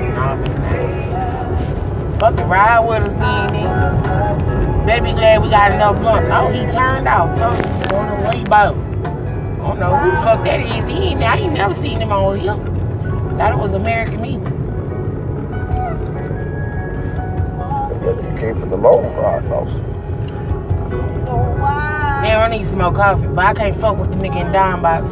Nah, 2.25 2.31
Fucking 2.31 2.49
ride 2.49 2.79
with 2.87 3.03
us 3.03 3.13
then. 3.13 4.85
Baby 4.87 5.11
glad 5.11 5.43
we 5.43 5.49
got 5.49 5.71
enough 5.71 5.99
blunts. 5.99 6.27
Oh, 6.31 6.51
he 6.51 6.61
turned 6.71 7.07
out. 7.07 7.37
Told 7.37 7.55
you, 7.55 7.89
going 7.89 8.07
to 8.07 8.29
leave 8.31 8.51
out. 8.51 8.75
I 8.75 9.67
don't 9.67 9.79
know 9.79 9.95
who 9.95 10.09
the 10.09 10.17
fuck 10.17 10.43
that 10.45 10.59
is. 10.59 10.87
He 10.87 11.09
ain't, 11.09 11.21
I 11.21 11.37
ain't 11.37 11.53
never 11.53 11.75
seen 11.75 12.01
him 12.01 12.11
on 12.11 12.39
here. 12.39 12.55
Thought 13.37 13.53
it 13.53 13.59
was 13.59 13.73
American 13.73 14.21
me. 14.21 14.33
You 18.05 18.39
came 18.39 18.59
for 18.59 18.65
the 18.65 18.77
long 18.77 19.05
ride, 19.15 19.47
boss. 19.47 19.71
Man, 22.23 22.39
I 22.39 22.57
need 22.57 22.65
some 22.65 22.79
more 22.79 22.91
coffee, 22.91 23.27
but 23.27 23.45
I 23.45 23.53
can't 23.53 23.75
fuck 23.75 23.97
with 23.97 24.09
the 24.09 24.15
nigga 24.15 24.47
in 24.47 24.51
dime 24.51 24.81
box. 24.81 25.11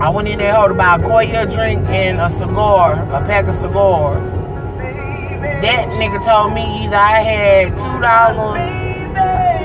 I 0.00 0.10
went 0.10 0.28
in 0.28 0.38
there, 0.38 0.54
hold 0.54 0.70
about 0.70 1.02
a 1.02 1.04
Koya 1.04 1.50
drink 1.50 1.86
and 1.88 2.20
a 2.20 2.28
cigar, 2.28 2.92
a 2.92 3.24
pack 3.26 3.46
of 3.46 3.54
cigars. 3.54 4.47
That 5.58 5.90
nigga 5.98 6.22
told 6.22 6.54
me 6.54 6.62
either 6.86 6.94
I 6.94 7.18
had 7.18 7.74
two 7.74 7.98
dollars 7.98 8.62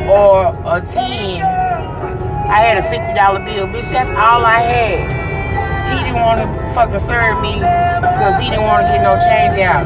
or 0.09 0.49
a 0.65 0.81
ten. 0.81 1.45
I 2.49 2.65
had 2.65 2.81
a 2.81 2.85
fifty 2.89 3.13
dollar 3.13 3.45
bill, 3.45 3.69
bitch. 3.69 3.93
That's 3.93 4.09
all 4.09 4.41
I 4.41 4.57
had. 4.57 5.05
He 5.93 6.01
didn't 6.01 6.17
want 6.17 6.41
to 6.41 6.47
fucking 6.73 6.97
serve 6.97 7.37
me 7.45 7.61
because 8.01 8.41
he 8.41 8.49
didn't 8.49 8.65
want 8.65 8.89
to 8.89 8.89
get 8.89 9.05
no 9.05 9.21
change 9.21 9.61
out. 9.61 9.85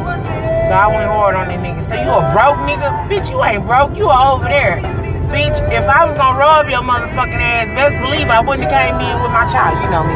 So 0.72 0.80
I 0.80 0.88
went 0.88 1.12
hard 1.12 1.36
on 1.36 1.51
that 1.51 1.60
nigga. 1.60 1.84
So 1.84 1.99
you 1.99 2.08
a 2.08 2.24
broke 2.32 2.60
nigga? 2.64 2.88
Bitch, 3.12 3.28
you 3.28 3.43
ain't 3.43 3.68
broke. 3.68 3.95
You 3.99 4.08
are 4.08 4.36
over 4.36 4.47
there. 4.47 4.80
Bitch, 5.28 5.60
if 5.76 5.84
I 5.91 6.08
was 6.08 6.16
gonna 6.16 6.39
rob 6.39 6.72
your 6.72 6.88
motherfucking 6.88 7.36
ass, 7.36 7.68
best 7.76 7.99
believe 7.99 8.32
I 8.32 8.39
wouldn't 8.39 8.64
have 8.64 8.72
came 8.72 8.95
in 8.95 9.16
with 9.20 9.36
my 9.36 9.43
child. 9.51 9.76
You 9.84 9.91
know 9.91 10.08
me. 10.08 10.16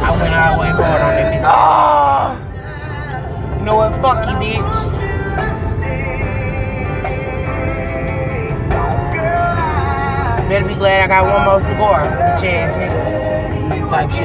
I 0.00 0.16
went 0.16 0.32
all 0.32 0.56
the 0.56 0.60
way 0.64 0.72
hard 0.72 1.00
on 1.04 1.12
that 1.12 1.28
bitch. 1.28 1.44
Ah! 1.44 2.37
You 3.58 3.64
know 3.64 3.76
what? 3.76 3.92
Fuck 4.00 4.26
you, 4.28 4.34
bitch. 4.36 4.80
Better 10.48 10.66
be 10.66 10.74
glad 10.76 11.02
I 11.02 11.06
got 11.08 11.24
one 11.30 11.44
more 11.44 11.60
cigar, 11.60 12.06
bitch 12.06 12.44
ass 12.44 12.72
nigga. 12.78 13.90
Type 13.90 14.10
shit. 14.10 14.20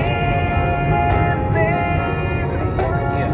Yeah. 3.18 3.32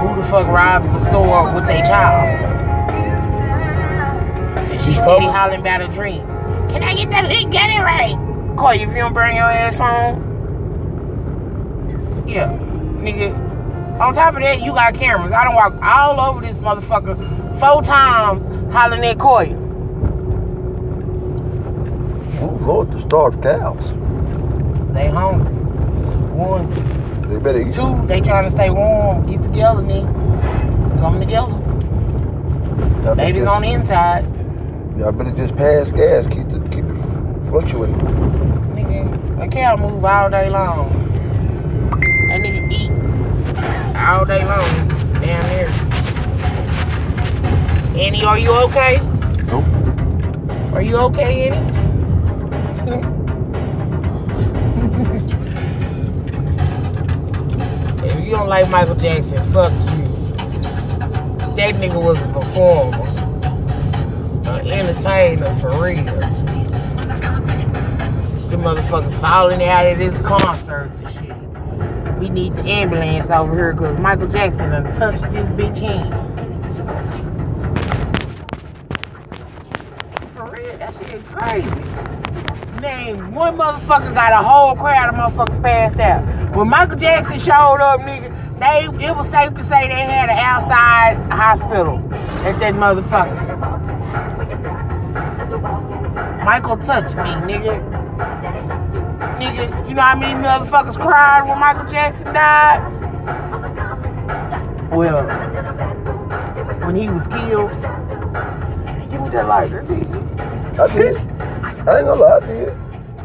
Who 0.00 0.08
the 0.20 0.26
fuck 0.28 0.46
robs 0.48 0.92
the 0.92 0.98
store 0.98 1.54
with 1.54 1.66
their 1.66 1.82
child? 1.86 2.28
And 4.70 4.80
she 4.82 4.92
steady 4.92 5.26
hollering 5.26 5.60
about 5.60 5.80
a 5.80 5.88
dream. 5.88 6.37
Can 6.70 6.82
I 6.82 6.94
get 6.94 7.10
that 7.10 7.28
lick? 7.28 7.50
Get 7.50 7.70
it 7.70 7.82
right. 7.82 8.16
Coy, 8.56 8.74
if 8.74 8.88
you 8.88 8.96
don't 8.96 9.12
bring 9.12 9.36
your 9.36 9.44
ass 9.44 9.76
home. 9.78 10.24
Yeah, 12.26 12.48
nigga. 13.00 13.32
On 14.00 14.12
top 14.14 14.34
of 14.34 14.42
that, 14.42 14.60
you 14.60 14.72
got 14.72 14.94
cameras. 14.94 15.32
I 15.32 15.44
don't 15.44 15.54
walk 15.54 15.74
all 15.82 16.20
over 16.20 16.40
this 16.40 16.58
motherfucker 16.58 17.16
four 17.58 17.82
times 17.82 18.44
hollering 18.72 19.04
at 19.04 19.16
Koya. 19.18 19.56
Oh, 22.40 22.58
Lord, 22.64 22.92
the 22.92 23.00
starved 23.00 23.42
cows. 23.42 23.92
They 24.92 25.08
hungry. 25.08 25.52
One. 26.34 26.70
They 27.28 27.38
better 27.38 27.60
eat. 27.60 27.74
Two, 27.74 28.06
they 28.06 28.20
trying 28.20 28.44
to 28.44 28.50
stay 28.50 28.70
warm. 28.70 29.26
Get 29.26 29.42
together, 29.42 29.82
nigga. 29.82 31.00
Come 31.00 31.18
together. 31.18 31.52
Y'all 33.04 33.14
Baby's 33.14 33.46
on 33.46 33.62
the 33.62 33.72
inside. 33.72 34.37
Y'all 34.98 35.12
better 35.12 35.30
just 35.30 35.54
pass 35.54 35.92
gas. 35.92 36.26
Keep 36.26 36.48
the 36.48 36.58
keep 36.70 36.84
it 36.84 36.96
fluctuating. 37.48 37.94
Nigga, 38.74 39.40
a 39.40 39.48
cow 39.48 39.76
move 39.76 40.04
all 40.04 40.28
day 40.28 40.50
long. 40.50 40.90
That 42.26 42.40
nigga 42.40 42.72
eat 42.72 42.90
all 43.96 44.24
day 44.24 44.44
long. 44.44 44.88
Down 45.20 45.42
there. 45.50 45.68
Annie, 47.96 48.24
are 48.24 48.40
you 48.40 48.50
okay? 48.50 48.98
Nope. 49.46 49.64
Are 50.74 50.82
you 50.82 50.96
okay, 50.96 51.48
Annie? 51.50 51.78
if 58.04 58.24
you 58.24 58.32
don't 58.32 58.48
like 58.48 58.68
Michael 58.68 58.96
Jackson, 58.96 59.48
fuck 59.52 59.70
you. 59.72 60.08
That 61.54 61.76
nigga 61.76 62.02
was 62.02 62.20
a 62.24 62.28
performer. 62.32 63.07
Entertainer 64.70 65.54
for 65.56 65.70
real. 65.82 66.04
The 68.48 68.56
motherfuckers 68.56 69.18
falling 69.20 69.62
out 69.64 69.86
of 69.86 69.98
this 69.98 70.26
concerts 70.26 71.00
and 71.00 71.10
shit. 71.10 72.18
We 72.18 72.28
need 72.28 72.52
the 72.52 72.68
ambulance 72.68 73.30
over 73.30 73.54
here 73.54 73.72
because 73.72 73.98
Michael 73.98 74.28
Jackson 74.28 74.70
done 74.70 74.84
touched 74.94 75.22
this 75.32 75.48
bitch 75.50 75.78
hand. 75.78 76.12
For 80.34 80.50
real, 80.50 80.78
that 80.78 80.94
shit 80.94 81.14
is 81.14 81.24
crazy. 81.24 81.68
Name 82.82 83.34
one 83.34 83.56
motherfucker 83.56 84.12
got 84.14 84.32
a 84.32 84.46
whole 84.46 84.74
crowd 84.76 85.08
of 85.08 85.14
motherfuckers 85.14 85.62
passed 85.62 85.98
out. 85.98 86.22
When 86.54 86.68
Michael 86.68 86.96
Jackson 86.96 87.38
showed 87.38 87.80
up, 87.80 88.00
nigga, 88.00 88.30
they 88.60 89.06
it 89.06 89.16
was 89.16 89.28
safe 89.30 89.54
to 89.54 89.62
say 89.62 89.88
they 89.88 89.94
had 89.94 90.28
an 90.28 90.38
outside 90.38 91.16
hospital 91.30 91.98
at 92.44 92.58
that 92.60 92.74
motherfucker. 92.74 93.47
Michael 96.48 96.78
touched 96.78 97.14
me, 97.14 97.30
nigga. 97.44 97.78
Nigga, 99.38 99.86
you 99.86 99.94
know 99.94 100.00
how 100.00 100.16
many 100.18 100.32
motherfuckers 100.42 100.98
cried 100.98 101.46
when 101.46 101.58
Michael 101.58 101.84
Jackson 101.84 102.32
died? 102.32 102.80
Well, 104.90 105.26
when 106.86 106.96
he 106.96 107.10
was 107.10 107.26
killed, 107.26 107.70
give 109.10 109.20
me 109.20 109.28
that 109.28 109.46
lighter, 109.46 109.82
please. 109.82 110.10
I 110.80 110.86
did. 110.96 111.16
I 111.18 111.98
ain't 111.98 112.06
gonna 112.06 112.14
lie, 112.14 112.36
I 112.38 112.40
did. 112.40 112.72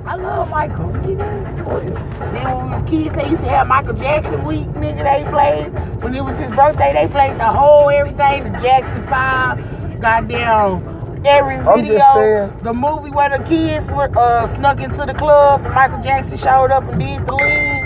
I 0.05 0.15
love 0.15 0.49
Michael. 0.49 0.89
Nigga. 0.89 1.65
Oh, 1.65 1.79
then 1.79 2.57
when 2.57 2.65
we 2.65 2.71
was 2.71 2.83
kids, 2.89 3.15
they 3.15 3.29
used 3.29 3.43
to 3.43 3.49
have 3.51 3.67
Michael 3.67 3.93
Jackson 3.93 4.43
week, 4.43 4.67
nigga. 4.73 5.01
They 5.01 5.23
played 5.31 6.03
when 6.03 6.13
it 6.13 6.25
was 6.25 6.37
his 6.37 6.51
birthday. 6.51 6.91
They 6.91 7.07
played 7.07 7.39
the 7.39 7.47
whole 7.47 7.89
everything, 7.89 8.51
the 8.51 8.59
Jackson 8.59 9.07
Five, 9.07 10.01
goddamn 10.01 10.92
every 11.25 11.55
I'm 11.55 11.81
video. 11.81 11.97
just 11.97 12.13
saying. 12.15 12.59
The 12.63 12.73
movie 12.73 13.11
where 13.11 13.29
the 13.37 13.43
kids 13.43 13.89
were 13.89 14.09
uh, 14.17 14.47
snuck 14.47 14.79
into 14.79 15.05
the 15.05 15.13
club, 15.13 15.61
Michael 15.63 16.01
Jackson 16.01 16.37
showed 16.37 16.71
up 16.71 16.83
and 16.83 16.99
did 16.99 17.25
the 17.25 17.33
lead. 17.33 17.83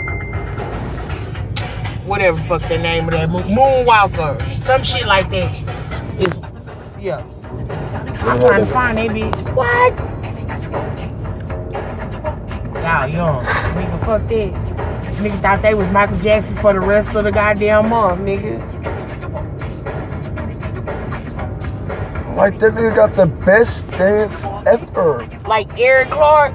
Whatever 2.06 2.38
fuck 2.40 2.62
the 2.70 2.78
name 2.78 3.06
of 3.06 3.12
that 3.12 3.30
movie, 3.30 3.50
Moonwalker, 3.54 4.42
some 4.60 4.82
shit 4.84 5.06
like 5.06 5.30
that. 5.30 5.52
It's 6.20 6.38
yeah. 7.00 7.24
I'm 8.22 8.40
trying 8.40 8.66
to 8.66 8.72
find 8.72 8.98
that 8.98 9.10
bitch. 9.10 9.56
What? 9.56 9.94
Y'all 12.84 13.08
young. 13.08 13.44
Nigga, 13.44 14.00
fuck 14.06 14.22
that. 14.30 14.54
Nigga 15.18 15.42
thought 15.42 15.62
they 15.62 15.74
was 15.74 15.90
Michael 15.92 16.18
Jackson 16.20 16.56
for 16.58 16.74
the 16.74 16.80
rest 16.80 17.16
of 17.16 17.24
the 17.26 17.32
goddamn 17.32 17.90
month, 17.90 18.22
nigga. 18.22 18.62
Like 22.38 22.60
that 22.60 22.76
nigga 22.76 22.96
got 22.96 23.16
the 23.16 23.26
best 23.26 23.90
dance 23.90 24.44
ever. 24.68 25.28
Like 25.48 25.68
Eric 25.80 26.12
Clark. 26.12 26.54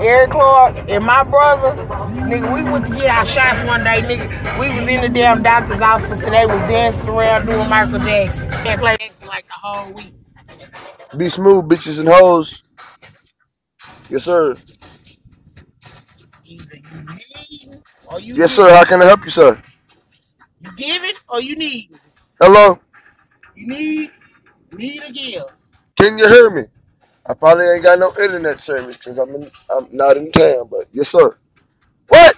Eric 0.00 0.30
Clark 0.30 0.76
and 0.88 1.04
my 1.04 1.24
brother, 1.24 1.74
nigga, 2.12 2.54
we 2.54 2.62
went 2.62 2.86
to 2.86 2.94
get 2.94 3.10
our 3.10 3.24
shots 3.24 3.64
one 3.64 3.82
day, 3.82 4.02
nigga. 4.02 4.60
We 4.60 4.72
was 4.72 4.86
in 4.86 5.00
the 5.00 5.08
damn 5.08 5.42
doctor's 5.42 5.80
office 5.80 6.22
and 6.22 6.32
they 6.32 6.46
was 6.46 6.60
dancing 6.70 7.08
around 7.08 7.46
doing 7.46 7.68
Michael 7.68 7.98
Jackson. 7.98 8.48
Played 8.78 9.00
Jackson 9.00 9.26
like 9.26 9.48
the 9.48 9.54
whole 9.54 9.92
week. 9.92 10.14
Be 11.16 11.28
smooth, 11.28 11.64
bitches 11.64 11.98
and 11.98 12.08
hoes. 12.08 12.62
Yes, 14.08 14.22
sir. 14.22 14.56
Either 16.44 16.76
you 16.76 17.04
need 17.04 17.82
or 18.06 18.20
you 18.20 18.34
Yes, 18.36 18.52
sir. 18.52 18.70
How 18.70 18.84
can 18.84 19.02
I 19.02 19.06
help 19.06 19.24
you, 19.24 19.30
sir? 19.30 19.60
You 20.60 20.70
give 20.76 21.02
it 21.02 21.16
or 21.28 21.40
you 21.40 21.56
need. 21.56 21.90
Hello? 22.40 22.78
You 23.56 23.66
need, 23.66 24.10
or 24.72 25.12
give. 25.12 25.44
Can 25.96 26.18
you 26.18 26.28
hear 26.28 26.50
me? 26.50 26.62
I 27.26 27.34
probably 27.34 27.66
ain't 27.66 27.84
got 27.84 27.98
no 27.98 28.12
internet 28.22 28.60
service 28.60 28.96
because 28.98 29.18
I'm 29.18 29.34
in, 29.34 29.50
I'm 29.70 29.88
not 29.92 30.16
in 30.16 30.32
town, 30.32 30.68
but 30.70 30.86
yes, 30.92 31.08
sir. 31.08 31.36
What? 32.08 32.36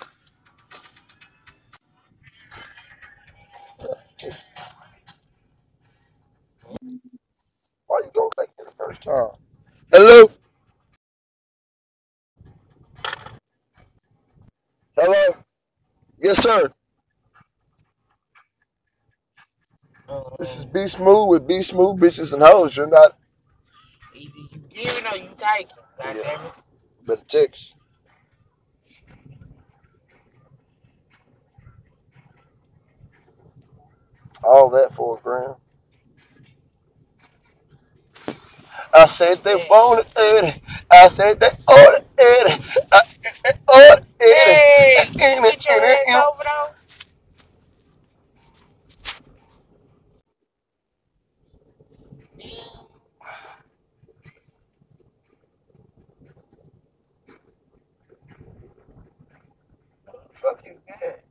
Why 7.87 8.01
you 8.05 8.11
back 8.37 8.49
there 8.59 8.67
the 8.67 8.73
first 8.79 9.03
time? 9.03 9.31
Hello? 9.93 10.31
Hello? 14.97 15.37
Yes, 16.21 16.43
sir. 16.43 16.71
This 20.39 20.57
is 20.59 20.67
Be 20.67 20.87
Smooth 20.87 21.31
with 21.31 21.47
Be 21.49 21.63
Smooth 21.63 22.01
Bitches 22.01 22.33
and 22.35 22.43
Hoes. 22.43 22.77
You're 22.77 22.89
not 22.89 23.17
Either 24.15 24.39
you 24.39 24.49
give 24.71 24.87
it 24.99 25.13
or 25.13 25.17
you 25.19 25.31
take 25.37 25.69
it. 25.71 25.73
God 25.99 26.17
Yeah. 26.17 26.23
damn 26.23 26.47
it. 26.47 26.53
better 27.07 27.23
text. 27.29 27.75
All 34.45 34.71
that 34.71 34.93
for 34.93 35.19
a 35.19 35.23
grand. 35.23 35.57
I 38.95 39.07
said 39.07 39.39
they 39.39 39.57
want 39.57 40.07
it, 40.17 40.63
I 40.91 41.09
said 41.09 41.41
they 41.41 41.51
order 41.69 42.05
it, 42.19 42.79
I 42.93 43.03
they 43.45 43.53
order 43.69 44.07
Hey, 44.21 44.95
it. 45.03 45.19
can 45.19 45.45
you 45.45 45.51
get 45.51 45.67
your 45.67 45.85
ass 45.85 46.17
over 46.17 46.43
though? 46.45 46.71
Fuck 60.33 60.63
is 60.67 60.83
that? 60.89 61.25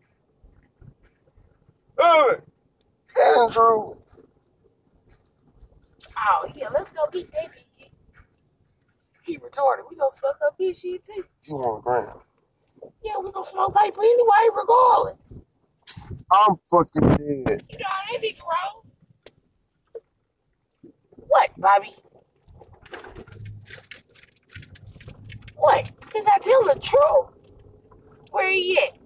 Hey, 2.01 2.35
Andrew. 3.41 3.95
Oh 6.17 6.47
yeah, 6.55 6.69
let's 6.73 6.91
go 6.91 7.07
get 7.11 7.31
that. 7.33 7.51
nigga. 7.51 7.89
He 9.23 9.37
retarded. 9.37 9.78
We 9.89 9.95
gonna 9.95 10.11
smoke 10.11 10.37
up 10.45 10.55
his 10.57 10.79
shit 10.79 11.03
too. 11.03 11.23
You 11.47 11.55
want 11.55 11.79
a 11.79 11.81
gram? 11.81 12.17
Yeah, 13.03 13.17
we 13.23 13.31
gonna 13.31 13.45
smoke 13.45 13.75
paper 13.75 14.01
anyway, 14.01 14.49
regardless. 14.55 15.43
I'm 16.31 16.55
fucking 16.69 17.09
dead. 17.17 17.65
You 17.69 17.77
know 17.79 17.85
how 17.87 18.11
that 18.11 18.21
nigga 18.21 18.39
roll. 18.41 18.85
What, 21.27 21.49
Bobby? 21.57 21.93
What? 25.55 25.91
Is 26.15 26.27
I 26.27 26.37
tell 26.41 26.63
the 26.65 26.79
truth? 26.79 27.27
Where 28.31 28.49
he 28.51 28.77
at? 28.77 28.97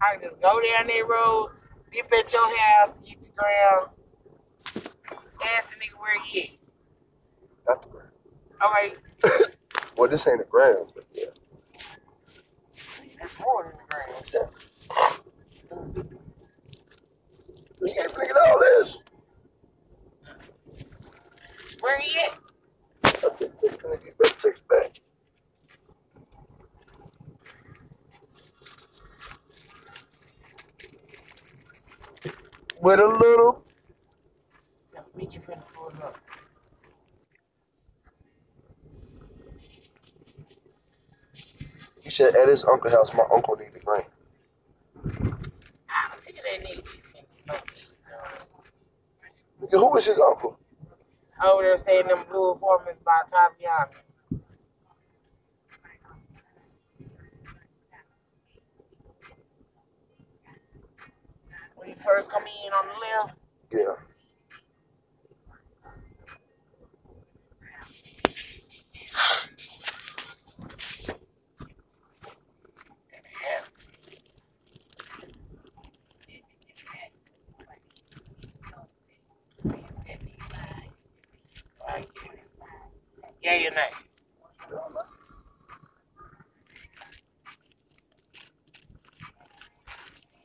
I 0.00 0.14
can 0.14 0.22
just 0.22 0.40
go 0.40 0.60
down 0.60 0.86
that 0.86 1.06
road, 1.08 1.50
dip 1.90 2.12
at 2.12 2.32
your 2.32 2.58
house, 2.58 2.92
eat 3.04 3.22
the 3.22 3.28
ground, 3.30 3.90
ask 5.56 5.70
the 5.70 5.76
nigga 5.76 5.98
where 5.98 6.20
he 6.22 6.42
at. 6.42 6.50
Not 7.68 7.82
the 7.82 7.88
gram. 7.88 7.95
All 8.60 8.70
right, 8.72 8.96
Well, 9.96 10.08
this 10.10 10.26
ain't 10.28 10.40
a 10.40 10.44
gram, 10.44 10.86
but 10.94 11.04
yeah. 11.14 11.26
that's 13.18 13.38
more 13.40 13.64
than 13.64 13.72
the 13.72 13.94
ground. 13.94 14.30
yeah. 14.32 14.40
Let 15.70 15.80
me 15.82 15.86
see. 15.86 16.02
You 17.80 17.94
can't 17.94 18.10
figure 18.10 18.34
all 18.48 18.58
this. 18.60 18.98
Where 21.80 21.98
he 22.00 22.18
at? 22.18 22.38
Nigga 23.04 24.06
you 24.06 24.12
better 24.18 24.36
text 24.38 24.62
back. 24.68 25.00
With 32.80 33.00
a 33.00 33.06
little 33.06 33.62
Meet 35.16 35.34
you 35.34 35.40
finna 35.40 35.64
pull 35.74 35.88
it 35.88 36.02
up. 36.02 36.16
Said 42.16 42.34
at 42.34 42.48
his 42.48 42.64
uncle 42.64 42.90
house, 42.90 43.12
my 43.14 43.24
uncle 43.30 43.56
need 43.56 43.74
the 43.74 43.80
gram. 43.80 44.00
Ah, 45.90 46.10
look 46.14 46.26
at 46.26 46.34
that 46.44 46.66
nigga. 46.66 46.88
He 46.88 47.24
smoke 47.28 47.70
these, 47.74 47.98
girl. 48.08 48.48
Nigga, 49.60 49.78
who 49.78 49.98
is 49.98 50.06
his 50.06 50.18
uncle? 50.18 50.58
over 51.44 51.62
there 51.62 51.76
staying 51.76 52.08
in 52.08 52.16
them 52.16 52.24
blue 52.30 52.52
apartments 52.52 52.98
by 53.04 53.20
Taviana. 53.30 53.90
When 61.74 61.90
you 61.90 61.96
first 61.96 62.30
come 62.30 62.44
in 62.44 62.72
on 62.72 62.86
the 62.86 63.26
left, 63.26 63.38
Yeah. 63.70 63.94
right, 81.86 82.08
yes. 82.32 82.52
Yeah, 83.42 83.68
or 83.68 83.70
nay? 83.74 83.90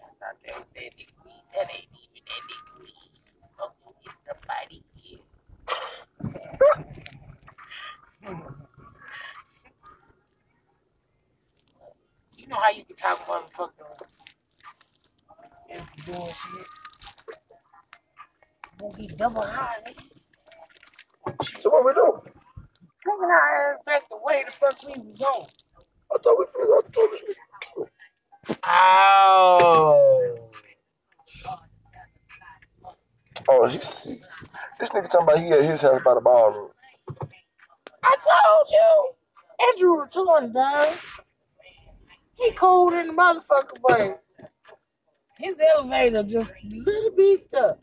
I 0.03 0.07
thought 0.19 0.37
that 0.45 0.55
was 0.55 0.65
that 0.75 0.81
nigga 0.97 1.13
weed. 1.25 1.43
That 1.55 1.71
ain't 1.73 1.87
even 1.93 2.23
that 2.27 2.43
nigga 2.49 2.81
weed. 2.81 3.11
Oh, 3.59 3.71
it's 4.05 4.19
somebody 4.27 4.83
here. 4.95 5.19
you 12.37 12.47
know 12.47 12.57
how 12.57 12.71
you 12.71 12.83
can 12.85 12.95
talk 12.95 13.19
motherfucker 13.27 14.07
and 15.73 15.87
doing 16.05 16.33
shit. 16.33 16.67
Gonna 18.79 18.97
be 18.97 19.07
double 19.21 19.43
high. 19.43 19.77
So 21.59 21.69
what 21.69 21.85
we 21.85 21.93
doing? 21.93 22.19
Bringing 23.03 23.23
our 23.25 23.71
ass 23.71 23.83
back 23.83 24.09
the 24.09 24.17
way 24.23 24.43
the 24.43 24.51
fuck 24.51 24.81
we 24.83 24.99
was 24.99 25.19
going. 25.19 25.45
I 26.11 26.17
thought 26.17 26.39
we 26.39 26.45
finished. 26.51 26.71
I 26.75 26.89
told 26.91 27.11
this 27.11 27.21
nigga. 27.21 27.87
Oh. 28.65 30.49
Oh, 33.47 33.67
you 33.67 33.79
see. 33.81 34.17
This 34.79 34.89
nigga 34.89 35.07
talking 35.07 35.27
about 35.27 35.39
he 35.39 35.51
at 35.51 35.65
his 35.65 35.81
house 35.81 36.01
by 36.03 36.15
the 36.15 36.21
ballroom. 36.21 36.71
I 38.03 38.15
told 38.25 38.69
you. 38.71 39.11
Andrew 39.69 40.01
returned, 40.01 40.55
dog. 40.55 40.97
He 42.39 42.51
cool 42.53 42.91
in 42.93 43.05
the 43.07 43.13
motherfucker, 43.13 43.79
but 43.87 44.23
his 45.37 45.61
elevator 45.75 46.23
just 46.23 46.51
a 46.51 46.67
little 46.67 47.11
bit 47.11 47.39
stuck. 47.39 47.80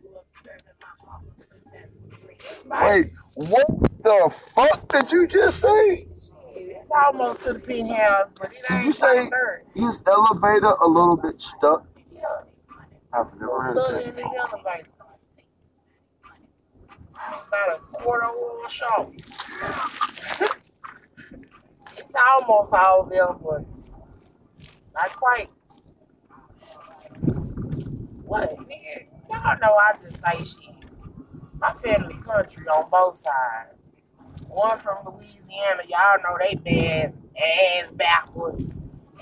Wait, 2.70 3.06
what 3.36 3.66
the 4.02 4.30
fuck 4.54 4.88
did 4.88 5.12
you 5.12 5.26
just 5.26 5.60
say? 5.60 6.08
It's 6.56 6.90
almost 7.06 7.42
to 7.44 7.54
the 7.54 7.58
penthouse, 7.60 8.28
but 8.38 8.52
it 8.52 8.64
ain't 8.70 8.86
you 8.86 8.92
say 8.92 9.30
his 9.74 10.02
elevator 10.06 10.74
a 10.80 10.88
little 10.88 11.16
bit 11.16 11.40
stuck? 11.40 11.86
Yeah, 12.14 12.20
I've 13.12 13.34
never 13.40 13.62
heard 13.62 13.76
stuck 13.76 13.90
that 14.04 14.14
before. 14.14 14.36
elevator. 14.38 14.88
About 17.48 17.76
a 17.76 17.80
quarter 17.96 18.26
of 18.26 18.34
a 18.66 18.70
short. 18.70 19.10
it's 21.96 22.14
almost 22.30 22.72
all 22.74 23.04
there, 23.04 23.32
but 23.32 23.64
not 24.94 25.10
quite. 25.16 25.50
What, 28.24 28.56
nigga? 28.58 29.06
Y'all 29.30 29.58
know 29.60 29.74
I 29.76 29.92
just 30.00 30.20
say 30.22 30.44
shit. 30.44 30.77
My 31.60 31.72
family 31.74 32.14
country 32.24 32.66
on 32.68 32.88
both 32.90 33.18
sides. 33.18 33.78
One 34.48 34.78
from 34.78 34.98
Louisiana, 35.06 35.82
y'all 35.88 36.18
know 36.22 36.36
they 36.40 36.54
bad 36.54 37.18
ass 37.36 37.90
backwards. 37.92 38.72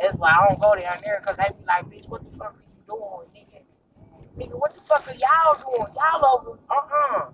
That's 0.01 0.16
why 0.18 0.30
I 0.30 0.49
don't 0.49 0.61
go 0.61 0.74
down 0.74 0.99
there, 1.05 1.20
cause 1.24 1.37
they 1.37 1.49
be 1.49 1.64
like, 1.66 1.87
bitch, 1.87 2.09
what 2.09 2.30
the 2.30 2.37
fuck 2.37 2.55
are 2.55 2.64
you 2.68 2.82
doing, 2.87 3.28
nigga? 3.34 3.62
Nigga, 4.37 4.59
what 4.59 4.74
the 4.74 4.80
fuck 4.80 5.07
are 5.09 5.14
y'all 5.14 5.55
doing? 5.76 5.93
Y'all 5.97 6.26
over, 6.26 6.59
uh-uh. 6.70 7.30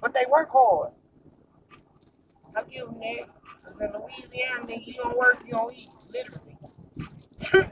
But 0.00 0.14
they 0.14 0.24
work 0.30 0.50
hard. 0.50 0.92
I 2.56 2.62
give 2.64 2.86
them 2.86 3.00
that. 3.00 3.28
Cause 3.64 3.80
in 3.80 3.92
Louisiana, 3.92 4.66
nigga, 4.66 4.86
you 4.86 4.94
don't 4.94 5.16
work, 5.16 5.42
you 5.46 5.52
don't 5.52 5.72
eat, 5.76 5.88
literally. 6.12 6.56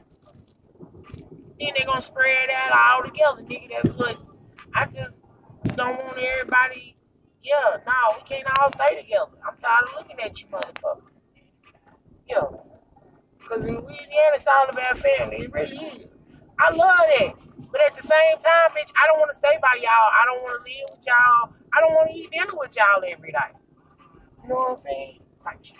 then 1.58 1.72
they 1.76 1.84
gonna 1.84 2.02
spread 2.02 2.48
that 2.48 2.72
all 2.72 3.02
together, 3.04 3.42
nigga. 3.42 3.70
That's 3.70 3.94
what 3.96 4.18
I 4.74 4.86
just 4.86 5.19
don't 5.64 5.98
want 6.04 6.18
everybody. 6.18 6.96
Yeah, 7.42 7.78
no, 7.86 7.92
we 8.16 8.28
can't 8.28 8.46
all 8.60 8.70
stay 8.70 9.00
together. 9.00 9.30
I'm 9.46 9.56
tired 9.56 9.84
of 9.88 9.94
looking 9.96 10.20
at 10.20 10.40
you, 10.40 10.48
motherfucker. 10.48 11.02
Yeah, 12.28 12.42
cause 13.40 13.64
in 13.64 13.76
Louisiana, 13.76 14.34
it's 14.34 14.46
all 14.46 14.68
about 14.68 14.98
family. 14.98 15.38
It 15.44 15.52
really 15.52 15.76
is. 15.76 16.08
I 16.58 16.74
love 16.74 17.04
that, 17.18 17.34
but 17.72 17.80
at 17.86 17.96
the 17.96 18.02
same 18.02 18.38
time, 18.38 18.70
bitch, 18.76 18.92
I 19.02 19.06
don't 19.06 19.18
want 19.18 19.30
to 19.30 19.36
stay 19.36 19.56
by 19.62 19.78
y'all. 19.80 19.90
I 19.90 20.24
don't 20.26 20.42
want 20.42 20.64
to 20.64 20.70
live 20.70 20.88
with 20.90 21.06
y'all. 21.06 21.50
I 21.74 21.80
don't 21.80 21.94
want 21.94 22.10
to 22.10 22.16
eat 22.16 22.30
dinner 22.30 22.52
with 22.54 22.76
y'all 22.76 23.02
every 23.06 23.32
night. 23.32 23.54
You 24.42 24.48
know 24.50 24.56
what 24.56 24.70
I'm 24.72 24.76
saying? 24.76 25.20
Type 25.42 25.64
shit. 25.64 25.78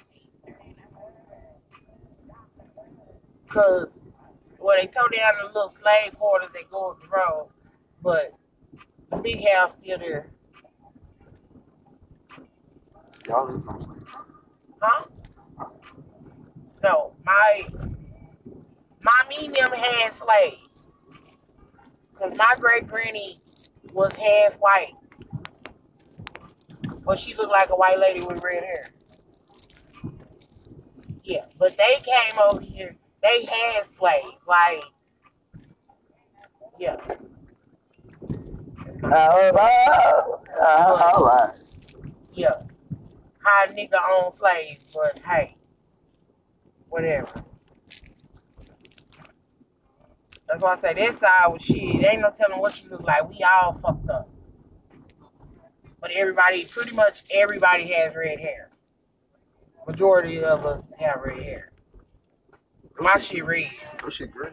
Cause 3.49 4.09
well, 4.59 4.77
they 4.81 4.87
tore 4.87 5.09
down 5.09 5.35
the 5.41 5.47
little 5.47 5.69
slave 5.69 6.13
quarters 6.15 6.51
that 6.55 6.71
go 6.71 6.91
up 6.93 7.03
the 7.03 7.09
road, 7.09 7.49
but 8.03 8.33
big 9.19 9.47
house 9.49 9.73
still 9.73 9.99
there. 9.99 10.31
Y'all 13.29 13.47
gonna 13.47 13.81
sleep. 13.81 14.09
Huh? 14.81 15.05
No, 16.83 17.13
my 17.25 17.67
my 19.03 19.23
me 19.29 19.47
and 19.47 19.55
them 19.55 19.73
had 19.73 20.13
slaves. 20.13 20.89
Cause 22.15 22.35
my 22.37 22.55
great 22.59 22.87
granny 22.87 23.41
was 23.93 24.15
half 24.17 24.59
white. 24.59 24.95
But 27.05 27.19
she 27.19 27.35
looked 27.35 27.51
like 27.51 27.71
a 27.71 27.77
white 27.77 27.99
lady 27.99 28.21
with 28.21 28.43
red 28.43 28.63
hair. 28.63 28.91
Yeah, 31.25 31.47
but 31.59 31.77
they 31.77 31.97
came 32.03 32.39
over 32.39 32.61
here. 32.61 32.97
They 33.23 33.45
had 33.45 33.85
slaves, 33.85 34.47
like 34.47 34.83
yeah. 36.79 36.97
All 39.05 39.11
right. 39.11 40.25
All 40.61 41.27
right. 41.27 41.53
Yeah. 42.35 42.63
High 43.43 43.69
nigga 43.69 43.99
own 44.19 44.33
slaves, 44.33 44.95
but 44.95 45.19
hey, 45.21 45.57
whatever. 46.89 47.45
That's 50.49 50.63
why 50.63 50.73
I 50.73 50.77
say 50.77 50.95
that 50.95 51.15
side 51.21 51.47
with 51.53 51.63
shit. 51.63 51.81
Ain't 52.05 52.23
no 52.23 52.31
telling 52.31 52.61
what 52.61 52.83
you 52.83 52.91
look 52.91 53.03
like. 53.03 53.29
We 53.31 53.43
all 53.45 53.75
fucked 53.75 54.09
up. 54.11 54.29
but 56.01 56.11
everybody, 56.13 56.65
pretty 56.65 56.93
much 56.95 57.23
everybody 57.35 57.85
has 57.89 58.17
red 58.17 58.41
hair. 58.41 58.71
Majority 59.87 60.43
of 60.45 60.67
us 60.67 60.95
have 60.97 61.23
red 61.25 61.43
hair. 61.43 61.73
My 63.01 63.17
shit 63.17 63.45
red. 63.45 63.71
That 64.05 64.13
shit 64.13 64.33
green. 64.33 64.53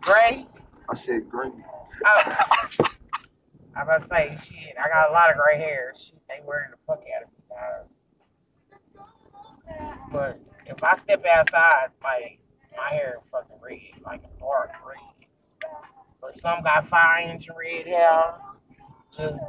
Gray? 0.00 0.46
I 0.90 0.94
said 0.94 1.28
green. 1.30 1.64
Oh. 2.06 2.36
I 3.74 3.82
about 3.82 4.00
to 4.02 4.06
say, 4.06 4.36
shit, 4.36 4.74
I 4.82 4.88
got 4.88 5.10
a 5.10 5.12
lot 5.12 5.30
of 5.30 5.36
gray 5.36 5.58
hair. 5.58 5.92
Shit, 5.96 6.18
they 6.28 6.40
wearing 6.46 6.70
the 6.72 6.76
fuck 6.86 7.02
out 7.16 7.24
of 7.24 7.30
me, 7.32 7.44
guys. 7.50 7.88
But 10.12 10.40
if 10.66 10.82
I 10.84 10.94
step 10.96 11.24
outside, 11.26 11.88
like, 12.02 12.38
my 12.76 12.88
hair 12.90 13.18
is 13.20 13.28
fucking 13.30 13.56
red, 13.62 13.78
like 14.04 14.22
a 14.22 14.40
dark 14.40 14.72
red. 14.86 14.98
But 16.20 16.34
some 16.34 16.62
got 16.62 16.86
five 16.86 17.28
inch 17.28 17.48
red 17.58 17.86
hair. 17.86 18.34
Just 19.16 19.40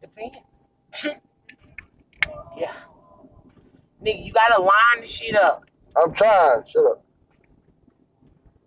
depends. 0.00 0.70
yeah. 2.56 2.72
Nigga, 4.04 4.24
you 4.24 4.32
gotta 4.32 4.60
line 4.60 5.00
the 5.00 5.06
shit 5.06 5.36
up. 5.36 5.64
I'm 5.96 6.12
trying. 6.12 6.62
Shut 6.66 6.84
up. 6.86 7.05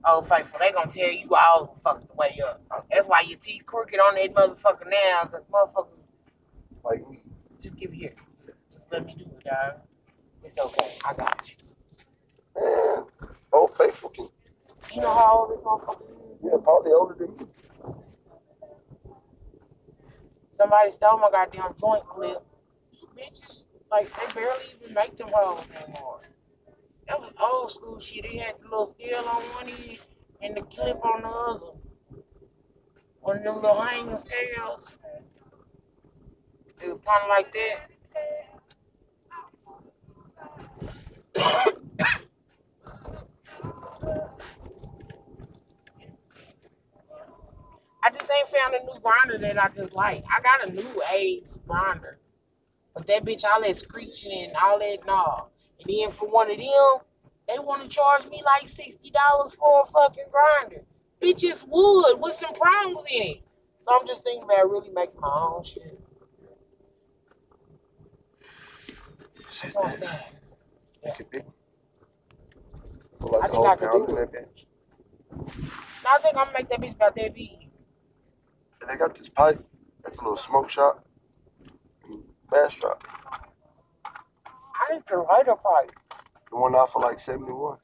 Oh, 0.06 0.22
faithful, 0.22 0.60
they 0.60 0.72
gonna 0.72 0.92
tell 0.92 1.12
you 1.12 1.30
all 1.36 1.74
the 1.76 1.82
fuck 1.82 2.08
the 2.08 2.14
way 2.16 2.40
up. 2.46 2.62
That's 2.92 3.08
why 3.08 3.22
your 3.22 3.38
teeth 3.40 3.64
crooked 3.66 4.00
on 4.00 4.16
that 4.16 4.34
motherfucker 4.34 4.90
now, 4.90 5.26
cause 5.26 5.44
motherfuckers 5.52 6.08
Like 6.84 7.08
me. 7.10 7.24
just 7.60 7.76
give 7.78 7.92
it 7.92 7.98
here. 7.98 8.16
Just, 8.38 8.52
just 8.70 8.92
let 8.92 9.06
me 9.06 9.16
do 9.18 9.26
it, 9.26 9.44
dog. 9.44 9.82
It's 10.44 10.58
okay. 10.60 10.92
I 11.06 11.14
got 11.14 11.50
you. 11.50 11.56
Man, 12.58 13.06
old 13.54 13.74
faithful 13.76 14.10
can. 14.10 14.28
You 14.96 15.02
know 15.02 15.14
how 15.14 15.40
old 15.50 15.58
this 15.58 15.64
motherfucker 15.64 16.04
is? 16.10 16.40
Yeah, 16.44 16.58
probably 16.64 16.92
older 16.94 17.16
than 17.16 17.36
me. 17.36 17.46
Somebody 20.52 20.92
stole 20.92 21.20
my 21.20 21.30
goddamn 21.32 21.74
joint 21.80 22.08
clip. 22.08 22.44
You 22.94 23.08
bitches, 23.18 23.66
like, 23.92 24.10
they 24.10 24.34
barely 24.42 24.66
even 24.82 24.94
make 24.94 25.18
them 25.18 25.30
hoes 25.34 25.66
anymore. 25.76 26.20
That 27.10 27.20
was 27.20 27.34
old 27.42 27.72
school 27.72 28.00
shit. 28.00 28.24
They 28.24 28.38
had 28.38 28.56
the 28.60 28.66
little 28.66 28.86
scale 28.86 29.26
on 29.28 29.42
one 29.42 29.68
end 29.68 30.00
and 30.42 30.56
the 30.56 30.62
clip 30.62 31.04
on 31.04 31.24
the 31.24 31.28
other. 31.28 31.72
One 33.22 33.38
of 33.38 33.44
them 33.44 33.56
little 33.56 33.82
hanging 33.82 34.16
scales. 34.18 35.00
It 36.82 36.88
was 36.88 37.02
kind 37.02 37.24
of 37.24 37.30
like 37.30 37.52
that. 37.54 37.88
I 48.02 48.10
just 48.12 48.32
ain't 48.32 48.48
found 48.48 48.76
a 48.76 48.84
new 48.84 49.00
grinder 49.02 49.38
that 49.40 49.62
I 49.62 49.70
just 49.70 49.94
like. 49.94 50.24
I 50.34 50.42
got 50.42 50.68
a 50.68 50.72
new 50.72 51.04
age 51.14 51.50
grinder. 51.68 52.20
But 52.94 53.08
that 53.08 53.26
bitch, 53.26 53.44
all 53.46 53.62
that 53.62 53.76
screeching 53.76 54.32
and 54.32 54.54
all 54.62 54.80
that, 54.80 55.06
nah. 55.06 55.46
And 55.80 55.90
then 55.90 56.12
for 56.12 56.28
one 56.30 56.52
of 56.52 56.58
them, 56.58 57.06
they 57.48 57.60
want 57.60 57.84
to 57.84 57.90
charge 57.90 58.28
me 58.30 58.42
like 58.46 58.64
$60 58.70 59.12
for 59.56 59.82
a 59.82 59.86
fucking 59.86 60.26
grinder. 60.32 60.86
Bitch, 61.22 61.44
it's 61.44 61.64
wood 61.64 62.18
with 62.20 62.34
some 62.34 62.54
prongs 62.54 63.06
in 63.14 63.24
it. 63.24 63.42
So 63.78 63.98
I'm 63.98 64.06
just 64.06 64.24
thinking 64.24 64.44
about 64.44 64.70
really 64.70 64.90
making 64.90 65.20
my 65.20 65.30
own 65.30 65.64
shit. 65.64 66.00
That's 69.62 69.76
what 69.76 69.86
I'm 69.88 69.94
saying. 69.94 70.12
Make 71.04 71.20
it 71.20 71.32
big. 71.32 71.44
Put 73.20 73.32
like 73.32 73.44
I 73.44 73.48
think 73.48 73.66
I 73.66 73.76
could 73.76 73.92
do 73.92 74.18
it. 74.18 74.32
that 74.32 74.34
bitch. 74.34 74.66
Now 76.04 76.12
I 76.16 76.20
think 76.20 76.38
I'm 76.38 76.46
gonna 76.46 76.58
make 76.58 76.70
that 76.70 76.82
bitch 76.82 76.96
about 76.96 77.16
that 77.16 77.34
big. 77.34 77.70
And 78.82 78.90
they 78.90 78.96
got 78.96 79.16
this 79.16 79.30
pipe. 79.30 79.60
That's 80.04 80.18
a 80.18 80.22
little 80.22 80.38
smoke 80.38 80.70
shop. 80.70 81.06
and 82.08 82.24
Bastrop. 82.52 83.04
I 84.90 84.94
need 84.96 85.04
to 85.08 85.22
light 85.22 85.48
a 85.48 85.56
pipe. 85.56 85.92
The 86.52 86.58
one 86.58 86.76
out 86.76 86.92
for 86.92 87.02
like 87.02 87.20
71. 87.20 87.78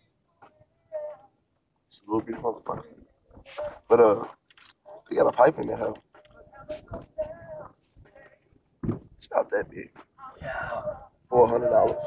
It's 1.88 2.02
a 2.08 2.12
little 2.12 2.22
bit 2.26 2.36
motherfucker. 2.38 2.86
But 3.88 4.00
uh, 4.00 4.26
they 5.10 5.16
got 5.16 5.28
a 5.28 5.32
pipe 5.32 5.60
in 5.60 5.68
that 5.68 5.80
house. 5.80 5.98
It's 9.16 9.28
about 9.28 9.50
that 9.52 9.70
big. 9.70 9.92
Four 11.30 11.48
hundred 11.48 11.70
dollars. 11.70 11.98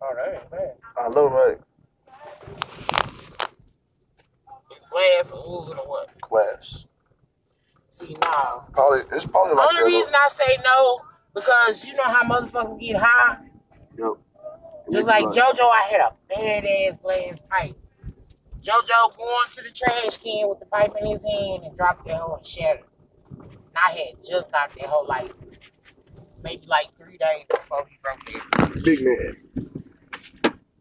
All 0.00 0.14
right, 0.14 0.32
that 0.32 0.40
ain't 0.42 0.50
bad. 0.50 0.74
I 0.98 1.08
know, 1.10 1.26
right? 1.28 1.58
It's 4.70 4.88
glass 4.90 5.32
or 5.32 5.66
wood 5.66 5.78
or 5.78 5.88
what? 5.88 6.20
Glass. 6.20 6.86
See, 7.90 8.16
now. 8.22 8.66
Probably 8.72 9.00
it's 9.12 9.26
probably 9.26 9.54
like 9.54 9.68
Only 9.68 9.82
that. 9.82 9.86
reason 9.86 10.14
I 10.14 10.28
say 10.28 10.58
no 10.64 11.00
because 11.34 11.84
you 11.84 11.94
know 11.94 12.04
how 12.04 12.22
motherfuckers 12.24 12.80
get 12.80 12.96
high. 12.96 13.38
Yep. 13.98 14.12
Just 14.92 15.06
like 15.06 15.24
JoJo, 15.24 15.60
I 15.60 15.88
had 15.90 16.00
a 16.00 16.12
bad 16.28 16.64
ass 16.64 16.98
glass 16.98 17.42
pipe. 17.48 17.76
JoJo 18.60 19.16
going 19.16 19.50
to 19.52 19.62
the 19.62 19.70
trash 19.70 20.18
can 20.18 20.48
with 20.48 20.58
the 20.58 20.66
pipe 20.66 20.94
in 21.00 21.06
his 21.06 21.24
hand 21.24 21.64
and 21.64 21.76
dropped 21.76 22.06
that 22.06 22.16
hoe 22.16 22.34
and 22.36 22.46
shattered. 22.46 22.84
And 23.38 23.76
I 23.76 23.90
had 23.90 24.24
just 24.26 24.52
got 24.52 24.70
that 24.70 24.86
hoe 24.86 25.04
like 25.04 25.32
maybe 26.42 26.66
like 26.66 26.88
three 26.96 27.18
days 27.18 27.44
before 27.50 27.86
he 27.88 27.98
broke 28.02 28.22
it. 28.28 28.84
Big 28.84 29.02
man. 29.02 29.72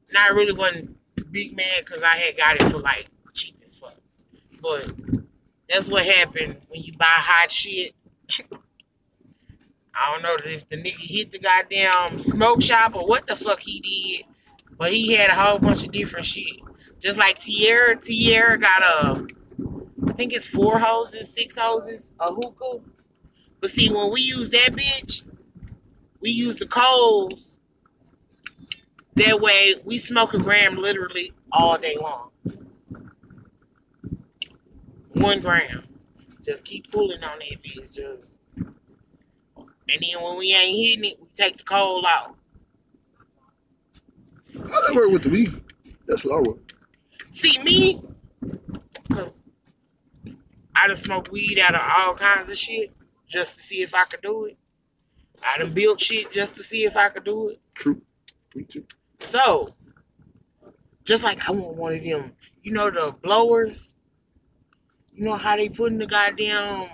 And 0.09 0.17
I 0.17 0.29
really 0.29 0.53
wasn't 0.53 0.97
big 1.31 1.55
mad 1.55 1.85
because 1.85 2.03
I 2.03 2.15
had 2.15 2.37
got 2.37 2.55
it 2.61 2.63
for 2.71 2.79
like 2.79 3.07
cheap 3.33 3.57
as 3.63 3.73
fuck. 3.73 3.95
But 4.61 4.91
that's 5.69 5.89
what 5.89 6.05
happened 6.05 6.57
when 6.69 6.83
you 6.83 6.93
buy 6.97 7.05
hot 7.07 7.51
shit. 7.51 7.95
I 9.95 10.11
don't 10.11 10.23
know 10.23 10.35
if 10.51 10.67
the 10.69 10.77
nigga 10.77 10.99
hit 10.99 11.31
the 11.31 11.39
goddamn 11.39 12.19
smoke 12.19 12.61
shop 12.61 12.95
or 12.95 13.05
what 13.07 13.27
the 13.27 13.35
fuck 13.35 13.61
he 13.61 13.79
did, 13.79 14.25
but 14.77 14.91
he 14.91 15.13
had 15.13 15.29
a 15.29 15.35
whole 15.35 15.59
bunch 15.59 15.83
of 15.83 15.91
different 15.91 16.25
shit. 16.25 16.59
Just 16.99 17.17
like 17.17 17.37
Tierra, 17.39 17.95
Tierra 17.95 18.57
got 18.57 18.81
a, 18.81 19.27
I 20.07 20.13
think 20.13 20.33
it's 20.33 20.47
four 20.47 20.79
hoses, 20.79 21.33
six 21.33 21.57
hoses, 21.57 22.13
a 22.19 22.33
hookah. 22.33 22.81
But 23.61 23.69
see, 23.69 23.89
when 23.89 24.11
we 24.11 24.21
use 24.21 24.49
that 24.51 24.71
bitch, 24.73 25.29
we 26.21 26.31
use 26.31 26.55
the 26.55 26.67
coals. 26.67 27.59
That 29.15 29.41
way, 29.41 29.75
we 29.85 29.99
smoke 29.99 30.33
a 30.33 30.39
gram 30.39 30.75
literally 30.75 31.33
all 31.51 31.77
day 31.77 31.97
long. 32.01 32.29
One 35.13 35.39
gram. 35.39 35.83
Just 36.43 36.65
keep 36.65 36.91
pulling 36.91 37.23
on 37.23 37.39
that 37.39 37.63
bitch. 37.63 37.95
Just 37.95 38.41
and 39.91 40.01
then 40.01 40.23
when 40.23 40.37
we 40.37 40.53
ain't 40.53 40.77
hitting 40.77 41.11
it, 41.11 41.19
we 41.21 41.27
take 41.33 41.57
the 41.57 41.63
coal 41.63 42.05
out. 42.05 42.35
How 44.57 44.81
that 44.87 44.93
work 44.95 45.09
with 45.09 45.23
the 45.23 45.29
weed? 45.29 45.51
That's 46.07 46.23
what 46.23 46.35
I 46.35 46.39
want. 46.39 46.73
See 47.31 47.61
me, 47.63 48.03
cause 49.11 49.45
I 50.75 50.87
done 50.87 50.95
smoked 50.95 51.31
weed 51.31 51.59
out 51.59 51.75
of 51.75 51.81
all 51.97 52.15
kinds 52.15 52.49
of 52.49 52.57
shit 52.57 52.91
just 53.27 53.53
to 53.55 53.59
see 53.59 53.81
if 53.81 53.93
I 53.93 54.05
could 54.05 54.21
do 54.21 54.45
it. 54.45 54.57
I 55.45 55.57
done 55.57 55.73
built 55.73 55.99
shit 55.99 56.31
just 56.31 56.55
to 56.57 56.63
see 56.63 56.85
if 56.85 56.95
I 56.95 57.09
could 57.09 57.23
do 57.23 57.49
it. 57.49 57.59
True. 57.73 58.01
Me 58.55 58.63
too. 58.63 58.85
So, 59.19 59.73
just 61.03 61.23
like 61.23 61.47
I 61.49 61.51
want 61.51 61.75
one 61.75 61.95
of 61.95 62.03
them, 62.03 62.33
you 62.61 62.71
know 62.71 62.89
the 62.89 63.15
blowers. 63.21 63.95
You 65.13 65.25
know 65.25 65.35
how 65.35 65.55
they 65.55 65.69
putting 65.69 65.97
the 65.97 66.07
goddamn 66.07 66.89